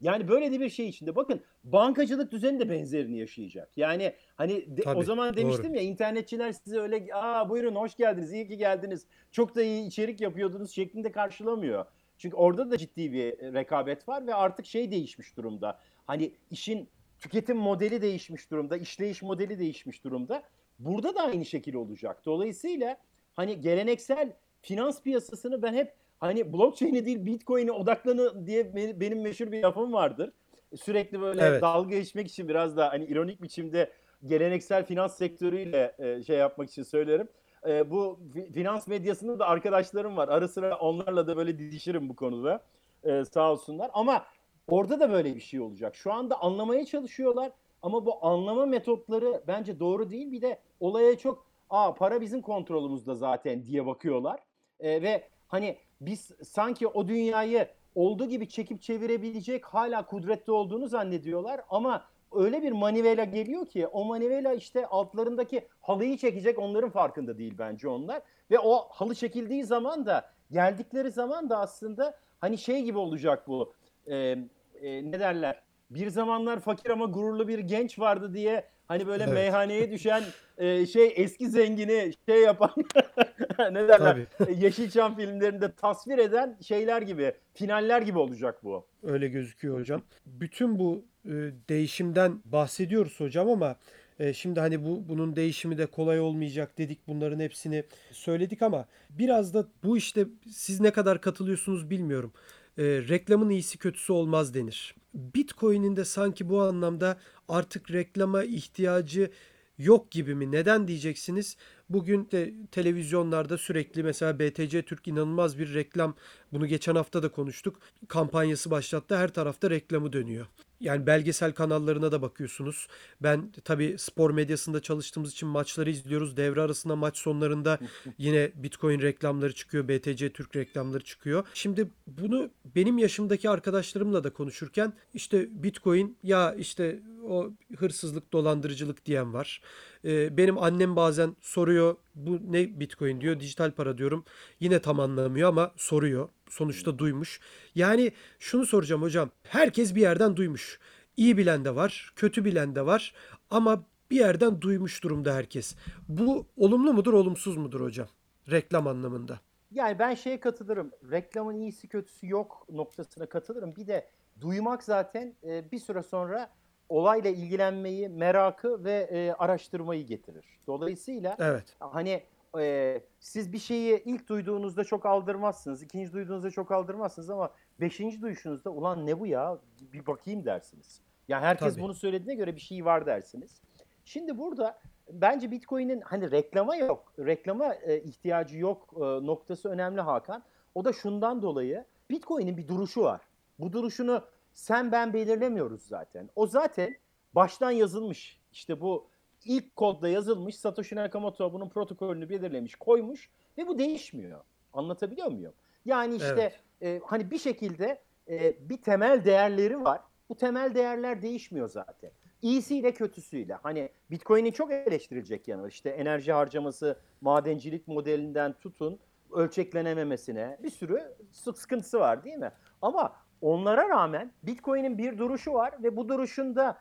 Yani 0.00 0.28
böyle 0.28 0.52
de 0.52 0.60
bir 0.60 0.68
şey 0.68 0.88
içinde. 0.88 1.16
Bakın 1.16 1.40
bankacılık 1.64 2.32
düzeni 2.32 2.60
de 2.60 2.70
benzerini 2.70 3.18
yaşayacak. 3.18 3.70
Yani 3.76 4.12
hani 4.36 4.76
de- 4.76 4.80
o 4.80 4.84
Tabii, 4.84 5.04
zaman 5.04 5.36
demiştim 5.36 5.64
doğru. 5.70 5.76
ya 5.76 5.82
internetçiler 5.82 6.52
size 6.52 6.78
öyle 6.80 7.06
aa 7.14 7.50
buyurun 7.50 7.74
hoş 7.74 7.94
geldiniz 7.94 8.32
iyi 8.32 8.48
ki 8.48 8.56
geldiniz. 8.56 9.06
Çok 9.32 9.54
da 9.54 9.62
iyi 9.62 9.86
içerik 9.86 10.20
yapıyordunuz 10.20 10.70
şeklinde 10.70 11.12
karşılamıyor. 11.12 11.84
Çünkü 12.18 12.36
orada 12.36 12.70
da 12.70 12.78
ciddi 12.78 13.12
bir 13.12 13.24
e, 13.24 13.52
rekabet 13.52 14.08
var 14.08 14.26
ve 14.26 14.34
artık 14.34 14.66
şey 14.66 14.90
değişmiş 14.90 15.36
durumda. 15.36 15.78
Hani 16.06 16.32
işin 16.50 16.88
tüketim 17.18 17.56
modeli 17.56 18.02
değişmiş 18.02 18.50
durumda, 18.50 18.76
işleyiş 18.76 19.22
modeli 19.22 19.58
değişmiş 19.58 20.04
durumda. 20.04 20.42
Burada 20.78 21.14
da 21.14 21.22
aynı 21.22 21.44
şekilde 21.44 21.78
olacak. 21.78 22.22
Dolayısıyla 22.26 22.96
hani 23.34 23.60
geleneksel 23.60 24.32
finans 24.62 25.02
piyasasını 25.02 25.62
ben 25.62 25.74
hep 25.74 25.92
hani 26.18 26.52
blockchain'e 26.52 27.06
değil 27.06 27.26
bitcoin'e 27.26 27.72
odaklanın 27.72 28.46
diye 28.46 28.74
be- 28.74 29.00
benim 29.00 29.22
meşhur 29.22 29.52
bir 29.52 29.62
lafım 29.62 29.92
vardır. 29.92 30.32
Sürekli 30.76 31.20
böyle 31.20 31.42
Evet. 31.42 31.62
dalga 31.62 31.90
geçmek 31.96 32.26
için 32.28 32.48
biraz 32.48 32.76
da 32.76 32.88
hani 32.90 33.04
ironik 33.04 33.42
biçimde 33.42 33.90
geleneksel 34.26 34.86
finans 34.86 35.16
sektörüyle 35.18 35.94
e, 35.98 36.22
şey 36.22 36.36
yapmak 36.38 36.70
için 36.70 36.82
söylerim. 36.82 37.28
E, 37.68 37.90
bu 37.90 38.18
fi- 38.34 38.52
finans 38.52 38.86
medyasında 38.88 39.38
da 39.38 39.46
arkadaşlarım 39.46 40.16
var. 40.16 40.28
Ara 40.28 40.48
sıra 40.48 40.76
onlarla 40.78 41.26
da 41.26 41.36
böyle 41.36 41.58
didişirim 41.58 42.08
bu 42.08 42.16
konuda. 42.16 42.62
E, 43.04 43.24
sağ 43.24 43.52
olsunlar. 43.52 43.90
Ama 43.94 44.24
orada 44.68 45.00
da 45.00 45.10
böyle 45.10 45.34
bir 45.34 45.40
şey 45.40 45.60
olacak. 45.60 45.96
Şu 45.96 46.12
anda 46.12 46.40
anlamaya 46.40 46.84
çalışıyorlar 46.86 47.52
ama 47.82 48.06
bu 48.06 48.26
anlama 48.26 48.66
metotları 48.66 49.42
bence 49.46 49.80
doğru 49.80 50.10
değil. 50.10 50.32
Bir 50.32 50.42
de 50.42 50.58
olaya 50.80 51.18
çok 51.18 51.46
aa 51.70 51.94
para 51.94 52.20
bizim 52.20 52.42
kontrolümüzde 52.42 53.14
zaten 53.14 53.64
diye 53.64 53.86
bakıyorlar. 53.86 54.40
E, 54.80 55.02
ve 55.02 55.28
hani 55.48 55.76
biz 56.00 56.30
sanki 56.44 56.86
o 56.86 57.08
dünyayı 57.08 57.68
olduğu 57.94 58.28
gibi 58.28 58.48
çekip 58.48 58.82
çevirebilecek 58.82 59.64
hala 59.64 60.06
kudretli 60.06 60.52
olduğunu 60.52 60.88
zannediyorlar 60.88 61.60
ama 61.70 62.04
öyle 62.34 62.62
bir 62.62 62.72
manivela 62.72 63.24
geliyor 63.24 63.66
ki 63.66 63.86
o 63.86 64.04
manivela 64.04 64.52
işte 64.54 64.86
altlarındaki 64.86 65.68
halıyı 65.80 66.16
çekecek 66.18 66.58
onların 66.58 66.90
farkında 66.90 67.38
değil 67.38 67.54
bence 67.58 67.88
onlar. 67.88 68.22
Ve 68.50 68.58
o 68.58 68.88
halı 68.90 69.14
çekildiği 69.14 69.64
zaman 69.64 70.06
da 70.06 70.30
geldikleri 70.50 71.10
zaman 71.10 71.50
da 71.50 71.58
aslında 71.58 72.18
hani 72.40 72.58
şey 72.58 72.82
gibi 72.82 72.98
olacak 72.98 73.48
bu 73.48 73.74
e, 74.06 74.16
e, 74.16 75.10
ne 75.10 75.20
derler? 75.20 75.62
Bir 75.90 76.10
zamanlar 76.10 76.60
fakir 76.60 76.90
ama 76.90 77.04
gururlu 77.04 77.48
bir 77.48 77.58
genç 77.58 77.98
vardı 77.98 78.34
diye 78.34 78.68
hani 78.88 79.06
böyle 79.06 79.24
Evet. 79.24 79.34
meyhaneye 79.34 79.90
düşen 79.90 80.22
e, 80.58 80.86
şey 80.86 81.12
eski 81.16 81.48
zengini 81.50 82.12
şey 82.28 82.42
yapan 82.42 82.70
ne 83.58 83.88
derler 83.88 83.98
Tabii. 83.98 84.26
e, 84.50 84.52
Yeşilçam 84.54 85.16
filmlerinde 85.16 85.72
tasvir 85.72 86.18
eden 86.18 86.58
şeyler 86.62 87.02
gibi, 87.02 87.32
finaller 87.54 88.02
gibi 88.02 88.18
olacak 88.18 88.64
bu. 88.64 88.86
Öyle 89.02 89.28
gözüküyor 89.28 89.78
hocam. 89.80 90.02
Bütün 90.26 90.78
bu 90.78 91.04
e, 91.24 91.30
değişimden 91.68 92.40
bahsediyoruz 92.44 93.20
hocam 93.20 93.48
ama 93.50 93.76
E, 94.18 94.32
şimdi 94.32 94.60
hani 94.60 94.84
bu 94.84 95.08
bunun 95.08 95.36
değişimi 95.36 95.78
de 95.78 95.86
kolay 95.86 96.20
olmayacak 96.20 96.78
dedik. 96.78 96.98
Bunların 97.08 97.40
hepsini 97.40 97.84
söyledik 98.12 98.62
ama 98.62 98.86
biraz 99.10 99.54
da 99.54 99.66
bu 99.84 99.96
işte 99.96 100.26
siz 100.50 100.80
ne 100.80 100.90
kadar 100.90 101.20
katılıyorsunuz 101.20 101.90
bilmiyorum. 101.90 102.32
E, 102.78 102.84
reklamın 102.84 103.50
iyisi 103.50 103.78
kötüsü 103.78 104.12
olmaz 104.12 104.54
denir. 104.54 104.94
Bitcoin'in 105.14 105.96
de 105.96 106.04
sanki 106.04 106.48
bu 106.48 106.62
anlamda 106.62 107.18
artık 107.48 107.90
reklama 107.90 108.44
ihtiyacı 108.44 109.30
yok 109.78 110.10
gibi 110.10 110.34
mi? 110.34 110.52
Neden 110.52 110.88
diyeceksiniz? 110.88 111.56
Bugün 111.88 112.28
de 112.32 112.54
televizyonlarda 112.72 113.58
sürekli 113.58 114.02
mesela 114.02 114.38
BTC 114.38 114.82
Türk 114.82 115.08
inanılmaz 115.08 115.58
bir 115.58 115.74
reklam. 115.74 116.14
Bunu 116.52 116.66
geçen 116.66 116.94
hafta 116.94 117.22
da 117.22 117.28
konuştuk. 117.28 117.80
Kampanyası 118.08 118.70
başlattı. 118.70 119.16
Her 119.16 119.34
tarafta 119.34 119.70
reklamı 119.70 120.12
dönüyor. 120.12 120.46
Yani 120.80 121.06
belgesel 121.06 121.52
kanallarına 121.52 122.12
da 122.12 122.22
bakıyorsunuz. 122.22 122.86
Ben 123.22 123.52
tabii 123.64 123.96
spor 123.98 124.30
medyasında 124.30 124.82
çalıştığımız 124.82 125.32
için 125.32 125.48
maçları 125.48 125.90
izliyoruz. 125.90 126.36
Devre 126.36 126.60
arasında 126.60 126.96
maç 126.96 127.16
sonlarında 127.16 127.78
yine 128.18 128.52
Bitcoin 128.54 129.00
reklamları 129.00 129.54
çıkıyor. 129.54 129.88
BTC 129.88 130.32
Türk 130.32 130.56
reklamları 130.56 131.04
çıkıyor. 131.04 131.46
Şimdi 131.54 131.90
bunu 132.06 132.50
benim 132.74 132.98
yaşımdaki 132.98 133.50
arkadaşlarımla 133.50 134.24
da 134.24 134.32
konuşurken 134.32 134.92
işte 135.14 135.48
Bitcoin 135.62 136.18
ya 136.22 136.54
işte 136.54 137.00
o 137.28 137.50
hırsızlık 137.76 138.32
dolandırıcılık 138.32 139.06
diyen 139.06 139.34
var. 139.34 139.60
Ee, 140.06 140.36
benim 140.36 140.58
annem 140.58 140.96
bazen 140.96 141.36
soruyor 141.40 141.96
bu 142.14 142.52
ne 142.52 142.80
Bitcoin 142.80 143.20
diyor 143.20 143.40
dijital 143.40 143.70
para 143.70 143.98
diyorum. 143.98 144.24
Yine 144.60 144.78
tam 144.78 145.00
anlamıyor 145.00 145.48
ama 145.48 145.72
soruyor. 145.76 146.28
Sonuçta 146.48 146.98
duymuş. 146.98 147.40
Yani 147.74 148.12
şunu 148.38 148.66
soracağım 148.66 149.02
hocam. 149.02 149.30
Herkes 149.42 149.94
bir 149.94 150.00
yerden 150.00 150.36
duymuş. 150.36 150.78
İyi 151.16 151.36
bilen 151.36 151.64
de 151.64 151.74
var, 151.74 152.12
kötü 152.16 152.44
bilen 152.44 152.74
de 152.74 152.86
var 152.86 153.14
ama 153.50 153.84
bir 154.10 154.16
yerden 154.16 154.60
duymuş 154.60 155.04
durumda 155.04 155.34
herkes. 155.34 155.76
Bu 156.08 156.46
olumlu 156.56 156.92
mudur, 156.92 157.12
olumsuz 157.12 157.56
mudur 157.56 157.80
hocam? 157.80 158.08
Reklam 158.50 158.86
anlamında. 158.86 159.40
Yani 159.70 159.98
ben 159.98 160.14
şeye 160.14 160.40
katılırım. 160.40 160.90
Reklamın 161.10 161.60
iyisi 161.60 161.88
kötüsü 161.88 162.28
yok 162.28 162.66
noktasına 162.68 163.26
katılırım. 163.26 163.76
Bir 163.76 163.86
de 163.86 164.10
duymak 164.40 164.82
zaten 164.82 165.34
e, 165.44 165.70
bir 165.72 165.78
süre 165.78 166.02
sonra 166.02 166.50
olayla 166.88 167.30
ilgilenmeyi, 167.30 168.08
merakı 168.08 168.84
ve 168.84 169.08
e, 169.10 169.32
araştırmayı 169.32 170.06
getirir. 170.06 170.44
Dolayısıyla 170.66 171.36
Evet. 171.38 171.76
hani 171.80 172.22
e, 172.58 173.00
siz 173.20 173.52
bir 173.52 173.58
şeyi 173.58 174.02
ilk 174.04 174.28
duyduğunuzda 174.28 174.84
çok 174.84 175.06
aldırmazsınız, 175.06 175.82
ikinci 175.82 176.12
duyduğunuzda 176.12 176.50
çok 176.50 176.72
aldırmazsınız 176.72 177.30
ama 177.30 177.50
beşinci 177.80 178.22
duyuşunuzda 178.22 178.70
ulan 178.70 179.06
ne 179.06 179.20
bu 179.20 179.26
ya 179.26 179.58
bir 179.92 180.06
bakayım 180.06 180.44
dersiniz. 180.44 181.00
Yani 181.28 181.44
herkes 181.44 181.74
Tabii. 181.74 181.82
bunu 181.82 181.94
söylediğine 181.94 182.34
göre 182.34 182.54
bir 182.54 182.60
şey 182.60 182.84
var 182.84 183.06
dersiniz. 183.06 183.60
Şimdi 184.04 184.38
burada 184.38 184.78
bence 185.12 185.50
Bitcoin'in 185.50 186.00
hani 186.00 186.30
reklama 186.30 186.76
yok, 186.76 187.12
reklama 187.18 187.74
e, 187.74 188.00
ihtiyacı 188.00 188.58
yok 188.58 188.94
e, 188.96 189.00
noktası 189.00 189.68
önemli 189.68 190.00
Hakan. 190.00 190.42
O 190.74 190.84
da 190.84 190.92
şundan 190.92 191.42
dolayı 191.42 191.84
Bitcoin'in 192.10 192.56
bir 192.56 192.68
duruşu 192.68 193.02
var. 193.02 193.20
Bu 193.58 193.72
duruşunu 193.72 194.22
sen 194.56 194.92
ben 194.92 195.12
belirlemiyoruz 195.12 195.82
zaten. 195.82 196.30
O 196.36 196.46
zaten 196.46 196.96
baştan 197.34 197.70
yazılmış. 197.70 198.40
İşte 198.52 198.80
bu 198.80 199.08
ilk 199.44 199.76
kodda 199.76 200.08
yazılmış. 200.08 200.56
Satoshi 200.56 200.96
Nakamoto 200.96 201.52
bunun 201.52 201.68
protokolünü 201.68 202.28
belirlemiş, 202.28 202.74
koymuş 202.74 203.30
ve 203.58 203.66
bu 203.66 203.78
değişmiyor. 203.78 204.40
Anlatabiliyor 204.72 205.28
muyum? 205.28 205.52
Yani 205.84 206.16
işte 206.16 206.52
e, 206.82 207.00
hani 207.04 207.30
bir 207.30 207.38
şekilde 207.38 208.02
e, 208.28 208.68
bir 208.68 208.82
temel 208.82 209.24
değerleri 209.24 209.84
var. 209.84 210.00
Bu 210.28 210.36
temel 210.36 210.74
değerler 210.74 211.22
değişmiyor 211.22 211.68
zaten. 211.68 212.10
İyisiyle 212.42 212.92
kötüsüyle. 212.94 213.54
Hani 213.54 213.88
Bitcoin'in 214.10 214.52
çok 214.52 214.72
eleştirilecek 214.72 215.48
yanı 215.48 215.62
var. 215.62 215.68
İşte 215.68 215.90
enerji 215.90 216.32
harcaması, 216.32 216.98
madencilik 217.20 217.88
modelinden 217.88 218.52
tutun 218.52 218.98
ölçeklenememesine 219.32 220.58
bir 220.62 220.70
sürü 220.70 221.14
sık- 221.32 221.58
sıkıntısı 221.58 222.00
var 222.00 222.24
değil 222.24 222.36
mi? 222.36 222.52
Ama 222.82 223.16
onlara 223.40 223.88
rağmen 223.88 224.32
Bitcoin'in 224.42 224.98
bir 224.98 225.18
duruşu 225.18 225.52
var 225.52 225.74
ve 225.82 225.96
bu 225.96 226.08
duruşunda 226.08 226.78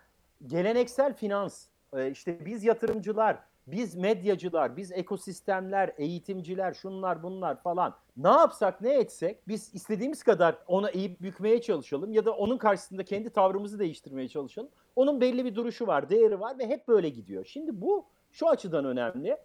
geleneksel 0.47 1.13
finans, 1.13 1.67
e, 1.93 2.11
işte 2.11 2.45
biz 2.45 2.63
yatırımcılar, 2.63 3.39
biz 3.67 3.95
medyacılar, 3.95 4.77
biz 4.77 4.91
ekosistemler, 4.91 5.93
eğitimciler, 5.97 6.73
şunlar 6.73 7.23
bunlar 7.23 7.61
falan 7.61 7.95
ne 8.17 8.27
yapsak 8.27 8.81
ne 8.81 8.93
etsek 8.93 9.47
biz 9.47 9.75
istediğimiz 9.75 10.23
kadar 10.23 10.57
ona 10.67 10.89
eğip 10.89 11.21
bükmeye 11.21 11.61
çalışalım 11.61 12.13
ya 12.13 12.25
da 12.25 12.31
onun 12.31 12.57
karşısında 12.57 13.03
kendi 13.03 13.29
tavrımızı 13.29 13.79
değiştirmeye 13.79 14.27
çalışalım. 14.27 14.69
Onun 14.95 15.21
belli 15.21 15.45
bir 15.45 15.55
duruşu 15.55 15.87
var, 15.87 16.09
değeri 16.09 16.39
var 16.39 16.59
ve 16.59 16.67
hep 16.67 16.87
böyle 16.87 17.09
gidiyor. 17.09 17.45
Şimdi 17.45 17.81
bu 17.81 18.05
şu 18.31 18.49
açıdan 18.49 18.85
önemli. 18.85 19.37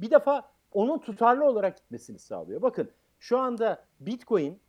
Bir 0.00 0.10
defa 0.10 0.42
onun 0.72 0.98
tutarlı 0.98 1.44
olarak 1.44 1.76
gitmesini 1.76 2.18
sağlıyor. 2.18 2.62
Bakın 2.62 2.90
şu 3.18 3.38
anda 3.38 3.84
Bitcoin 4.00 4.60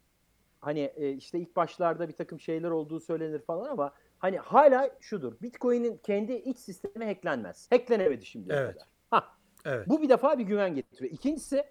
hani 0.59 0.91
e, 0.95 1.11
işte 1.11 1.39
ilk 1.39 1.55
başlarda 1.55 2.07
bir 2.07 2.13
takım 2.13 2.39
şeyler 2.39 2.69
olduğu 2.69 2.99
söylenir 2.99 3.39
falan 3.39 3.69
ama 3.69 3.93
hani 4.19 4.37
hala 4.37 4.89
şudur. 4.99 5.33
Bitcoin'in 5.41 5.97
kendi 5.97 6.33
iç 6.33 6.57
sistemi 6.59 7.05
hacklenmez. 7.05 7.71
Hacklenemedi 7.71 8.25
şimdiye 8.25 8.57
Evet. 8.57 8.73
kadar. 8.73 8.87
Hah, 9.11 9.35
Evet. 9.65 9.89
bu 9.89 10.01
bir 10.01 10.09
defa 10.09 10.39
bir 10.39 10.43
güven 10.43 10.75
getiriyor. 10.75 11.11
İkincisi 11.11 11.63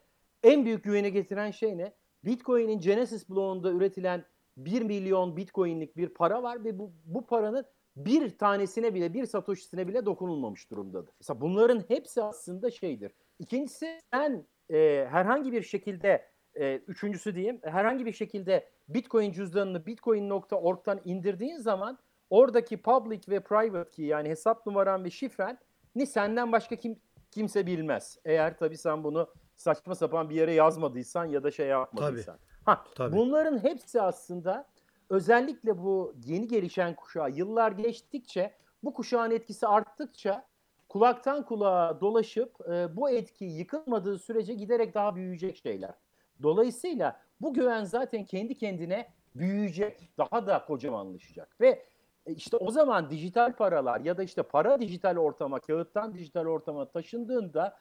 en 0.43 0.65
büyük 0.65 0.85
güveni 0.85 1.13
getiren 1.13 1.51
şey 1.51 1.79
ne? 1.79 1.93
Bitcoin'in 2.25 2.81
Genesis 2.81 3.31
bloğunda 3.31 3.71
üretilen 3.71 4.25
1 4.57 4.83
milyon 4.83 5.37
Bitcoin'lik 5.37 5.97
bir 5.97 6.09
para 6.09 6.43
var 6.43 6.65
ve 6.65 6.79
bu, 6.79 6.93
bu 7.05 7.27
paranın 7.27 7.65
bir 7.97 8.39
tanesine 8.39 8.95
bile, 8.95 9.15
bir 9.15 9.27
satoshisine 9.27 9.89
bile 9.89 10.07
dokunulmamış 10.07 10.71
durumdadır. 10.71 11.15
Mesela 11.21 11.41
bunların 11.41 11.85
hepsi 11.89 12.23
aslında 12.23 12.71
şeydir. 12.71 13.13
İkincisi 13.39 14.01
sen 14.13 14.47
e, 14.71 15.07
herhangi 15.11 15.53
bir 15.53 15.63
şekilde, 15.63 16.28
e, 16.59 16.77
üçüncüsü 16.77 17.35
diyeyim, 17.35 17.61
herhangi 17.63 18.07
bir 18.07 18.13
şekilde 18.13 18.69
Bitcoin 18.89 19.33
cüzdanını 19.33 19.87
bitcoin.org'dan 19.87 21.01
indirdiğin 21.05 21.57
zaman 21.57 21.99
oradaki 22.31 22.83
public 22.83 23.21
ve 23.29 23.41
private 23.41 23.91
key 23.91 24.07
yani 24.07 24.29
hesap 24.29 24.67
numaran 24.67 25.05
ve 25.05 25.11
şifren 25.11 25.59
ni 25.95 26.07
senden 26.07 26.53
başka 26.53 26.77
kim 26.77 26.99
kimse 27.31 27.67
bilmez. 27.67 28.19
Eğer 28.25 28.59
tabii 28.59 28.79
sen 28.79 29.05
bunu 29.05 29.29
saçma 29.57 29.95
sapan 29.95 30.31
bir 30.31 30.35
yere 30.35 30.53
yazmadıysan 30.53 31.25
ya 31.25 31.43
da 31.43 31.51
şey 31.51 31.67
yapmadıysan. 31.67 32.39
Ha, 32.65 32.85
Tabii. 32.95 33.17
bunların 33.17 33.65
hepsi 33.65 34.03
aslında 34.03 34.69
özellikle 35.11 35.79
bu 35.79 36.15
yeni 36.25 36.49
gelişen 36.49 36.97
kuşağı 36.97 37.31
yıllar 37.31 37.73
geçtikçe 37.73 38.55
bu 38.83 38.95
kuşağın 38.95 39.31
etkisi 39.31 39.67
arttıkça 39.67 40.47
kulaktan 40.89 41.45
kulağa 41.45 41.99
dolaşıp 42.01 42.69
e, 42.69 42.97
bu 42.97 43.11
etki 43.11 43.45
yıkılmadığı 43.45 44.19
sürece 44.19 44.55
giderek 44.55 44.95
daha 44.95 45.15
büyüyecek 45.15 45.57
şeyler. 45.57 45.95
Dolayısıyla 46.43 47.21
bu 47.41 47.55
güven 47.55 47.85
zaten 47.85 48.25
kendi 48.25 48.55
kendine 48.55 49.09
büyüyecek, 49.35 50.11
daha 50.19 50.47
da 50.47 50.65
kocamanlaşacak 50.65 51.61
ve 51.61 51.85
e, 52.27 52.33
işte 52.33 52.57
o 52.57 52.71
zaman 52.71 53.11
dijital 53.11 53.53
paralar 53.53 54.01
ya 54.01 54.19
da 54.19 54.23
işte 54.23 54.43
para 54.43 54.81
dijital 54.81 55.17
ortama, 55.17 55.61
kağıttan 55.61 56.15
dijital 56.15 56.47
ortama 56.47 56.89
taşındığında 56.89 57.77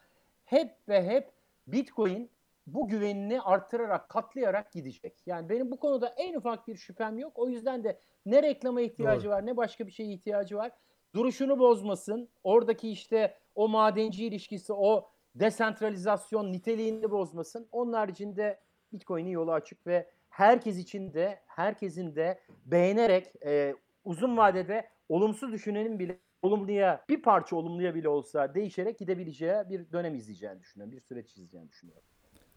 hep 0.46 0.76
ve 0.90 1.06
hep 1.06 1.32
Bitcoin 1.68 2.30
bu 2.68 2.88
güvenini 2.88 3.42
artırarak, 3.42 4.10
katlayarak 4.10 4.72
gidecek. 4.72 5.14
Yani 5.26 5.50
benim 5.50 5.72
bu 5.72 5.80
konuda 5.80 6.08
en 6.08 6.34
ufak 6.34 6.68
bir 6.68 6.76
şüphem 6.76 7.20
yok. 7.20 7.32
O 7.36 7.50
yüzden 7.50 7.84
de 7.84 8.00
ne 8.26 8.44
reklama 8.44 8.82
ihtiyacı 8.82 9.24
Doğru. 9.24 9.32
var 9.32 9.46
ne 9.46 9.58
başka 9.58 9.88
bir 9.88 9.92
şeye 9.92 10.14
ihtiyacı 10.14 10.58
var. 10.58 10.72
Duruşunu 11.16 11.60
bozmasın. 11.60 12.30
Oradaki 12.44 12.90
işte 12.90 13.38
o 13.56 13.68
madenci 13.68 14.26
ilişkisi, 14.26 14.74
o 14.74 15.10
desentralizasyon 15.40 16.52
niteliğini 16.52 17.12
bozmasın. 17.12 17.68
Onun 17.72 17.94
haricinde 17.94 18.60
Bitcoin'in 18.94 19.30
yolu 19.30 19.52
açık 19.52 19.88
ve 19.88 20.10
herkes 20.30 20.78
için 20.78 21.14
de, 21.14 21.40
herkesin 21.48 22.16
de 22.16 22.40
beğenerek 22.66 23.28
e, 23.46 23.76
uzun 24.04 24.38
vadede 24.38 24.88
olumsuz 25.10 25.52
düşünenin 25.52 26.00
bile 26.00 26.20
olumluya, 26.42 27.06
bir 27.10 27.22
parça 27.22 27.56
olumluya 27.56 27.96
bile 27.96 28.10
olsa 28.10 28.54
değişerek 28.54 29.00
gidebileceği 29.00 29.56
bir 29.70 29.92
dönem 29.92 30.16
izleyeceğini 30.16 30.60
düşünüyorum. 30.60 30.96
Bir 30.98 31.02
süreç 31.02 31.32
izleyeceğini 31.32 31.70
düşünüyorum. 31.70 32.04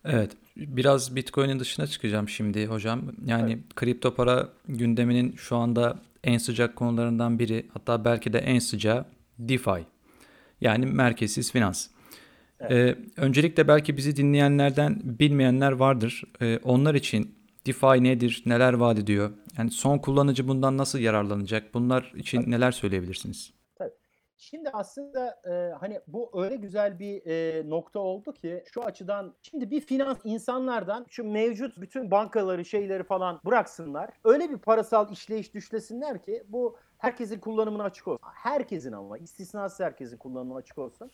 Evet, 0.05 0.31
biraz 0.57 1.17
Bitcoin'in 1.17 1.61
dışına 1.61 1.87
çıkacağım 1.87 2.29
şimdi 2.29 2.67
hocam. 2.67 3.03
Yani 3.25 3.59
kripto 3.77 4.15
para 4.15 4.49
gündeminin 4.69 5.33
şu 5.33 5.57
anda 5.57 5.99
en 6.25 6.39
sıcak 6.39 6.77
konularından 6.77 7.39
biri, 7.39 7.69
hatta 7.75 8.05
belki 8.05 8.33
de 8.33 8.39
en 8.39 8.59
sıcağı 8.59 9.05
DeFi. 9.39 9.87
Yani 10.61 10.87
merkezsiz 10.87 11.53
finans. 11.53 11.89
Ee, 12.71 12.95
öncelikle 13.17 13.69
belki 13.69 13.97
bizi 13.97 14.17
dinleyenlerden 14.17 15.01
bilmeyenler 15.05 15.73
vardır. 15.73 16.23
Ee, 16.41 16.59
onlar 16.65 16.95
için 16.95 17.35
DeFi 17.67 18.05
nedir, 18.05 18.43
neler 18.47 18.73
vaat 18.73 18.99
ediyor? 18.99 19.31
Yani 19.59 19.71
son 19.71 19.99
kullanıcı 19.99 20.49
bundan 20.49 20.79
nasıl 20.79 20.99
yararlanacak? 20.99 21.75
Bunlar 21.75 22.13
için 22.17 22.51
neler 22.51 22.73
söyleyebilirsiniz? 22.73 23.61
Şimdi 24.41 24.71
aslında 24.71 25.41
e, 25.51 25.75
hani 25.81 26.01
bu 26.07 26.43
öyle 26.43 26.57
güzel 26.57 26.99
bir 26.99 27.27
e, 27.27 27.71
nokta 27.71 27.99
oldu 27.99 28.33
ki 28.33 28.65
şu 28.73 28.85
açıdan 28.85 29.35
şimdi 29.43 29.71
bir 29.71 29.81
finans 29.81 30.19
insanlardan 30.25 31.07
şu 31.09 31.25
mevcut 31.25 31.81
bütün 31.81 32.11
bankaları 32.11 32.65
şeyleri 32.65 33.05
falan 33.05 33.41
bıraksınlar. 33.45 34.11
Öyle 34.25 34.51
bir 34.51 34.59
parasal 34.59 35.13
işleyiş 35.13 35.55
düşlesinler 35.55 36.23
ki 36.23 36.45
bu 36.49 36.77
herkesin 36.99 37.41
kullanımına 37.41 37.83
açık 37.83 38.09
olsun. 38.09 38.29
Herkesin 38.35 38.93
ama 38.93 39.19
istisnasız 39.19 39.81
herkesin 39.81 40.17
kullanımına 40.17 40.59
açık 40.59 40.79
olsun. 40.79 41.11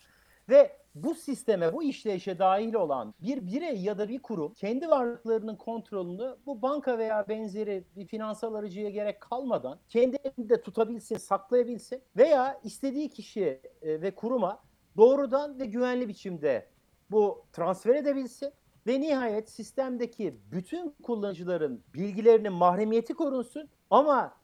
Ve 0.48 0.76
bu 0.96 1.14
sisteme, 1.14 1.72
bu 1.72 1.82
işleyişe 1.82 2.38
dahil 2.38 2.74
olan 2.74 3.14
bir 3.22 3.46
birey 3.46 3.80
ya 3.82 3.98
da 3.98 4.08
bir 4.08 4.18
kurum 4.22 4.54
kendi 4.54 4.88
varlıklarının 4.88 5.56
kontrolünü 5.56 6.36
bu 6.46 6.62
banka 6.62 6.98
veya 6.98 7.28
benzeri 7.28 7.84
bir 7.96 8.06
finansal 8.06 8.54
aracıya 8.54 8.90
gerek 8.90 9.20
kalmadan 9.20 9.78
kendi 9.88 10.16
elinde 10.16 10.60
tutabilsin, 10.60 11.16
saklayabilsin 11.16 12.02
veya 12.16 12.60
istediği 12.64 13.10
kişiye 13.10 13.60
ve 13.82 14.14
kuruma 14.14 14.62
doğrudan 14.96 15.58
ve 15.58 15.66
güvenli 15.66 16.08
biçimde 16.08 16.66
bu 17.10 17.44
transfer 17.52 17.94
edebilsin 17.94 18.52
ve 18.86 19.00
nihayet 19.00 19.50
sistemdeki 19.50 20.36
bütün 20.50 20.94
kullanıcıların 21.02 21.82
bilgilerinin 21.94 22.52
mahremiyeti 22.52 23.14
korunsun 23.14 23.68
ama 23.90 24.34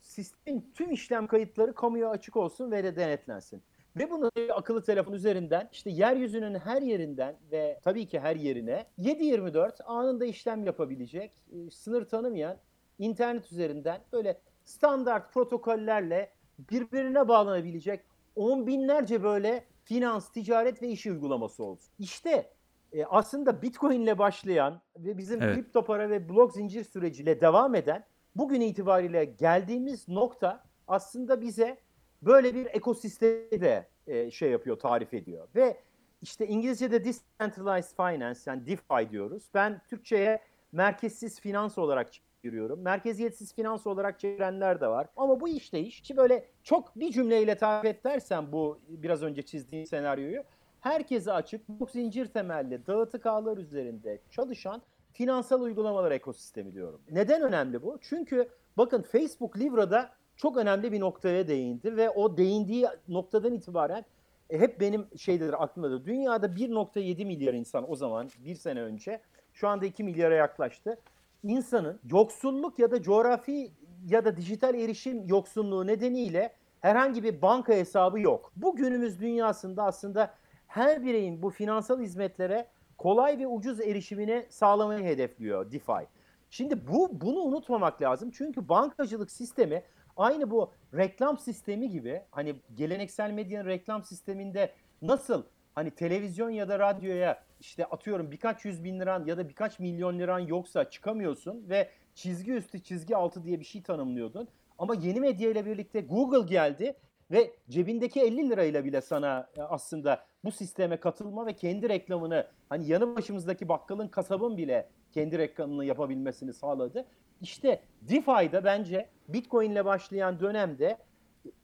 sistemin 0.00 0.72
tüm 0.74 0.90
işlem 0.90 1.26
kayıtları 1.26 1.74
kamuya 1.74 2.10
açık 2.10 2.36
olsun 2.36 2.70
ve 2.70 2.84
de 2.84 2.96
denetlensin. 2.96 3.62
Ve 3.96 4.10
bunu 4.10 4.30
akıllı 4.54 4.82
telefon 4.82 5.12
üzerinden 5.12 5.68
işte 5.72 5.90
yeryüzünün 5.90 6.54
her 6.54 6.82
yerinden 6.82 7.36
ve 7.52 7.80
tabii 7.82 8.06
ki 8.06 8.20
her 8.20 8.36
yerine 8.36 8.86
7-24 8.98 9.82
anında 9.82 10.24
işlem 10.24 10.64
yapabilecek, 10.64 11.42
e, 11.52 11.70
sınır 11.70 12.04
tanımayan 12.04 12.56
internet 12.98 13.52
üzerinden 13.52 14.00
böyle 14.12 14.40
standart 14.64 15.32
protokollerle 15.32 16.30
birbirine 16.58 17.28
bağlanabilecek 17.28 18.00
on 18.36 18.66
binlerce 18.66 19.22
böyle 19.22 19.64
finans, 19.84 20.32
ticaret 20.32 20.82
ve 20.82 20.88
iş 20.88 21.06
uygulaması 21.06 21.64
olsun. 21.64 21.92
İşte 21.98 22.50
e, 22.92 23.04
aslında 23.04 23.62
Bitcoin 23.62 24.00
ile 24.00 24.18
başlayan 24.18 24.80
ve 24.96 25.18
bizim 25.18 25.42
Evet. 25.42 25.54
kripto 25.54 25.84
para 25.84 26.10
ve 26.10 26.28
blok 26.28 26.52
zincir 26.52 26.84
süreciyle 26.84 27.40
devam 27.40 27.74
eden 27.74 28.04
bugün 28.34 28.60
itibariyle 28.60 29.24
geldiğimiz 29.24 30.08
nokta 30.08 30.64
aslında 30.88 31.40
bize 31.40 31.78
böyle 32.22 32.54
bir 32.54 32.66
ekosistemi 32.66 33.60
de 33.60 33.88
e, 34.06 34.30
şey 34.30 34.50
yapıyor, 34.50 34.78
tarif 34.78 35.14
ediyor. 35.14 35.48
Ve 35.54 35.76
işte 36.22 36.46
İngilizce'de 36.46 37.04
Decentralized 37.04 37.96
Finance 37.96 38.40
yani 38.46 38.66
DeFi 38.66 39.10
diyoruz. 39.10 39.50
Ben 39.54 39.80
Türkçe'ye 39.88 40.40
merkezsiz 40.72 41.40
finans 41.40 41.78
olarak 41.78 42.08
çeviriyorum. 42.12 42.80
Merkeziyetsiz 42.80 43.54
finans 43.54 43.86
olarak 43.86 44.20
çevirenler 44.20 44.80
de 44.80 44.86
var. 44.86 45.06
Ama 45.16 45.40
bu 45.40 45.48
işleyiş 45.48 46.00
ki 46.00 46.16
böyle 46.16 46.48
çok 46.62 46.96
bir 46.96 47.12
cümleyle 47.12 47.54
tarif 47.54 47.84
et 47.84 48.04
dersen 48.04 48.52
bu 48.52 48.80
biraz 48.88 49.22
önce 49.22 49.42
çizdiğim 49.42 49.86
senaryoyu 49.86 50.44
herkese 50.80 51.32
açık, 51.32 51.68
bu 51.68 51.86
zincir 51.86 52.26
temelli, 52.26 52.86
dağıtık 52.86 53.26
ağlar 53.26 53.56
üzerinde 53.56 54.20
çalışan 54.30 54.82
finansal 55.12 55.60
uygulamalar 55.60 56.12
ekosistemi 56.12 56.74
diyorum. 56.74 57.00
Neden 57.10 57.42
önemli 57.42 57.82
bu? 57.82 57.98
Çünkü 58.00 58.48
bakın 58.76 59.02
Facebook 59.02 59.58
Libra'da 59.58 60.10
çok 60.36 60.56
önemli 60.56 60.92
bir 60.92 61.00
noktaya 61.00 61.48
değindi 61.48 61.96
ve 61.96 62.10
o 62.10 62.36
değindiği 62.36 62.86
noktadan 63.08 63.52
itibaren 63.52 64.04
e, 64.50 64.58
hep 64.58 64.80
benim 64.80 65.06
şeydir 65.16 65.62
aklımdadır. 65.62 66.04
Dünyada 66.04 66.46
1.7 66.46 67.24
milyar 67.24 67.54
insan 67.54 67.90
o 67.90 67.96
zaman 67.96 68.30
bir 68.38 68.54
sene 68.54 68.82
önce 68.82 69.20
şu 69.52 69.68
anda 69.68 69.86
2 69.86 70.04
milyara 70.04 70.34
yaklaştı. 70.34 71.00
İnsanın 71.42 72.00
yoksulluk 72.10 72.78
ya 72.78 72.90
da 72.90 73.02
coğrafi 73.02 73.72
ya 74.06 74.24
da 74.24 74.36
dijital 74.36 74.74
erişim 74.74 75.26
yoksunluğu 75.26 75.86
nedeniyle 75.86 76.52
herhangi 76.80 77.22
bir 77.22 77.42
banka 77.42 77.72
hesabı 77.72 78.20
yok. 78.20 78.52
Bu 78.56 78.76
günümüz 78.76 79.20
dünyasında 79.20 79.84
aslında 79.84 80.34
her 80.66 81.04
bireyin 81.04 81.42
bu 81.42 81.50
finansal 81.50 82.00
hizmetlere 82.00 82.66
kolay 82.98 83.38
ve 83.38 83.46
ucuz 83.46 83.80
erişimini 83.80 84.46
sağlamayı 84.48 85.04
hedefliyor 85.04 85.72
DeFi. 85.72 86.08
Şimdi 86.50 86.88
bu 86.88 87.20
bunu 87.20 87.38
unutmamak 87.38 88.02
lazım. 88.02 88.30
Çünkü 88.30 88.68
bankacılık 88.68 89.30
sistemi 89.30 89.82
aynı 90.16 90.50
bu 90.50 90.72
reklam 90.94 91.38
sistemi 91.38 91.90
gibi 91.90 92.22
hani 92.30 92.54
geleneksel 92.74 93.30
medyanın 93.30 93.68
reklam 93.68 94.04
sisteminde 94.04 94.72
nasıl 95.02 95.44
hani 95.74 95.90
televizyon 95.90 96.50
ya 96.50 96.68
da 96.68 96.78
radyoya 96.78 97.42
işte 97.60 97.84
atıyorum 97.84 98.30
birkaç 98.30 98.64
yüz 98.64 98.84
bin 98.84 99.00
liran 99.00 99.26
ya 99.26 99.36
da 99.38 99.48
birkaç 99.48 99.78
milyon 99.78 100.18
liran 100.18 100.38
yoksa 100.38 100.90
çıkamıyorsun 100.90 101.68
ve 101.68 101.88
çizgi 102.14 102.52
üstü 102.52 102.82
çizgi 102.82 103.16
altı 103.16 103.44
diye 103.44 103.60
bir 103.60 103.64
şey 103.64 103.82
tanımlıyordun. 103.82 104.48
Ama 104.78 104.94
yeni 104.94 105.20
medya 105.20 105.50
ile 105.50 105.66
birlikte 105.66 106.00
Google 106.00 106.48
geldi 106.48 106.96
ve 107.30 107.50
cebindeki 107.68 108.20
50 108.20 108.50
lirayla 108.50 108.84
bile 108.84 109.00
sana 109.00 109.48
e, 109.56 109.62
aslında 109.62 110.24
bu 110.44 110.52
sisteme 110.52 110.96
katılma 110.96 111.46
ve 111.46 111.52
kendi 111.52 111.88
reklamını 111.88 112.46
hani 112.68 112.88
yanı 112.88 113.16
başımızdaki 113.16 113.68
bakkalın 113.68 114.08
kasabın 114.08 114.56
bile 114.56 114.88
kendi 115.12 115.38
reklamını 115.38 115.84
yapabilmesini 115.84 116.52
sağladı. 116.52 117.06
İşte 117.42 117.80
DeFi'de 118.02 118.64
bence 118.64 119.08
Bitcoin 119.28 119.70
ile 119.70 119.84
başlayan 119.84 120.40
dönemde 120.40 120.98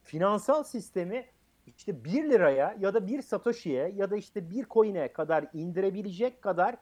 finansal 0.03 0.63
sistemi 0.63 1.27
işte 1.67 2.05
1 2.05 2.31
liraya 2.31 2.77
ya 2.81 2.95
da 2.95 3.07
1 3.07 3.23
satoshi'ye 3.23 3.93
ya 3.97 4.11
da 4.11 4.17
işte 4.17 4.51
1 4.51 4.67
coin'e 4.71 5.13
kadar 5.13 5.47
indirebilecek 5.53 6.43
kadar 6.43 6.77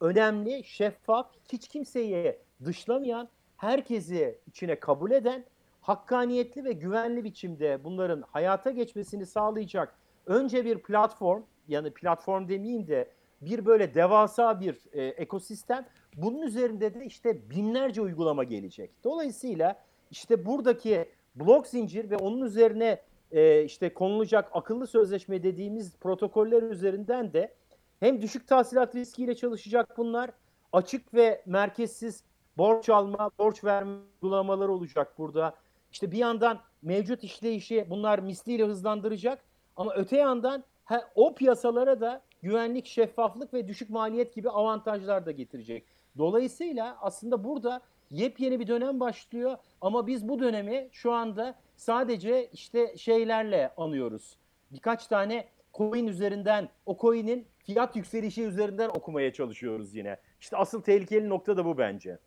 önemli, 0.00 0.64
şeffaf, 0.64 1.30
hiç 1.52 1.68
kimseyi 1.68 2.38
dışlamayan, 2.64 3.28
herkesi 3.56 4.38
içine 4.46 4.80
kabul 4.80 5.10
eden, 5.10 5.44
hakkaniyetli 5.80 6.64
ve 6.64 6.72
güvenli 6.72 7.24
biçimde 7.24 7.84
bunların 7.84 8.24
hayata 8.32 8.70
geçmesini 8.70 9.26
sağlayacak 9.26 9.94
önce 10.26 10.64
bir 10.64 10.78
platform, 10.78 11.42
yani 11.68 11.90
platform 11.90 12.48
demeyeyim 12.48 12.86
de 12.86 13.10
bir 13.40 13.66
böyle 13.66 13.94
devasa 13.94 14.60
bir 14.60 14.84
e, 14.92 15.04
ekosistem. 15.04 15.86
Bunun 16.16 16.42
üzerinde 16.42 16.94
de 16.94 17.04
işte 17.04 17.50
binlerce 17.50 18.00
uygulama 18.00 18.44
gelecek. 18.44 18.90
Dolayısıyla 19.04 19.82
işte 20.10 20.46
buradaki 20.46 21.08
blok 21.34 21.66
zincir 21.66 22.10
ve 22.10 22.16
onun 22.16 22.40
üzerine 22.40 23.02
e, 23.32 23.64
işte 23.64 23.94
konulacak 23.94 24.50
akıllı 24.52 24.86
sözleşme 24.86 25.42
dediğimiz 25.42 25.96
protokoller 25.96 26.62
üzerinden 26.62 27.32
de 27.32 27.54
hem 28.00 28.22
düşük 28.22 28.48
tahsilat 28.48 28.94
riskiyle 28.94 29.34
çalışacak 29.34 29.98
bunlar, 29.98 30.30
açık 30.72 31.14
ve 31.14 31.42
merkezsiz 31.46 32.24
borç 32.56 32.88
alma, 32.88 33.30
borç 33.38 33.64
verme 33.64 33.96
uygulamaları 34.22 34.72
olacak 34.72 35.18
burada. 35.18 35.54
İşte 35.92 36.10
bir 36.10 36.18
yandan 36.18 36.60
mevcut 36.82 37.24
işleyişi 37.24 37.86
bunlar 37.90 38.18
misliyle 38.18 38.64
hızlandıracak 38.64 39.44
ama 39.76 39.94
öte 39.94 40.16
yandan 40.16 40.64
ha, 40.84 41.10
o 41.14 41.34
piyasalara 41.34 42.00
da 42.00 42.22
güvenlik, 42.42 42.86
şeffaflık 42.86 43.54
ve 43.54 43.68
düşük 43.68 43.90
maliyet 43.90 44.34
gibi 44.34 44.50
avantajlar 44.50 45.26
da 45.26 45.30
getirecek. 45.30 45.93
Dolayısıyla 46.18 46.98
aslında 47.00 47.44
burada 47.44 47.80
yepyeni 48.10 48.60
bir 48.60 48.66
dönem 48.66 49.00
başlıyor 49.00 49.56
ama 49.80 50.06
biz 50.06 50.28
bu 50.28 50.40
dönemi 50.40 50.88
şu 50.92 51.12
anda 51.12 51.54
sadece 51.76 52.50
işte 52.52 52.96
şeylerle 52.96 53.72
anıyoruz. 53.76 54.36
Birkaç 54.72 55.06
tane 55.06 55.48
coin 55.74 56.06
üzerinden 56.06 56.68
o 56.86 56.98
coin'in 57.00 57.46
fiyat 57.58 57.96
yükselişi 57.96 58.42
üzerinden 58.42 58.88
okumaya 58.88 59.32
çalışıyoruz 59.32 59.94
yine. 59.94 60.16
İşte 60.40 60.56
asıl 60.56 60.82
tehlikeli 60.82 61.28
nokta 61.28 61.56
da 61.56 61.64
bu 61.64 61.78
bence. 61.78 62.18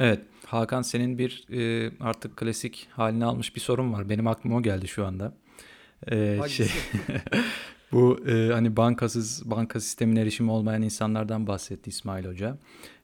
Evet 0.00 0.20
Hakan 0.46 0.82
senin 0.82 1.18
bir 1.18 1.46
e, 1.50 1.92
artık 2.00 2.36
klasik 2.36 2.88
halini 2.90 3.24
almış 3.24 3.56
bir 3.56 3.60
sorun 3.60 3.92
var. 3.92 4.08
Benim 4.08 4.26
aklıma 4.26 4.56
o 4.56 4.62
geldi 4.62 4.88
şu 4.88 5.06
anda. 5.06 5.32
E, 6.10 6.36
Hangisi? 6.38 6.68
şey, 6.68 6.68
bu 7.92 8.28
e, 8.28 8.52
hani 8.52 8.76
bankasız 8.76 9.50
banka 9.50 9.80
sistemine 9.80 10.20
erişimi 10.20 10.50
olmayan 10.50 10.82
insanlardan 10.82 11.46
bahsetti 11.46 11.90
İsmail 11.90 12.24
Hoca. 12.24 12.58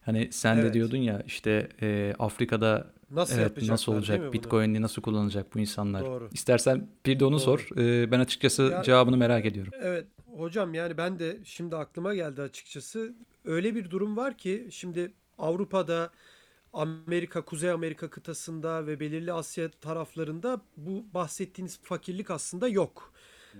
Hani 0.05 0.31
sen 0.31 0.57
de 0.57 0.61
Evet. 0.61 0.73
diyordun 0.73 0.97
ya 0.97 1.23
işte 1.25 1.69
e, 1.81 2.13
Afrika'da 2.19 2.93
Nasıl 3.11 3.39
evet 3.39 3.61
nasıl 3.69 3.93
olacak? 3.93 4.33
Bitcoin'i 4.33 4.81
nasıl 4.81 5.01
kullanacak 5.01 5.55
bu 5.55 5.59
insanlar? 5.59 6.05
Doğru. 6.05 6.29
İstersen 6.31 6.87
bir 7.05 7.19
de 7.19 7.25
onu 7.25 7.33
Doğru. 7.35 7.39
sor. 7.39 7.67
E, 7.77 8.11
ben 8.11 8.19
açıkçası 8.19 8.63
Ya- 8.63 8.83
cevabını 8.83 9.17
merak 9.17 9.45
ediyorum. 9.45 9.73
Evet 9.81 10.07
hocam 10.37 10.73
yani 10.73 10.97
ben 10.97 11.19
de 11.19 11.37
şimdi 11.43 11.75
aklıma 11.75 12.15
geldi 12.15 12.41
açıkçası. 12.41 13.13
Öyle 13.45 13.75
bir 13.75 13.89
durum 13.89 14.17
var 14.17 14.37
ki 14.37 14.67
şimdi 14.71 15.13
Avrupa'da, 15.37 16.09
Amerika, 16.73 17.41
Kuzey 17.45 17.69
Amerika 17.71 18.09
kıtasında 18.09 18.87
ve 18.87 18.99
belirli 18.99 19.33
Asya 19.33 19.69
taraflarında 19.71 20.61
bu 20.77 21.05
bahsettiğiniz 21.13 21.79
fakirlik 21.83 22.31
aslında 22.31 22.67
yok. 22.67 23.13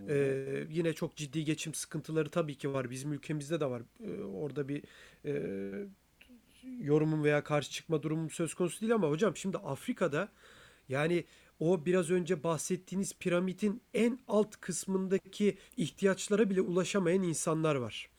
Ee, 0.09 0.45
yine 0.69 0.93
çok 0.93 1.15
ciddi 1.15 1.43
geçim 1.45 1.73
sıkıntıları 1.73 2.29
tabii 2.29 2.55
ki 2.55 2.73
var. 2.73 2.89
Bizim 2.91 3.13
ülkemizde 3.13 3.59
de 3.59 3.65
var. 3.65 3.81
Ee, 4.03 4.23
orada 4.23 4.67
bir 4.67 4.83
e, 5.25 5.33
yorumum 6.79 7.23
veya 7.23 7.43
karşı 7.43 7.71
çıkma 7.71 8.03
durumum 8.03 8.29
söz 8.29 8.53
konusu 8.53 8.81
değil 8.81 8.93
ama 8.93 9.09
hocam 9.09 9.37
şimdi 9.37 9.57
Afrika'da 9.57 10.29
yani 10.89 11.25
o 11.59 11.85
biraz 11.85 12.11
önce 12.11 12.43
bahsettiğiniz 12.43 13.13
piramidin 13.19 13.81
en 13.93 14.19
alt 14.27 14.55
kısmındaki 14.55 15.57
ihtiyaçlara 15.77 16.49
bile 16.49 16.61
ulaşamayan 16.61 17.23
insanlar 17.23 17.75
var. 17.75 18.09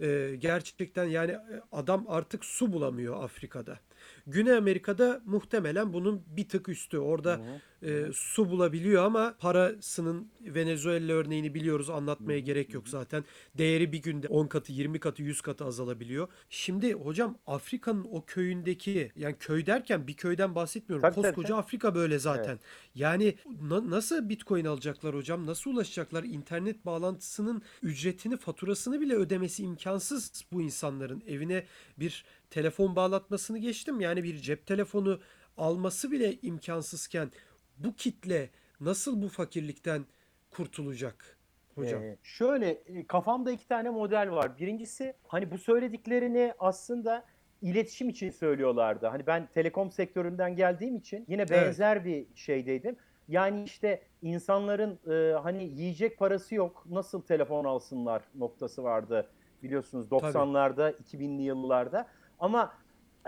Ee, 0.00 0.36
gerçekten 0.38 1.04
yani 1.04 1.32
e, 1.32 1.62
adam 1.72 2.04
artık 2.08 2.44
su 2.44 2.72
bulamıyor 2.72 3.24
Afrika'da. 3.24 3.78
Güney 4.26 4.54
Amerika'da 4.54 5.20
muhtemelen 5.24 5.92
bunun 5.92 6.22
bir 6.26 6.48
tık 6.48 6.68
üstü. 6.68 6.98
Orada 6.98 7.40
e, 7.82 8.04
su 8.12 8.50
bulabiliyor 8.50 9.04
ama 9.04 9.34
parasının 9.38 10.28
Venezuela 10.40 11.12
örneğini 11.12 11.54
biliyoruz 11.54 11.90
anlatmaya 11.90 12.38
gerek 12.38 12.74
yok 12.74 12.88
zaten. 12.88 13.24
Değeri 13.58 13.92
bir 13.92 14.02
günde 14.02 14.28
10 14.28 14.46
katı, 14.46 14.72
20 14.72 15.00
katı, 15.00 15.22
100 15.22 15.40
katı 15.40 15.64
azalabiliyor. 15.64 16.28
Şimdi 16.50 16.92
hocam 16.92 17.38
Afrika'nın 17.46 18.06
o 18.10 18.24
köyündeki 18.24 19.12
yani 19.16 19.36
köy 19.40 19.66
derken 19.66 20.06
bir 20.06 20.14
köyden 20.14 20.54
bahsetmiyorum. 20.54 21.02
Tabii, 21.02 21.14
Koskoca 21.14 21.48
tabii. 21.48 21.58
Afrika 21.58 21.94
böyle 21.94 22.18
zaten. 22.18 22.58
Yani 22.94 23.34
na- 23.60 23.90
nasıl 23.90 24.28
Bitcoin 24.28 24.64
alacaklar 24.64 25.14
hocam? 25.14 25.46
Nasıl 25.46 25.70
ulaşacaklar? 25.70 26.24
İnternet 26.24 26.86
bağlantısının 26.86 27.62
ücretini, 27.82 28.36
faturasını 28.36 29.00
bile 29.00 29.14
ödemesi 29.14 29.62
imkansız 29.62 30.44
bu 30.52 30.62
insanların. 30.62 31.22
Evine 31.26 31.64
bir 31.98 32.24
telefon 32.50 32.96
bağlatmasını 32.96 33.58
geçtim. 33.58 34.00
Yani 34.00 34.24
bir 34.24 34.36
cep 34.38 34.66
telefonu 34.66 35.20
alması 35.56 36.10
bile 36.10 36.38
imkansızken 36.42 37.30
bu 37.78 37.94
kitle 37.94 38.50
nasıl 38.80 39.22
bu 39.22 39.28
fakirlikten 39.28 40.04
kurtulacak 40.50 41.38
hocam? 41.74 42.02
Ee, 42.02 42.16
şöyle 42.22 42.70
e, 42.70 43.06
kafamda 43.06 43.50
iki 43.50 43.68
tane 43.68 43.90
model 43.90 44.30
var. 44.30 44.58
Birincisi 44.58 45.14
hani 45.28 45.50
bu 45.50 45.58
söylediklerini 45.58 46.54
aslında 46.58 47.24
iletişim 47.62 48.08
için 48.08 48.30
söylüyorlardı. 48.30 49.06
Hani 49.06 49.26
ben 49.26 49.46
telekom 49.54 49.90
sektöründen 49.90 50.56
geldiğim 50.56 50.96
için 50.96 51.24
yine 51.28 51.48
benzer 51.50 52.04
bir 52.04 52.26
şeydeydim. 52.34 52.96
Yani 53.28 53.64
işte 53.64 54.02
insanların 54.22 54.98
e, 55.10 55.32
hani 55.32 55.64
yiyecek 55.64 56.18
parası 56.18 56.54
yok 56.54 56.86
nasıl 56.90 57.22
telefon 57.22 57.64
alsınlar 57.64 58.22
noktası 58.34 58.82
vardı 58.84 59.30
biliyorsunuz 59.62 60.06
90'larda 60.08 60.94
2000'li 60.96 61.42
yıllarda. 61.42 62.06
Ama 62.38 62.72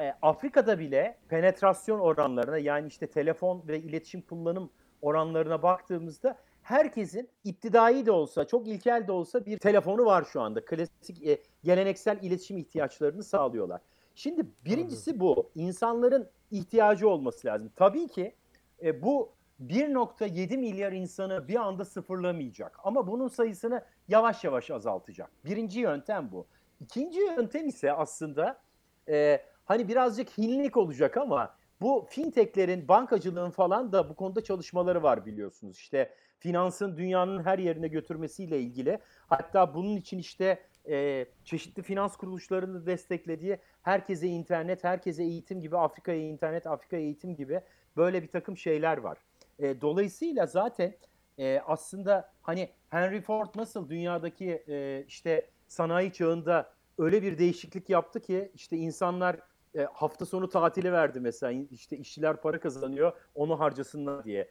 e, 0.01 0.15
Afrika'da 0.23 0.79
bile 0.79 1.19
penetrasyon 1.29 1.99
oranlarına 1.99 2.59
yani 2.59 2.87
işte 2.89 3.07
telefon 3.07 3.63
ve 3.69 3.81
iletişim 3.81 4.23
kullanım 4.23 4.71
oranlarına 5.03 5.63
baktığımızda 5.63 6.39
herkesin 6.63 7.29
iptidai 7.45 8.07
de 8.07 8.11
olsa, 8.11 8.47
çok 8.47 8.69
ilkel 8.69 9.07
de 9.07 9.13
olsa 9.13 9.47
bir 9.47 9.59
telefonu 9.59 10.05
var 10.05 10.25
şu 10.33 10.41
anda. 10.41 10.65
Klasik 10.65 11.27
e, 11.27 11.43
geleneksel 11.65 12.19
iletişim 12.23 12.59
ihtiyaçlarını 12.59 13.23
sağlıyorlar. 13.23 13.81
Şimdi 14.15 14.47
birincisi 14.65 15.21
bu. 15.21 15.51
İnsanların 15.55 16.29
ihtiyacı 16.51 17.09
olması 17.09 17.47
lazım. 17.47 17.71
Tabii 17.77 18.09
ki 18.09 18.35
e, 18.83 19.03
bu 19.03 19.33
1.7 19.67 20.57
milyar 20.57 20.93
insanı 20.93 21.49
bir 21.49 21.57
anda 21.57 21.85
sıfırlamayacak. 21.85 22.81
Ama 22.85 23.07
bunun 23.07 23.29
sayısını 23.29 23.85
yavaş 24.09 24.45
yavaş 24.45 24.71
azaltacak. 24.71 25.31
Birinci 25.45 25.81
yöntem 25.81 26.33
bu. 26.33 26.47
İkinci 26.81 27.21
yöntem 27.21 27.69
ise 27.69 27.93
aslında 27.93 28.61
e, 29.09 29.43
hani 29.69 29.89
birazcık 29.89 30.39
hinlik 30.39 30.77
olacak 30.77 31.17
ama 31.17 31.55
bu 31.81 32.07
fintechlerin, 32.11 32.89
bankacılığın 32.89 33.51
falan 33.51 33.93
da 33.93 34.09
bu 34.09 34.15
konuda 34.15 34.45
çalışmaları 34.45 35.03
var 35.03 35.27
biliyorsunuz. 35.27 35.77
İşte 35.77 36.15
finansın 36.39 36.97
dünyanın 36.97 37.45
her 37.45 37.59
yerine 37.59 37.89
götürmesiyle 37.89 38.61
ilgili. 38.61 38.99
Hatta 39.27 39.75
bunun 39.75 39.97
için 39.97 40.19
işte 40.19 40.59
e, 40.89 41.27
çeşitli 41.45 41.83
finans 41.83 42.17
kuruluşlarını 42.17 42.87
desteklediği 42.87 43.59
herkese 43.83 44.27
internet, 44.27 44.85
herkese 44.85 45.23
eğitim 45.23 45.61
gibi, 45.61 45.79
Afrika'ya 45.79 46.29
internet, 46.29 46.67
Afrika'ya 46.67 47.03
eğitim 47.03 47.37
gibi 47.37 47.61
böyle 47.97 48.23
bir 48.23 48.29
takım 48.29 48.57
şeyler 48.57 48.99
var. 48.99 49.19
E, 49.59 49.81
dolayısıyla 49.81 50.47
zaten 50.47 50.95
e, 51.39 51.61
aslında 51.67 52.33
hani 52.43 52.69
Henry 52.91 53.21
Ford 53.21 53.49
nasıl 53.55 53.89
dünyadaki 53.89 54.65
e, 54.69 55.05
işte 55.09 55.51
sanayi 55.69 56.13
çağında 56.13 56.73
öyle 56.99 57.23
bir 57.23 57.39
değişiklik 57.39 57.91
yaptı 57.91 58.21
ki 58.21 58.53
işte 58.55 58.77
insanlar 58.77 59.37
e, 59.75 59.85
hafta 59.93 60.27
sonu 60.27 60.49
tatili 60.49 60.93
verdi 60.93 61.21
mesela 61.21 61.65
işte 61.71 61.97
işçiler 61.97 62.37
para 62.37 62.61
kazanıyor 62.61 63.13
onu 63.35 63.61
harcasınlar 63.61 64.25
diye. 64.25 64.51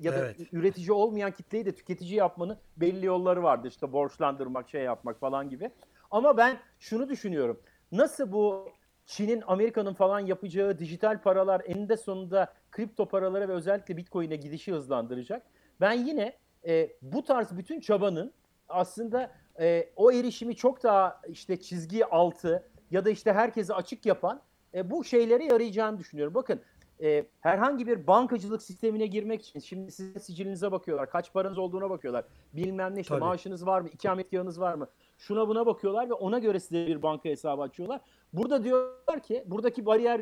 Ya 0.00 0.12
da 0.12 0.18
Evet. 0.18 0.36
üretici 0.52 0.92
olmayan 0.92 1.30
kitleyi 1.32 1.66
de 1.66 1.74
tüketici 1.74 2.14
yapmanın 2.14 2.58
belli 2.76 3.06
yolları 3.06 3.42
vardı 3.42 3.68
işte 3.68 3.92
borçlandırmak 3.92 4.68
şey 4.68 4.82
yapmak 4.82 5.20
falan 5.20 5.50
gibi. 5.50 5.70
Ama 6.10 6.36
ben 6.36 6.58
şunu 6.78 7.08
düşünüyorum 7.08 7.60
nasıl 7.92 8.32
bu 8.32 8.68
Çin'in 9.06 9.42
Amerika'nın 9.46 9.94
falan 9.94 10.20
yapacağı 10.20 10.78
dijital 10.78 11.22
paralar 11.22 11.62
eninde 11.66 11.96
sonunda 11.96 12.52
kripto 12.70 13.06
paralara 13.06 13.48
ve 13.48 13.52
özellikle 13.52 13.96
Bitcoin'e 13.96 14.36
gidişi 14.36 14.72
hızlandıracak. 14.72 15.42
Ben 15.80 15.92
yine 15.92 16.36
e, 16.66 16.92
bu 17.02 17.24
tarz 17.24 17.56
bütün 17.56 17.80
çabanın 17.80 18.32
aslında 18.68 19.30
e, 19.60 19.88
o 19.96 20.12
erişimi 20.12 20.56
çok 20.56 20.82
daha 20.82 21.20
işte 21.28 21.60
çizgi 21.60 22.06
altı 22.06 22.68
ya 22.90 23.04
da 23.04 23.10
işte 23.10 23.32
herkese 23.32 23.74
açık 23.74 24.06
yapan 24.06 24.40
e, 24.74 24.90
bu 24.90 25.04
şeylere 25.04 25.44
yarayacağını 25.44 25.98
düşünüyorum. 25.98 26.34
Bakın 26.34 26.60
e, 27.02 27.26
herhangi 27.40 27.86
bir 27.86 28.06
bankacılık 28.06 28.62
sistemine 28.62 29.06
girmek 29.06 29.42
için 29.42 29.60
şimdi 29.60 29.92
sizin 29.92 30.18
sicilinize 30.18 30.72
bakıyorlar. 30.72 31.10
Kaç 31.10 31.32
paranız 31.32 31.58
olduğuna 31.58 31.90
bakıyorlar. 31.90 32.24
Bilmem 32.52 32.94
ne 32.94 33.00
işte 33.00 33.14
Tabii. 33.14 33.24
maaşınız 33.24 33.66
var 33.66 33.80
mı? 33.80 33.88
ikametgahınız 33.88 34.60
var 34.60 34.74
mı? 34.74 34.88
Şuna 35.18 35.48
buna 35.48 35.66
bakıyorlar 35.66 36.08
ve 36.08 36.12
ona 36.12 36.38
göre 36.38 36.60
size 36.60 36.86
bir 36.86 37.02
banka 37.02 37.28
hesabı 37.28 37.62
açıyorlar. 37.62 38.00
Burada 38.32 38.64
diyorlar 38.64 39.20
ki 39.22 39.44
buradaki 39.46 39.86
bariyer 39.86 40.20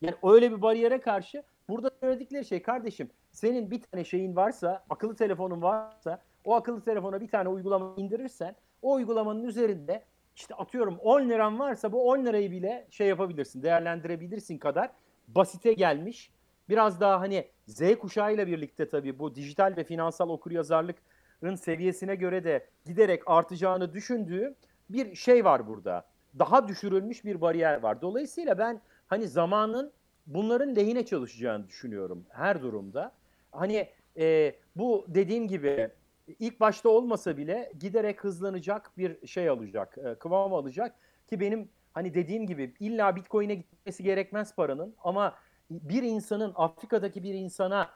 yani 0.00 0.14
öyle 0.22 0.52
bir 0.52 0.62
bariyere 0.62 1.00
karşı 1.00 1.42
burada 1.68 1.90
söyledikleri 2.00 2.44
şey 2.44 2.62
kardeşim 2.62 3.10
senin 3.32 3.70
bir 3.70 3.82
tane 3.82 4.04
şeyin 4.04 4.36
varsa 4.36 4.84
akıllı 4.90 5.16
telefonun 5.16 5.62
varsa 5.62 6.22
o 6.44 6.54
akıllı 6.54 6.80
telefona 6.80 7.20
bir 7.20 7.28
tane 7.28 7.48
uygulama 7.48 7.94
indirirsen 7.96 8.56
o 8.82 8.92
uygulamanın 8.92 9.44
üzerinde 9.44 10.04
işte 10.40 10.54
atıyorum 10.54 10.98
10 10.98 11.28
liran 11.28 11.58
varsa 11.58 11.92
bu 11.92 12.08
10 12.08 12.26
lirayı 12.26 12.50
bile 12.50 12.86
şey 12.90 13.08
yapabilirsin 13.08 13.62
değerlendirebilirsin 13.62 14.58
kadar 14.58 14.90
basite 15.28 15.72
gelmiş. 15.72 16.30
Biraz 16.68 17.00
daha 17.00 17.20
hani 17.20 17.48
Z 17.66 17.82
kuşağıyla 17.98 18.46
birlikte 18.46 18.88
tabii 18.88 19.18
bu 19.18 19.34
dijital 19.34 19.74
ve 19.76 19.84
finansal 19.84 20.28
okuryazarlıkın 20.28 21.54
seviyesine 21.54 22.14
göre 22.14 22.44
de 22.44 22.66
giderek 22.84 23.22
artacağını 23.26 23.92
düşündüğü 23.92 24.54
bir 24.90 25.14
şey 25.14 25.44
var 25.44 25.66
burada. 25.66 26.06
Daha 26.38 26.68
düşürülmüş 26.68 27.24
bir 27.24 27.40
bariyer 27.40 27.82
var. 27.82 28.02
Dolayısıyla 28.02 28.58
ben 28.58 28.80
hani 29.06 29.28
zamanın 29.28 29.92
bunların 30.26 30.76
lehine 30.76 31.06
çalışacağını 31.06 31.68
düşünüyorum 31.68 32.26
her 32.30 32.62
durumda. 32.62 33.12
Hani 33.52 33.88
e, 34.18 34.54
bu 34.76 35.06
dediğim 35.08 35.48
gibi 35.48 35.90
ilk 36.38 36.60
başta 36.60 36.88
olmasa 36.88 37.36
bile 37.36 37.72
giderek 37.80 38.24
hızlanacak 38.24 38.98
bir 38.98 39.26
şey 39.26 39.48
alacak, 39.48 39.98
e, 39.98 40.14
kıvam 40.14 40.54
alacak 40.54 40.94
ki 41.30 41.40
benim 41.40 41.68
hani 41.92 42.14
dediğim 42.14 42.46
gibi 42.46 42.74
illa 42.80 43.16
Bitcoin'e 43.16 43.54
gitmesi 43.54 44.02
gerekmez 44.02 44.54
paranın 44.54 44.94
ama 45.04 45.34
bir 45.70 46.02
insanın 46.02 46.52
Afrika'daki 46.54 47.22
bir 47.22 47.34
insana 47.34 47.90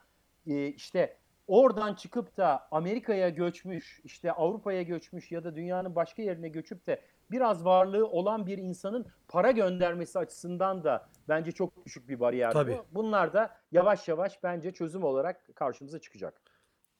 e, 0.47 0.67
işte 0.67 1.17
oradan 1.47 1.95
çıkıp 1.95 2.37
da 2.37 2.69
Amerika'ya 2.71 3.29
göçmüş, 3.29 4.01
işte 4.05 4.33
Avrupa'ya 4.33 4.83
göçmüş 4.83 5.33
ya 5.33 5.45
da 5.45 5.57
dünyanın 5.57 5.95
başka 5.95 6.23
yerine 6.23 6.49
göçüp 6.49 6.87
de 6.87 7.01
biraz 7.31 7.65
varlığı 7.65 8.07
olan 8.07 8.47
bir 8.47 8.59
insanın 8.59 9.07
para 9.29 9.51
göndermesi 9.51 10.19
açısından 10.19 10.85
da 10.85 11.09
bence 11.29 11.53
çok 11.53 11.87
düşük 11.87 12.09
bir 12.09 12.21
bariyer 12.21 12.53
Tabii. 12.53 12.73
bu. 12.73 12.87
Bunlar 12.91 13.33
da 13.33 13.57
yavaş 13.73 14.09
yavaş 14.09 14.43
bence 14.43 14.73
çözüm 14.73 15.05
olarak 15.05 15.41
karşımıza 15.55 15.99
çıkacak. 15.99 16.41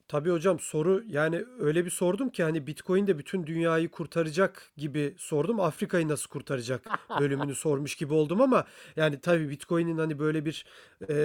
Tabii 0.07 0.29
hocam 0.31 0.59
soru 0.59 1.03
yani 1.07 1.45
öyle 1.59 1.85
bir 1.85 1.89
sordum 1.89 2.29
ki 2.29 2.43
hani 2.43 2.67
Bitcoin 2.67 3.07
de 3.07 3.17
bütün 3.17 3.47
dünyayı 3.47 3.89
kurtaracak 3.89 4.71
gibi 4.77 5.15
sordum. 5.17 5.59
Afrika'yı 5.59 6.07
nasıl 6.07 6.29
kurtaracak 6.29 6.85
bölümünü 7.19 7.55
sormuş 7.55 7.95
gibi 7.95 8.13
oldum 8.13 8.41
ama 8.41 8.65
yani 8.95 9.21
tabii 9.21 9.49
Bitcoin'in 9.49 9.97
hani 9.97 10.19
böyle 10.19 10.45
bir 10.45 10.65
e, 11.09 11.15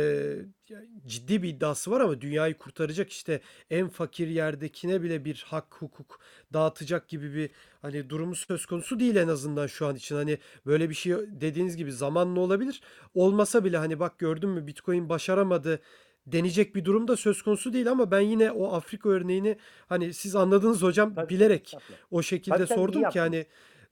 ciddi 1.06 1.42
bir 1.42 1.48
iddiası 1.48 1.90
var 1.90 2.00
ama 2.00 2.20
dünyayı 2.20 2.54
kurtaracak 2.58 3.10
işte 3.10 3.40
en 3.70 3.88
fakir 3.88 4.28
yerdekine 4.28 5.02
bile 5.02 5.24
bir 5.24 5.44
hak 5.48 5.74
hukuk 5.74 6.20
dağıtacak 6.52 7.08
gibi 7.08 7.34
bir 7.34 7.50
hani 7.82 8.10
durumu 8.10 8.34
söz 8.34 8.66
konusu 8.66 9.00
değil 9.00 9.16
en 9.16 9.28
azından 9.28 9.66
şu 9.66 9.86
an 9.86 9.96
için. 9.96 10.16
Hani 10.16 10.38
böyle 10.66 10.90
bir 10.90 10.94
şey 10.94 11.12
dediğiniz 11.28 11.76
gibi 11.76 11.92
zamanla 11.92 12.40
olabilir. 12.40 12.80
Olmasa 13.14 13.64
bile 13.64 13.76
hani 13.76 14.00
bak 14.00 14.18
gördün 14.18 14.50
mü 14.50 14.66
Bitcoin 14.66 15.08
başaramadı 15.08 15.80
denecek 16.26 16.74
bir 16.74 16.84
durum 16.84 17.08
da 17.08 17.16
söz 17.16 17.42
konusu 17.42 17.72
değil 17.72 17.90
ama 17.90 18.10
ben 18.10 18.20
yine 18.20 18.50
o 18.50 18.72
Afrika 18.72 19.08
örneğini 19.08 19.56
hani 19.88 20.14
siz 20.14 20.36
anladınız 20.36 20.82
hocam 20.82 21.14
Tabii, 21.14 21.28
bilerek 21.28 21.70
tabii. 21.72 21.98
o 22.10 22.22
şekilde 22.22 22.66
Tabii, 22.66 22.78
sordum 22.78 23.08
ki 23.08 23.20
hani 23.20 23.46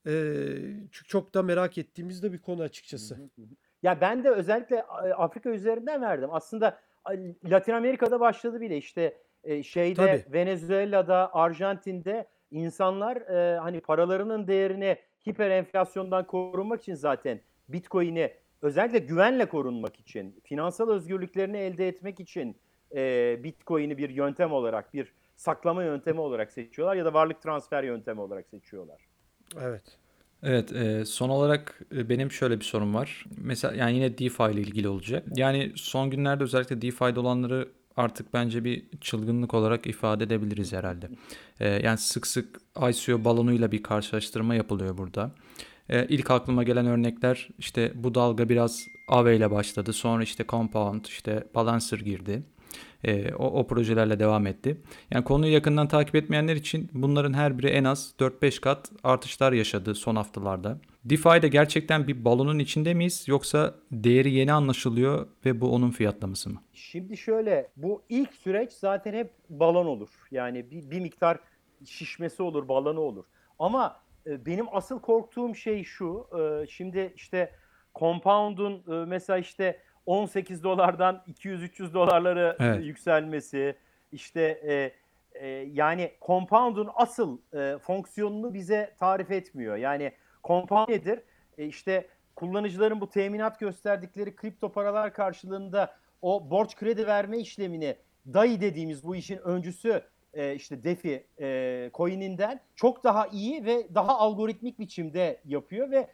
e, 0.07 0.13
çok 0.93 1.35
da 1.35 1.43
merak 1.43 1.79
ettiğimiz 1.79 2.23
de 2.23 2.33
bir 2.33 2.39
konu 2.39 2.63
açıkçası. 2.63 3.31
Ya 3.83 4.01
ben 4.01 4.25
de 4.25 4.31
özellikle 4.31 4.77
e, 4.77 5.13
Afrika 5.13 5.51
üzerinden 5.51 6.03
verdim. 6.03 6.29
Aslında 6.33 6.81
Latin 7.45 7.73
Amerika'da 7.73 8.21
başladı 8.21 8.61
bile 8.61 8.77
işte 8.77 9.17
e, 9.45 9.63
şeyde 9.63 9.95
Tabii. 9.95 10.33
Venezuela'da, 10.33 11.35
Arjantin'de 11.35 12.29
insanlar 12.51 13.17
e, 13.17 13.59
hani 13.59 13.81
paralarının 13.81 14.47
değerini 14.47 14.97
hiper 15.27 15.51
enflasyondan 15.51 16.27
korunmak 16.27 16.81
için 16.81 16.95
zaten 16.95 17.41
Bitcoin'i 17.69 18.35
özellikle 18.63 18.99
güvenle 18.99 19.47
korunmak 19.49 20.01
için, 20.01 20.41
finansal 20.45 20.91
özgürlüklerini 20.91 21.57
elde 21.57 21.89
etmek 21.89 22.21
için 22.21 22.57
e, 22.95 23.37
Bitcoin'i 23.45 23.99
bir 23.99 24.11
yöntem 24.11 24.53
olarak, 24.53 24.95
bir 24.95 25.13
saklama 25.37 25.85
yöntemi 25.85 26.21
olarak 26.21 26.53
seçiyorlar 26.53 26.97
ya 26.97 27.05
da 27.05 27.15
varlık 27.15 27.43
transfer 27.43 27.85
yöntemi 27.85 28.21
olarak 28.21 28.49
seçiyorlar. 28.49 29.01
Evet. 29.61 29.99
Evet, 30.43 30.73
e, 30.73 31.05
son 31.05 31.29
olarak 31.29 31.81
e, 31.97 32.09
benim 32.09 32.31
şöyle 32.31 32.61
bir 32.61 32.65
sorum 32.65 32.95
var. 32.95 33.25
Mesela 33.37 33.75
yani 33.75 33.95
yine 33.95 34.19
DeFi 34.19 34.43
ile 34.43 34.61
ilgili 34.61 34.89
olacak. 34.89 35.25
Yani 35.37 35.73
son 35.75 36.11
günlerde 36.11 36.45
özellikle 36.45 36.83
DeFi'de 36.83 37.21
olanları 37.21 37.69
artık 37.97 38.35
bence 38.35 38.65
bir 38.65 38.85
çılgınlık 39.01 39.55
olarak 39.55 39.87
ifade 39.87 40.25
edebiliriz 40.25 40.73
herhalde. 40.73 41.09
E, 41.61 41.69
yani 41.69 41.99
sık 41.99 42.27
sık 42.27 42.61
ICO 42.91 43.25
balonuyla 43.25 43.73
bir 43.73 43.83
karşılaştırma 43.83 44.55
yapılıyor 44.55 44.99
burada. 44.99 45.31
E, 45.89 46.07
ilk 46.07 46.31
aklıma 46.31 46.63
gelen 46.63 46.87
örnekler 46.87 47.49
işte 47.59 47.93
bu 47.95 48.15
dalga 48.15 48.49
biraz 48.49 48.87
Aave 49.09 49.37
ile 49.37 49.51
başladı. 49.51 49.93
Sonra 49.93 50.23
işte 50.23 50.45
Compound, 50.49 51.05
işte 51.05 51.45
Balancer 51.55 51.99
girdi. 51.99 52.43
E, 53.05 53.35
o, 53.35 53.47
o 53.47 53.67
projelerle 53.67 54.19
devam 54.19 54.47
etti. 54.47 54.83
Yani 55.11 55.25
konuyu 55.25 55.53
yakından 55.53 55.89
takip 55.89 56.15
etmeyenler 56.15 56.57
için 56.57 56.91
bunların 56.93 57.33
her 57.33 57.59
biri 57.59 57.67
en 57.69 57.85
az 57.85 58.15
4-5 58.19 58.61
kat 58.61 58.91
artışlar 59.05 59.53
yaşadı 59.53 59.95
son 59.95 60.17
haftalarda. 60.17 60.79
DeFi'de 61.05 61.49
gerçekten 61.49 62.09
bir 62.09 62.25
balonun 62.25 62.59
içinde 62.59 62.95
miyiz 62.95 63.25
yoksa 63.29 63.75
değeri 63.93 64.33
yeni 64.33 64.53
anlaşılıyor 64.53 65.27
ve 65.45 65.61
bu 65.61 65.75
onun 65.75 65.91
fiyatlaması 65.91 66.51
mı? 66.51 66.63
Şimdi 66.73 67.17
şöyle 67.17 67.69
bu 67.77 68.03
ilk 68.09 68.35
süreç 68.35 68.73
zaten 68.73 69.13
hep 69.15 69.31
balon 69.51 69.87
olur. 69.87 70.09
Yani 70.31 70.71
bir, 70.71 70.91
bir 70.91 71.01
miktar 71.01 71.39
şişmesi 71.85 72.43
olur, 72.43 72.69
balonu 72.69 73.01
olur. 73.01 73.25
Ama 73.59 73.97
benim 74.47 74.67
asıl 74.73 75.01
korktuğum 75.01 75.55
şey 75.55 75.85
şu. 75.85 76.29
E, 76.39 76.67
şimdi 76.67 77.13
işte 77.17 77.53
Compound'un 77.95 79.03
e, 79.03 79.05
mesela 79.05 79.39
işte 79.39 79.81
18 80.07 80.65
dolardan 80.65 81.23
200-300 81.29 81.95
dolarlara 81.95 82.57
Evet. 82.61 82.85
yükselmesi, 82.85 83.77
işte 84.13 84.43
e, 84.43 84.93
e, 85.33 85.49
yani 85.73 86.13
Compound'un 86.27 86.89
asıl 86.95 87.39
e, 87.55 87.79
fonksiyonunu 87.79 88.55
bize 88.55 88.95
tarif 88.99 89.31
etmiyor. 89.31 89.77
Yani 89.77 90.13
Compound 90.45 90.89
nedir? 90.89 91.21
E, 91.59 91.67
işte 91.67 92.09
kullanıcıların 92.37 93.01
bu 93.01 93.11
teminat 93.11 93.61
gösterdikleri 93.61 94.37
kripto 94.37 94.73
paralar 94.73 95.15
karşılığında 95.15 95.95
o 96.23 96.51
borç 96.51 96.77
kredi 96.77 97.07
verme 97.07 97.39
işlemini 97.39 97.97
DAI 98.35 98.61
dediğimiz 98.61 99.05
bu 99.05 99.17
işin 99.17 99.39
öncüsü 99.39 100.03
e, 100.35 100.55
işte 100.55 100.85
DeFi 100.85 101.27
e, 101.41 101.91
coin'inden 101.95 102.61
çok 102.77 103.05
daha 103.05 103.27
iyi 103.27 103.65
ve 103.65 103.95
daha 103.95 104.19
algoritmik 104.19 104.79
biçimde 104.79 105.41
yapıyor 105.45 105.91
ve 105.91 106.09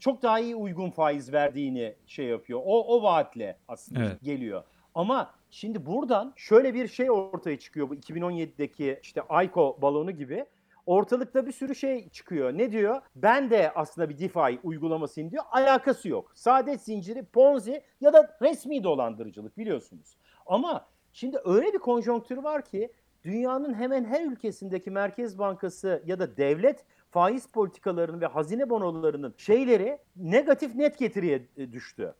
çok 0.00 0.22
daha 0.22 0.40
iyi 0.40 0.56
uygun 0.56 0.90
faiz 0.90 1.32
verdiğini 1.32 1.94
şey 2.06 2.26
yapıyor. 2.26 2.60
O 2.64 2.96
o 2.96 3.02
vaatle 3.02 3.56
aslında 3.68 4.00
Evet. 4.04 4.20
geliyor. 4.22 4.62
Ama 4.94 5.34
şimdi 5.50 5.86
buradan 5.86 6.32
şöyle 6.36 6.74
bir 6.74 6.88
şey 6.88 7.10
ortaya 7.10 7.58
çıkıyor 7.58 7.88
bu 7.90 7.94
2017'deki 7.94 8.98
işte 9.02 9.22
ICO 9.44 9.78
balonu 9.82 10.10
gibi. 10.10 10.44
Ortalıkta 10.86 11.46
bir 11.46 11.52
sürü 11.52 11.74
şey 11.74 12.08
çıkıyor. 12.08 12.58
Ne 12.58 12.72
diyor? 12.72 13.00
Ben 13.16 13.50
de 13.50 13.70
aslında 13.74 14.08
bir 14.08 14.18
DeFi 14.18 14.60
uygulamasıyım 14.62 15.30
diyor. 15.30 15.44
Alakası 15.50 16.08
yok. 16.08 16.32
Saadet 16.34 16.82
zinciri, 16.82 17.24
Ponzi 17.24 17.82
ya 18.00 18.12
da 18.12 18.36
resmi 18.42 18.84
dolandırıcılık 18.84 19.58
biliyorsunuz. 19.58 20.16
Ama 20.46 20.86
şimdi 21.12 21.38
öyle 21.44 21.72
bir 21.72 21.78
konjonktür 21.78 22.36
var 22.36 22.64
ki 22.64 22.92
dünyanın 23.24 23.74
hemen 23.74 24.04
her 24.04 24.26
ülkesindeki 24.26 24.90
Merkez 24.90 25.38
Bankası 25.38 26.02
ya 26.06 26.18
da 26.18 26.36
devlet 26.36 26.84
faiz 27.10 27.46
politikalarının 27.46 28.20
ve 28.20 28.26
hazine 28.26 28.70
bonolarının 28.70 29.34
şeyleri 29.36 29.98
negatif 30.16 30.74
net 30.74 30.98
getiriye 30.98 31.46
e, 31.56 31.72
düştü. 31.72 32.14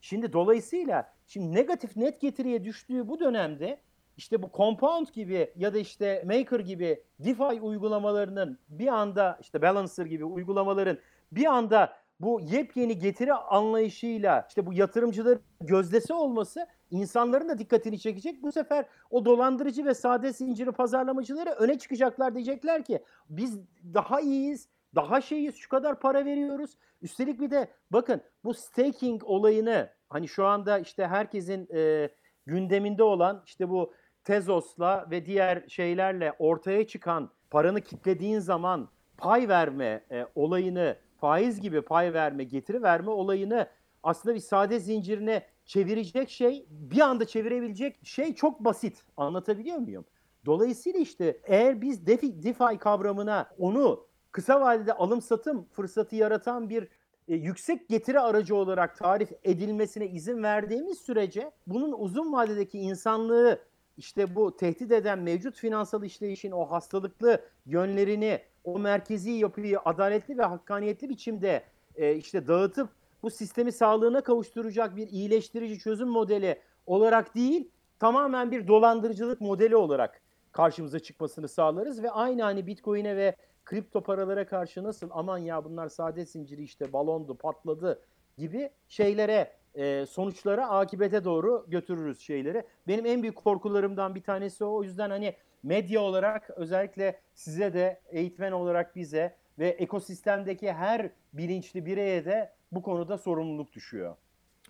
Şimdi 0.00 0.32
dolayısıyla 0.32 1.12
şimdi 1.26 1.54
negatif 1.54 1.96
net 1.96 2.20
getiriye 2.20 2.64
düştüğü 2.64 3.08
bu 3.08 3.20
dönemde 3.20 3.80
işte 4.16 4.42
bu 4.42 4.50
Compound 4.54 5.06
gibi 5.06 5.52
ya 5.56 5.74
da 5.74 5.78
işte 5.78 6.24
Maker 6.26 6.60
gibi 6.60 7.02
DeFi 7.18 7.60
uygulamalarının 7.60 8.58
bir 8.68 8.88
anda 8.88 9.38
işte 9.40 9.62
Balancer 9.62 10.06
gibi 10.06 10.24
uygulamaların 10.24 10.98
bir 11.32 11.44
anda 11.44 11.96
bu 12.20 12.40
yepyeni 12.40 12.98
getiri 12.98 13.34
anlayışıyla 13.34 14.46
işte 14.48 14.66
bu 14.66 14.72
yatırımcıların 14.72 15.42
gözdesi 15.60 16.12
olması 16.12 16.66
insanların 16.90 17.48
da 17.48 17.58
dikkatini 17.58 17.98
çekecek. 17.98 18.42
Bu 18.42 18.52
sefer 18.52 18.86
o 19.10 19.24
dolandırıcı 19.24 19.84
ve 19.84 19.94
sade 19.94 20.32
zinciri 20.32 20.72
pazarlamacıları 20.72 21.50
öne 21.50 21.78
çıkacaklar 21.78 22.34
diyecekler 22.34 22.84
ki 22.84 23.02
biz 23.28 23.60
daha 23.94 24.20
iyiyiz, 24.20 24.68
daha 24.94 25.20
şeyiz, 25.20 25.56
şu 25.56 25.68
kadar 25.68 26.00
para 26.00 26.24
veriyoruz. 26.24 26.78
Üstelik 27.02 27.40
bir 27.40 27.50
de 27.50 27.68
bakın 27.90 28.20
bu 28.44 28.54
staking 28.54 29.24
olayını 29.24 29.90
hani 30.08 30.28
şu 30.28 30.46
anda 30.46 30.78
işte 30.78 31.06
herkesin 31.06 31.68
e, 31.74 32.08
gündeminde 32.46 33.02
olan 33.02 33.42
işte 33.46 33.70
bu 33.70 33.94
Tezos'la 34.24 35.06
ve 35.10 35.26
diğer 35.26 35.68
şeylerle 35.68 36.32
ortaya 36.38 36.86
çıkan 36.86 37.30
paranı 37.50 37.80
kitlediğin 37.80 38.38
zaman 38.38 38.88
pay 39.18 39.48
verme 39.48 40.04
e, 40.10 40.26
olayını, 40.34 40.96
faiz 41.20 41.60
gibi 41.60 41.82
pay 41.82 42.12
verme, 42.12 42.44
getiri 42.44 42.82
verme 42.82 43.10
olayını 43.10 43.68
aslında 44.02 44.34
bir 44.34 44.40
sade 44.40 44.80
zincirine 44.80 45.42
çevirecek 45.64 46.30
şey, 46.30 46.66
bir 46.70 47.00
anda 47.00 47.24
çevirebilecek 47.24 48.06
şey 48.06 48.34
çok 48.34 48.60
basit. 48.60 49.04
Anlatabiliyor 49.16 49.78
muyum? 49.78 50.04
Dolayısıyla 50.46 51.00
işte 51.00 51.40
eğer 51.44 51.80
biz 51.80 52.06
DeFi, 52.06 52.42
DeFi 52.42 52.78
kavramına 52.78 53.50
onu 53.58 54.06
kısa 54.32 54.60
vadede 54.60 54.92
alım 54.92 55.22
satım 55.22 55.66
fırsatı 55.72 56.16
yaratan 56.16 56.70
bir 56.70 56.88
e, 57.28 57.34
yüksek 57.34 57.88
getiri 57.88 58.20
aracı 58.20 58.56
olarak 58.56 58.96
tarif 58.96 59.32
edilmesine 59.44 60.06
izin 60.06 60.42
verdiğimiz 60.42 60.98
sürece 60.98 61.50
bunun 61.66 61.92
uzun 61.92 62.32
vadedeki 62.32 62.78
insanlığı 62.78 63.60
işte 63.96 64.34
bu 64.34 64.56
tehdit 64.56 64.92
eden 64.92 65.18
mevcut 65.18 65.56
finansal 65.56 66.04
işleyişin 66.04 66.50
o 66.50 66.64
hastalıklı 66.64 67.40
yönlerini, 67.66 68.40
o 68.66 68.78
merkezi 68.78 69.30
yapıyı 69.30 69.78
adaletli 69.84 70.38
ve 70.38 70.42
hakkaniyetli 70.42 71.08
biçimde 71.08 71.62
e, 71.96 72.14
işte 72.14 72.46
dağıtıp 72.46 72.88
bu 73.22 73.30
sistemi 73.30 73.72
sağlığına 73.72 74.20
kavuşturacak 74.20 74.96
bir 74.96 75.08
iyileştirici 75.08 75.78
çözüm 75.78 76.08
modeli 76.08 76.60
olarak 76.86 77.34
değil, 77.34 77.70
tamamen 77.98 78.50
bir 78.50 78.68
dolandırıcılık 78.68 79.40
modeli 79.40 79.76
olarak 79.76 80.20
karşımıza 80.52 80.98
çıkmasını 80.98 81.48
sağlarız. 81.48 82.02
Ve 82.02 82.10
aynı 82.10 82.42
hani 82.42 82.66
Bitcoin'e 82.66 83.16
ve 83.16 83.36
kripto 83.64 84.02
paralara 84.02 84.46
karşı 84.46 84.84
nasıl 84.84 85.08
aman 85.12 85.38
ya 85.38 85.64
bunlar 85.64 85.88
saadet 85.88 86.30
zinciri 86.30 86.62
işte 86.62 86.92
balondu 86.92 87.34
patladı 87.34 88.02
gibi 88.38 88.70
şeylere 88.88 89.52
e, 89.76 90.06
sonuçlara 90.06 90.68
akibete 90.68 91.24
doğru 91.24 91.64
götürürüz 91.68 92.20
şeyleri. 92.20 92.64
Benim 92.88 93.06
en 93.06 93.22
büyük 93.22 93.36
korkularımdan 93.36 94.14
bir 94.14 94.22
tanesi 94.22 94.64
o. 94.64 94.74
O 94.74 94.82
yüzden 94.82 95.10
hani 95.10 95.34
medya 95.62 96.00
olarak 96.00 96.50
özellikle 96.50 97.20
size 97.34 97.72
de 97.72 98.00
eğitmen 98.10 98.52
olarak 98.52 98.96
bize 98.96 99.36
ve 99.58 99.68
ekosistemdeki 99.68 100.72
her 100.72 101.10
bilinçli 101.32 101.86
bireye 101.86 102.24
de 102.24 102.52
bu 102.72 102.82
konuda 102.82 103.18
sorumluluk 103.18 103.72
düşüyor. 103.72 104.16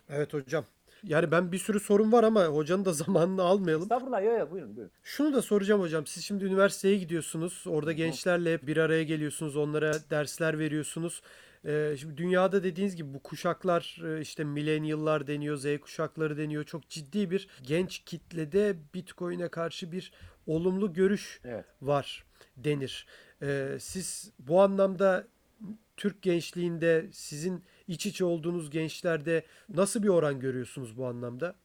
Evet 0.09 0.33
hocam. 0.33 0.65
Yani 1.03 1.31
ben 1.31 1.51
bir 1.51 1.57
sürü 1.57 1.79
sorun 1.79 2.11
var 2.11 2.23
ama 2.23 2.45
hocanın 2.45 2.85
da 2.85 2.93
zamanını 2.93 3.43
almayalım. 3.43 3.83
Estağfurullah 3.83 4.23
yok 4.23 4.39
yok 4.39 4.51
buyurun 4.51 4.75
buyurun. 4.75 4.91
Şunu 5.03 5.33
da 5.33 5.41
soracağım 5.41 5.81
hocam. 5.81 6.05
Siz 6.05 6.23
şimdi 6.23 6.45
üniversiteye 6.45 6.97
gidiyorsunuz. 6.97 7.63
Orada 7.67 7.91
gençlerle 7.91 8.67
bir 8.67 8.77
araya 8.77 9.03
geliyorsunuz. 9.03 9.57
Onlara 9.57 9.93
dersler 10.09 10.59
veriyorsunuz. 10.59 11.21
Ee, 11.65 11.95
şimdi 11.99 12.17
dünyada 12.17 12.63
dediğiniz 12.63 12.95
gibi 12.95 13.13
bu 13.13 13.23
kuşaklar 13.23 14.01
e, 14.05 14.21
işte 14.21 14.43
milenyıllar 14.43 15.27
deniyor, 15.27 15.57
Z 15.57 15.79
kuşakları 15.81 16.37
deniyor. 16.37 16.63
Çok 16.63 16.89
ciddi 16.89 17.31
bir 17.31 17.47
genç 17.63 17.99
kitlede 17.99 18.77
Bitcoin'e 18.93 19.47
karşı 19.47 19.91
bir 19.91 20.11
olumlu 20.47 20.93
görüş 20.93 21.41
Evet. 21.43 21.65
var 21.81 22.25
denir. 22.57 23.07
Ee, 23.41 23.77
siz 23.79 24.31
bu 24.39 24.61
anlamda 24.61 25.27
Türk 25.97 26.21
gençliğinde 26.21 27.09
sizin 27.11 27.63
iç 27.87 28.05
içe 28.05 28.25
olduğunuz 28.25 28.69
gençlerde 28.69 29.43
nasıl 29.69 30.03
bir 30.03 30.07
oran 30.07 30.39
görüyorsunuz 30.39 30.97
bu 30.97 31.05
anlamda? 31.05 31.55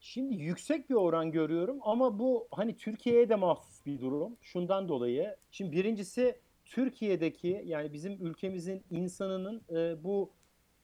Şimdi 0.00 0.34
yüksek 0.34 0.90
bir 0.90 0.94
oran 0.94 1.32
görüyorum 1.32 1.78
ama 1.80 2.18
bu 2.18 2.48
hani 2.50 2.76
Türkiye'ye 2.76 3.28
de 3.28 3.34
mahsus 3.34 3.86
bir 3.86 4.00
durum. 4.00 4.36
Şundan 4.42 4.88
dolayı. 4.88 5.36
Şimdi 5.50 5.72
birincisi 5.72 6.40
Türkiye'deki 6.70 7.62
yani 7.64 7.92
bizim 7.92 8.26
ülkemizin 8.26 8.84
insanının 8.90 9.62
e, 9.70 10.04
bu 10.04 10.32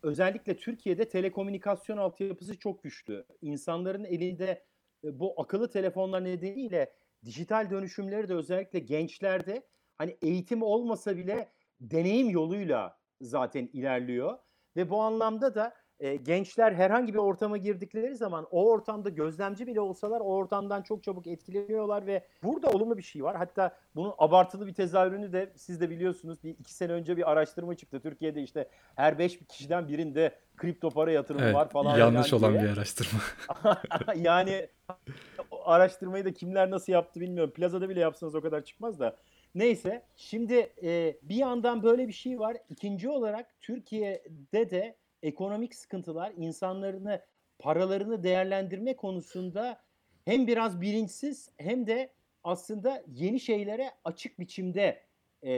özellikle 0.03 0.57
Türkiye'de 0.57 1.09
telekomünikasyon 1.09 1.97
altyapısı 1.97 2.59
çok 2.59 2.83
güçlü. 2.83 3.25
İnsanların 3.43 4.05
elinde 4.05 4.65
e, 5.05 5.19
bu 5.21 5.41
akıllı 5.41 5.71
telefonlar 5.71 6.25
nedeniyle 6.25 6.93
dijital 7.25 7.71
dönüşümleri 7.71 8.29
de 8.29 8.35
özellikle 8.35 8.79
gençlerde 8.79 9.63
hani 9.99 10.17
eğitim 10.23 10.63
olmasa 10.63 11.17
bile 11.17 11.49
deneyim 11.81 12.31
yoluyla 12.31 12.99
zaten 13.21 13.71
ilerliyor. 13.73 14.39
Ve 14.77 14.91
bu 14.91 15.01
anlamda 15.01 15.55
da 15.55 15.75
e, 16.01 16.17
gençler 16.17 16.73
herhangi 16.73 17.15
bir 17.15 17.19
ortama 17.19 17.57
girdikleri 17.57 18.17
zaman 18.17 18.47
o 18.51 18.71
ortamda 18.71 19.09
gözlemci 19.09 19.67
bile 19.67 19.81
olsalar 19.81 20.21
o 20.21 20.25
ortamdan 20.25 20.83
çok 20.83 21.03
çabuk 21.03 21.27
etkileniyorlar 21.27 22.07
ve 22.07 22.27
burada 22.43 22.71
olumlu 22.71 22.99
bir 22.99 23.03
şey 23.03 23.25
var. 23.25 23.37
Hatta 23.37 23.77
bunun 23.95 24.15
abartılı 24.19 24.67
bir 24.67 24.75
tezahürünü 24.75 25.33
de 25.33 25.53
siz 25.57 25.81
de 25.81 25.91
biliyorsunuz. 25.91 26.45
Bir 26.45 26.51
iki 26.51 26.75
sene 26.75 26.93
önce 26.93 27.17
bir 27.17 27.31
araştırma 27.31 27.75
çıktı. 27.75 28.01
Türkiye'de 28.01 28.43
işte 28.43 28.69
her 28.97 29.19
beş 29.19 29.39
kişiden 29.49 29.89
birinde 29.89 30.35
kripto 30.57 30.91
para 30.91 31.13
yatırımı 31.13 31.45
Evet, 31.45 31.55
var 31.55 31.69
falan. 31.71 31.99
yanlış 31.99 32.33
olan 32.33 32.53
diye. 32.53 32.63
bir 32.63 32.69
araştırma. 32.69 33.21
yani 34.17 34.69
o 35.51 35.69
araştırmayı 35.69 36.25
da 36.25 36.33
kimler 36.33 36.71
nasıl 36.71 36.93
yaptı 36.93 37.21
bilmiyorum. 37.21 37.53
Plazada 37.53 37.89
bile 37.89 38.01
yapsanız 38.01 38.35
o 38.35 38.41
kadar 38.41 38.65
çıkmaz 38.65 39.01
da. 39.01 39.17
Neyse 39.55 40.03
şimdi 40.17 40.73
e, 40.83 41.17
bir 41.23 41.37
yandan 41.37 41.83
böyle 41.83 42.09
bir 42.09 42.13
şey 42.13 42.39
var. 42.39 42.57
İkinci 42.69 43.09
olarak 43.09 43.61
Türkiye'de 43.61 44.71
de 44.71 44.97
ekonomik 45.23 45.75
sıkıntılar 45.75 46.33
insanlarını 46.37 47.23
paralarını 47.59 48.23
değerlendirme 48.23 48.97
konusunda 48.97 49.81
hem 50.25 50.47
biraz 50.47 50.81
bilinçsiz 50.81 51.51
hem 51.57 51.87
de 51.87 52.11
aslında 52.45 53.03
yeni 53.09 53.41
şeylere 53.41 53.91
açık 54.05 54.41
biçimde 54.41 55.03
e, 55.43 55.53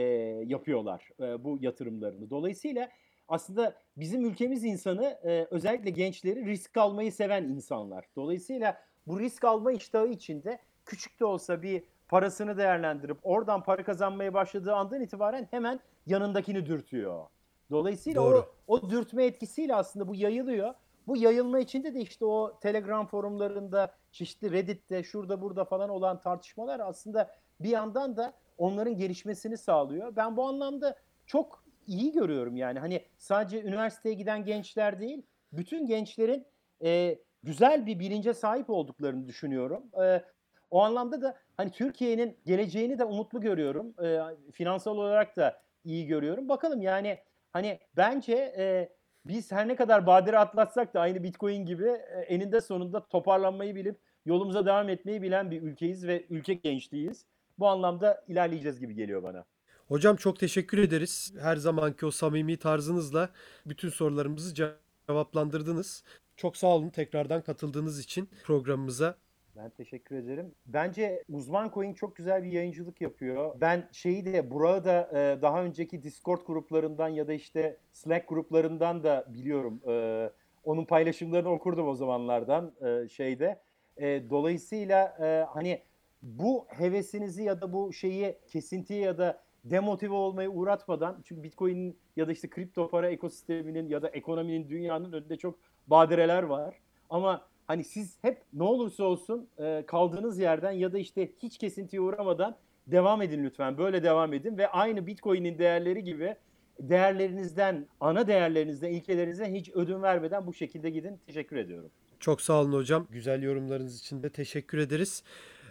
yapıyorlar 0.45 1.09
e, 1.19 1.43
bu 1.43 1.57
yatırımlarını. 1.61 2.29
Dolayısıyla 2.29 2.89
aslında 3.27 3.75
bizim 3.97 4.25
ülkemiz 4.25 4.63
insanı 4.63 5.19
e, 5.23 5.47
özellikle 5.51 5.89
gençleri 5.89 6.45
risk 6.45 6.77
almayı 6.77 7.11
seven 7.11 7.43
insanlar. 7.43 8.05
Dolayısıyla 8.15 8.81
bu 9.07 9.19
risk 9.19 9.43
alma 9.43 9.71
iştahı 9.71 10.07
içinde 10.07 10.59
küçük 10.85 11.19
de 11.19 11.25
olsa 11.25 11.61
bir 11.61 11.83
parasını 12.07 12.57
değerlendirip 12.57 13.17
oradan 13.23 13.63
para 13.63 13.83
kazanmaya 13.83 14.33
başladığı 14.33 14.73
andan 14.73 15.01
itibaren 15.01 15.47
hemen 15.51 15.79
yanındakini 16.05 16.65
dürtüyor. 16.65 17.25
Dolayısıyla 17.71 18.21
Doğru. 18.21 18.45
o, 18.67 18.75
o 18.75 18.89
dürtme 18.89 19.25
etkisiyle 19.25 19.75
aslında 19.75 20.07
bu 20.07 20.15
yayılıyor. 20.15 20.73
Bu 21.07 21.17
yayılma 21.17 21.59
içinde 21.59 21.93
de 21.93 21.99
işte 21.99 22.25
o 22.25 22.59
Telegram 22.61 23.07
forumlarında, 23.07 23.95
çeşitli 24.11 24.51
Reddit'te, 24.51 25.03
şurada 25.03 25.41
burada 25.41 25.65
falan 25.65 25.89
olan 25.89 26.21
tartışmalar 26.21 26.79
aslında 26.79 27.35
bir 27.59 27.69
yandan 27.69 28.17
da 28.17 28.33
onların 28.57 28.97
gelişmesini 28.97 29.57
sağlıyor. 29.57 30.15
Ben 30.15 30.37
bu 30.37 30.43
anlamda 30.43 30.95
çok 31.25 31.63
iyi 31.87 32.11
görüyorum 32.11 32.57
yani. 32.57 32.79
Hani 32.79 33.05
sadece 33.17 33.61
üniversiteye 33.61 34.15
giden 34.15 34.45
gençler 34.45 34.99
değil, 34.99 35.23
bütün 35.53 35.85
gençlerin 35.85 36.45
e, 36.83 37.19
güzel 37.43 37.85
bir 37.85 37.99
bilince 37.99 38.33
sahip 38.33 38.69
olduklarını 38.69 39.27
düşünüyorum. 39.27 39.83
E, 40.03 40.23
o 40.71 40.81
anlamda 40.83 41.21
da 41.21 41.37
hani 41.57 41.71
Türkiye'nin 41.71 42.37
geleceğini 42.45 42.99
de 42.99 43.05
umutlu 43.05 43.41
görüyorum. 43.41 43.93
E, 44.03 44.19
finansal 44.51 44.97
olarak 44.97 45.37
da 45.37 45.61
iyi 45.83 46.07
görüyorum. 46.07 46.49
Bakalım 46.49 46.81
yani 46.81 47.17
hani 47.53 47.79
bence 47.97 48.33
e, 48.57 48.89
biz 49.25 49.51
her 49.51 49.67
ne 49.67 49.75
kadar 49.75 50.07
badire 50.07 50.37
atlatsak 50.37 50.93
da 50.93 51.01
aynı 51.01 51.23
Bitcoin 51.23 51.65
gibi 51.65 51.87
e, 51.87 52.19
eninde 52.27 52.61
sonunda 52.61 53.07
toparlanmayı 53.07 53.75
bilip 53.75 53.97
yolumuza 54.25 54.65
devam 54.65 54.89
etmeyi 54.89 55.21
bilen 55.21 55.51
bir 55.51 55.61
ülkeyiz 55.61 56.07
ve 56.07 56.25
ülke 56.29 56.53
gençliğiyiz. 56.53 57.25
Bu 57.59 57.67
anlamda 57.67 58.23
ilerleyeceğiz 58.27 58.79
gibi 58.79 58.95
geliyor 58.95 59.23
bana. 59.23 59.45
Hocam 59.87 60.15
çok 60.15 60.39
teşekkür 60.39 60.77
ederiz. 60.77 61.33
Her 61.41 61.55
zamanki 61.55 62.05
o 62.05 62.11
samimi 62.11 62.57
tarzınızla 62.57 63.29
bütün 63.65 63.89
sorularımızı 63.89 64.73
cevaplandırdınız. 65.07 66.03
Çok 66.35 66.57
sağ 66.57 66.67
olun 66.67 66.89
tekrardan 66.89 67.41
katıldığınız 67.41 67.99
için 67.99 68.29
programımıza. 68.43 69.15
Ben 69.63 69.69
teşekkür 69.69 70.15
ederim. 70.15 70.55
Bence 70.65 71.23
Uzman 71.29 71.71
Coin 71.73 71.93
çok 71.93 72.15
güzel 72.15 72.43
bir 72.43 72.51
yayıncılık 72.51 73.01
yapıyor. 73.01 73.55
Ben 73.61 73.89
şeyi 73.91 74.25
de 74.25 74.51
Burak'ı 74.51 74.85
da 74.85 75.09
e, 75.13 75.41
daha 75.41 75.63
önceki 75.63 76.03
Discord 76.03 76.41
gruplarından 76.45 77.07
ya 77.07 77.27
da 77.27 77.33
işte 77.33 77.77
Slack 77.91 78.29
gruplarından 78.29 79.03
da 79.03 79.25
biliyorum. 79.27 79.81
E, 79.87 80.29
onun 80.63 80.85
paylaşımlarını 80.85 81.49
okurdum 81.49 81.87
o 81.87 81.95
zamanlardan 81.95 82.73
e, 82.81 83.09
şeyde. 83.09 83.61
E, 83.97 84.29
dolayısıyla 84.29 85.17
e, 85.21 85.45
hani 85.53 85.81
bu 86.21 86.65
hevesinizi 86.69 87.43
ya 87.43 87.61
da 87.61 87.73
bu 87.73 87.93
şeyi 87.93 88.37
kesintiye 88.47 88.99
ya 88.99 89.17
da 89.17 89.43
demotive 89.63 90.13
olmaya 90.13 90.49
uğratmadan 90.49 91.21
çünkü 91.23 91.43
Bitcoin'in 91.43 91.99
ya 92.15 92.27
da 92.27 92.31
işte 92.31 92.49
kripto 92.49 92.89
para 92.89 93.09
ekosisteminin 93.09 93.89
ya 93.89 94.01
da 94.01 94.09
ekonominin 94.09 94.69
dünyanın 94.69 95.13
önünde 95.13 95.37
çok 95.37 95.59
badireler 95.87 96.43
var. 96.43 96.75
Ama 97.09 97.49
hani 97.69 97.83
siz 97.83 98.17
hep 98.21 98.41
ne 98.53 98.63
olursa 98.63 99.03
olsun 99.03 99.47
e, 99.59 99.83
kaldığınız 99.87 100.39
yerden 100.39 100.71
ya 100.71 100.93
da 100.93 100.97
işte 100.99 101.31
hiç 101.43 101.57
kesintiye 101.57 102.01
uğramadan 102.01 102.57
devam 102.87 103.21
edin 103.21 103.43
lütfen. 103.43 103.77
Böyle 103.77 104.03
devam 104.03 104.33
edin 104.33 104.57
ve 104.57 104.67
aynı 104.67 105.07
Bitcoin'in 105.07 105.59
değerleri 105.59 106.03
gibi 106.03 106.35
değerlerinizden, 106.79 107.87
ana 107.99 108.27
değerlerinizden, 108.27 108.89
ilkelerinizden 108.89 109.53
hiç 109.55 109.69
ödün 109.69 110.01
vermeden 110.01 110.47
bu 110.47 110.53
şekilde 110.53 110.89
gidin. 110.89 111.19
Teşekkür 111.27 111.55
ediyorum. 111.55 111.91
Çok 112.19 112.41
sağ 112.41 112.61
olun 112.61 112.73
hocam. 112.73 113.07
Güzel 113.11 113.43
yorumlarınız 113.43 113.99
için 113.99 114.23
de 114.23 114.29
teşekkür 114.29 114.77
ederiz. 114.77 115.23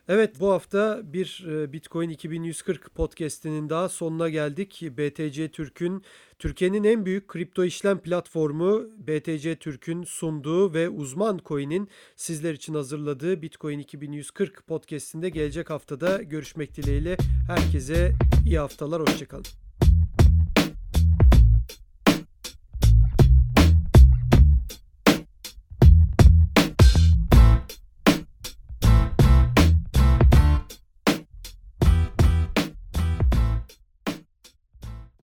Evet 0.08 0.40
bu 0.40 0.50
hafta 0.52 1.00
bir 1.04 1.46
e, 1.48 1.72
Bitcoin 1.72 2.10
2140 2.10 2.94
podcast'inin 2.94 3.70
daha 3.70 3.88
sonuna 3.88 4.28
geldik. 4.28 4.82
BTC 4.82 5.48
Türk'ün 5.48 6.02
Türkiye'nin 6.38 6.84
en 6.84 7.06
büyük 7.06 7.28
kripto 7.28 7.64
işlem 7.64 7.98
platformu 7.98 8.82
BTC 8.98 9.56
Türk'ün 9.56 10.02
sunduğu 10.02 10.74
ve 10.74 10.88
uzman 10.88 11.40
coin'in 11.44 11.88
sizler 12.16 12.54
için 12.54 12.74
hazırladığı 12.74 13.42
Bitcoin 13.42 13.78
2140 13.78 14.66
podcast'inde 14.66 15.30
gelecek 15.30 15.70
haftada 15.70 16.22
görüşmek 16.22 16.76
dileğiyle 16.76 17.16
herkese 17.46 18.12
iyi 18.46 18.58
haftalar 18.58 19.02
hoşçakalın. 19.02 19.67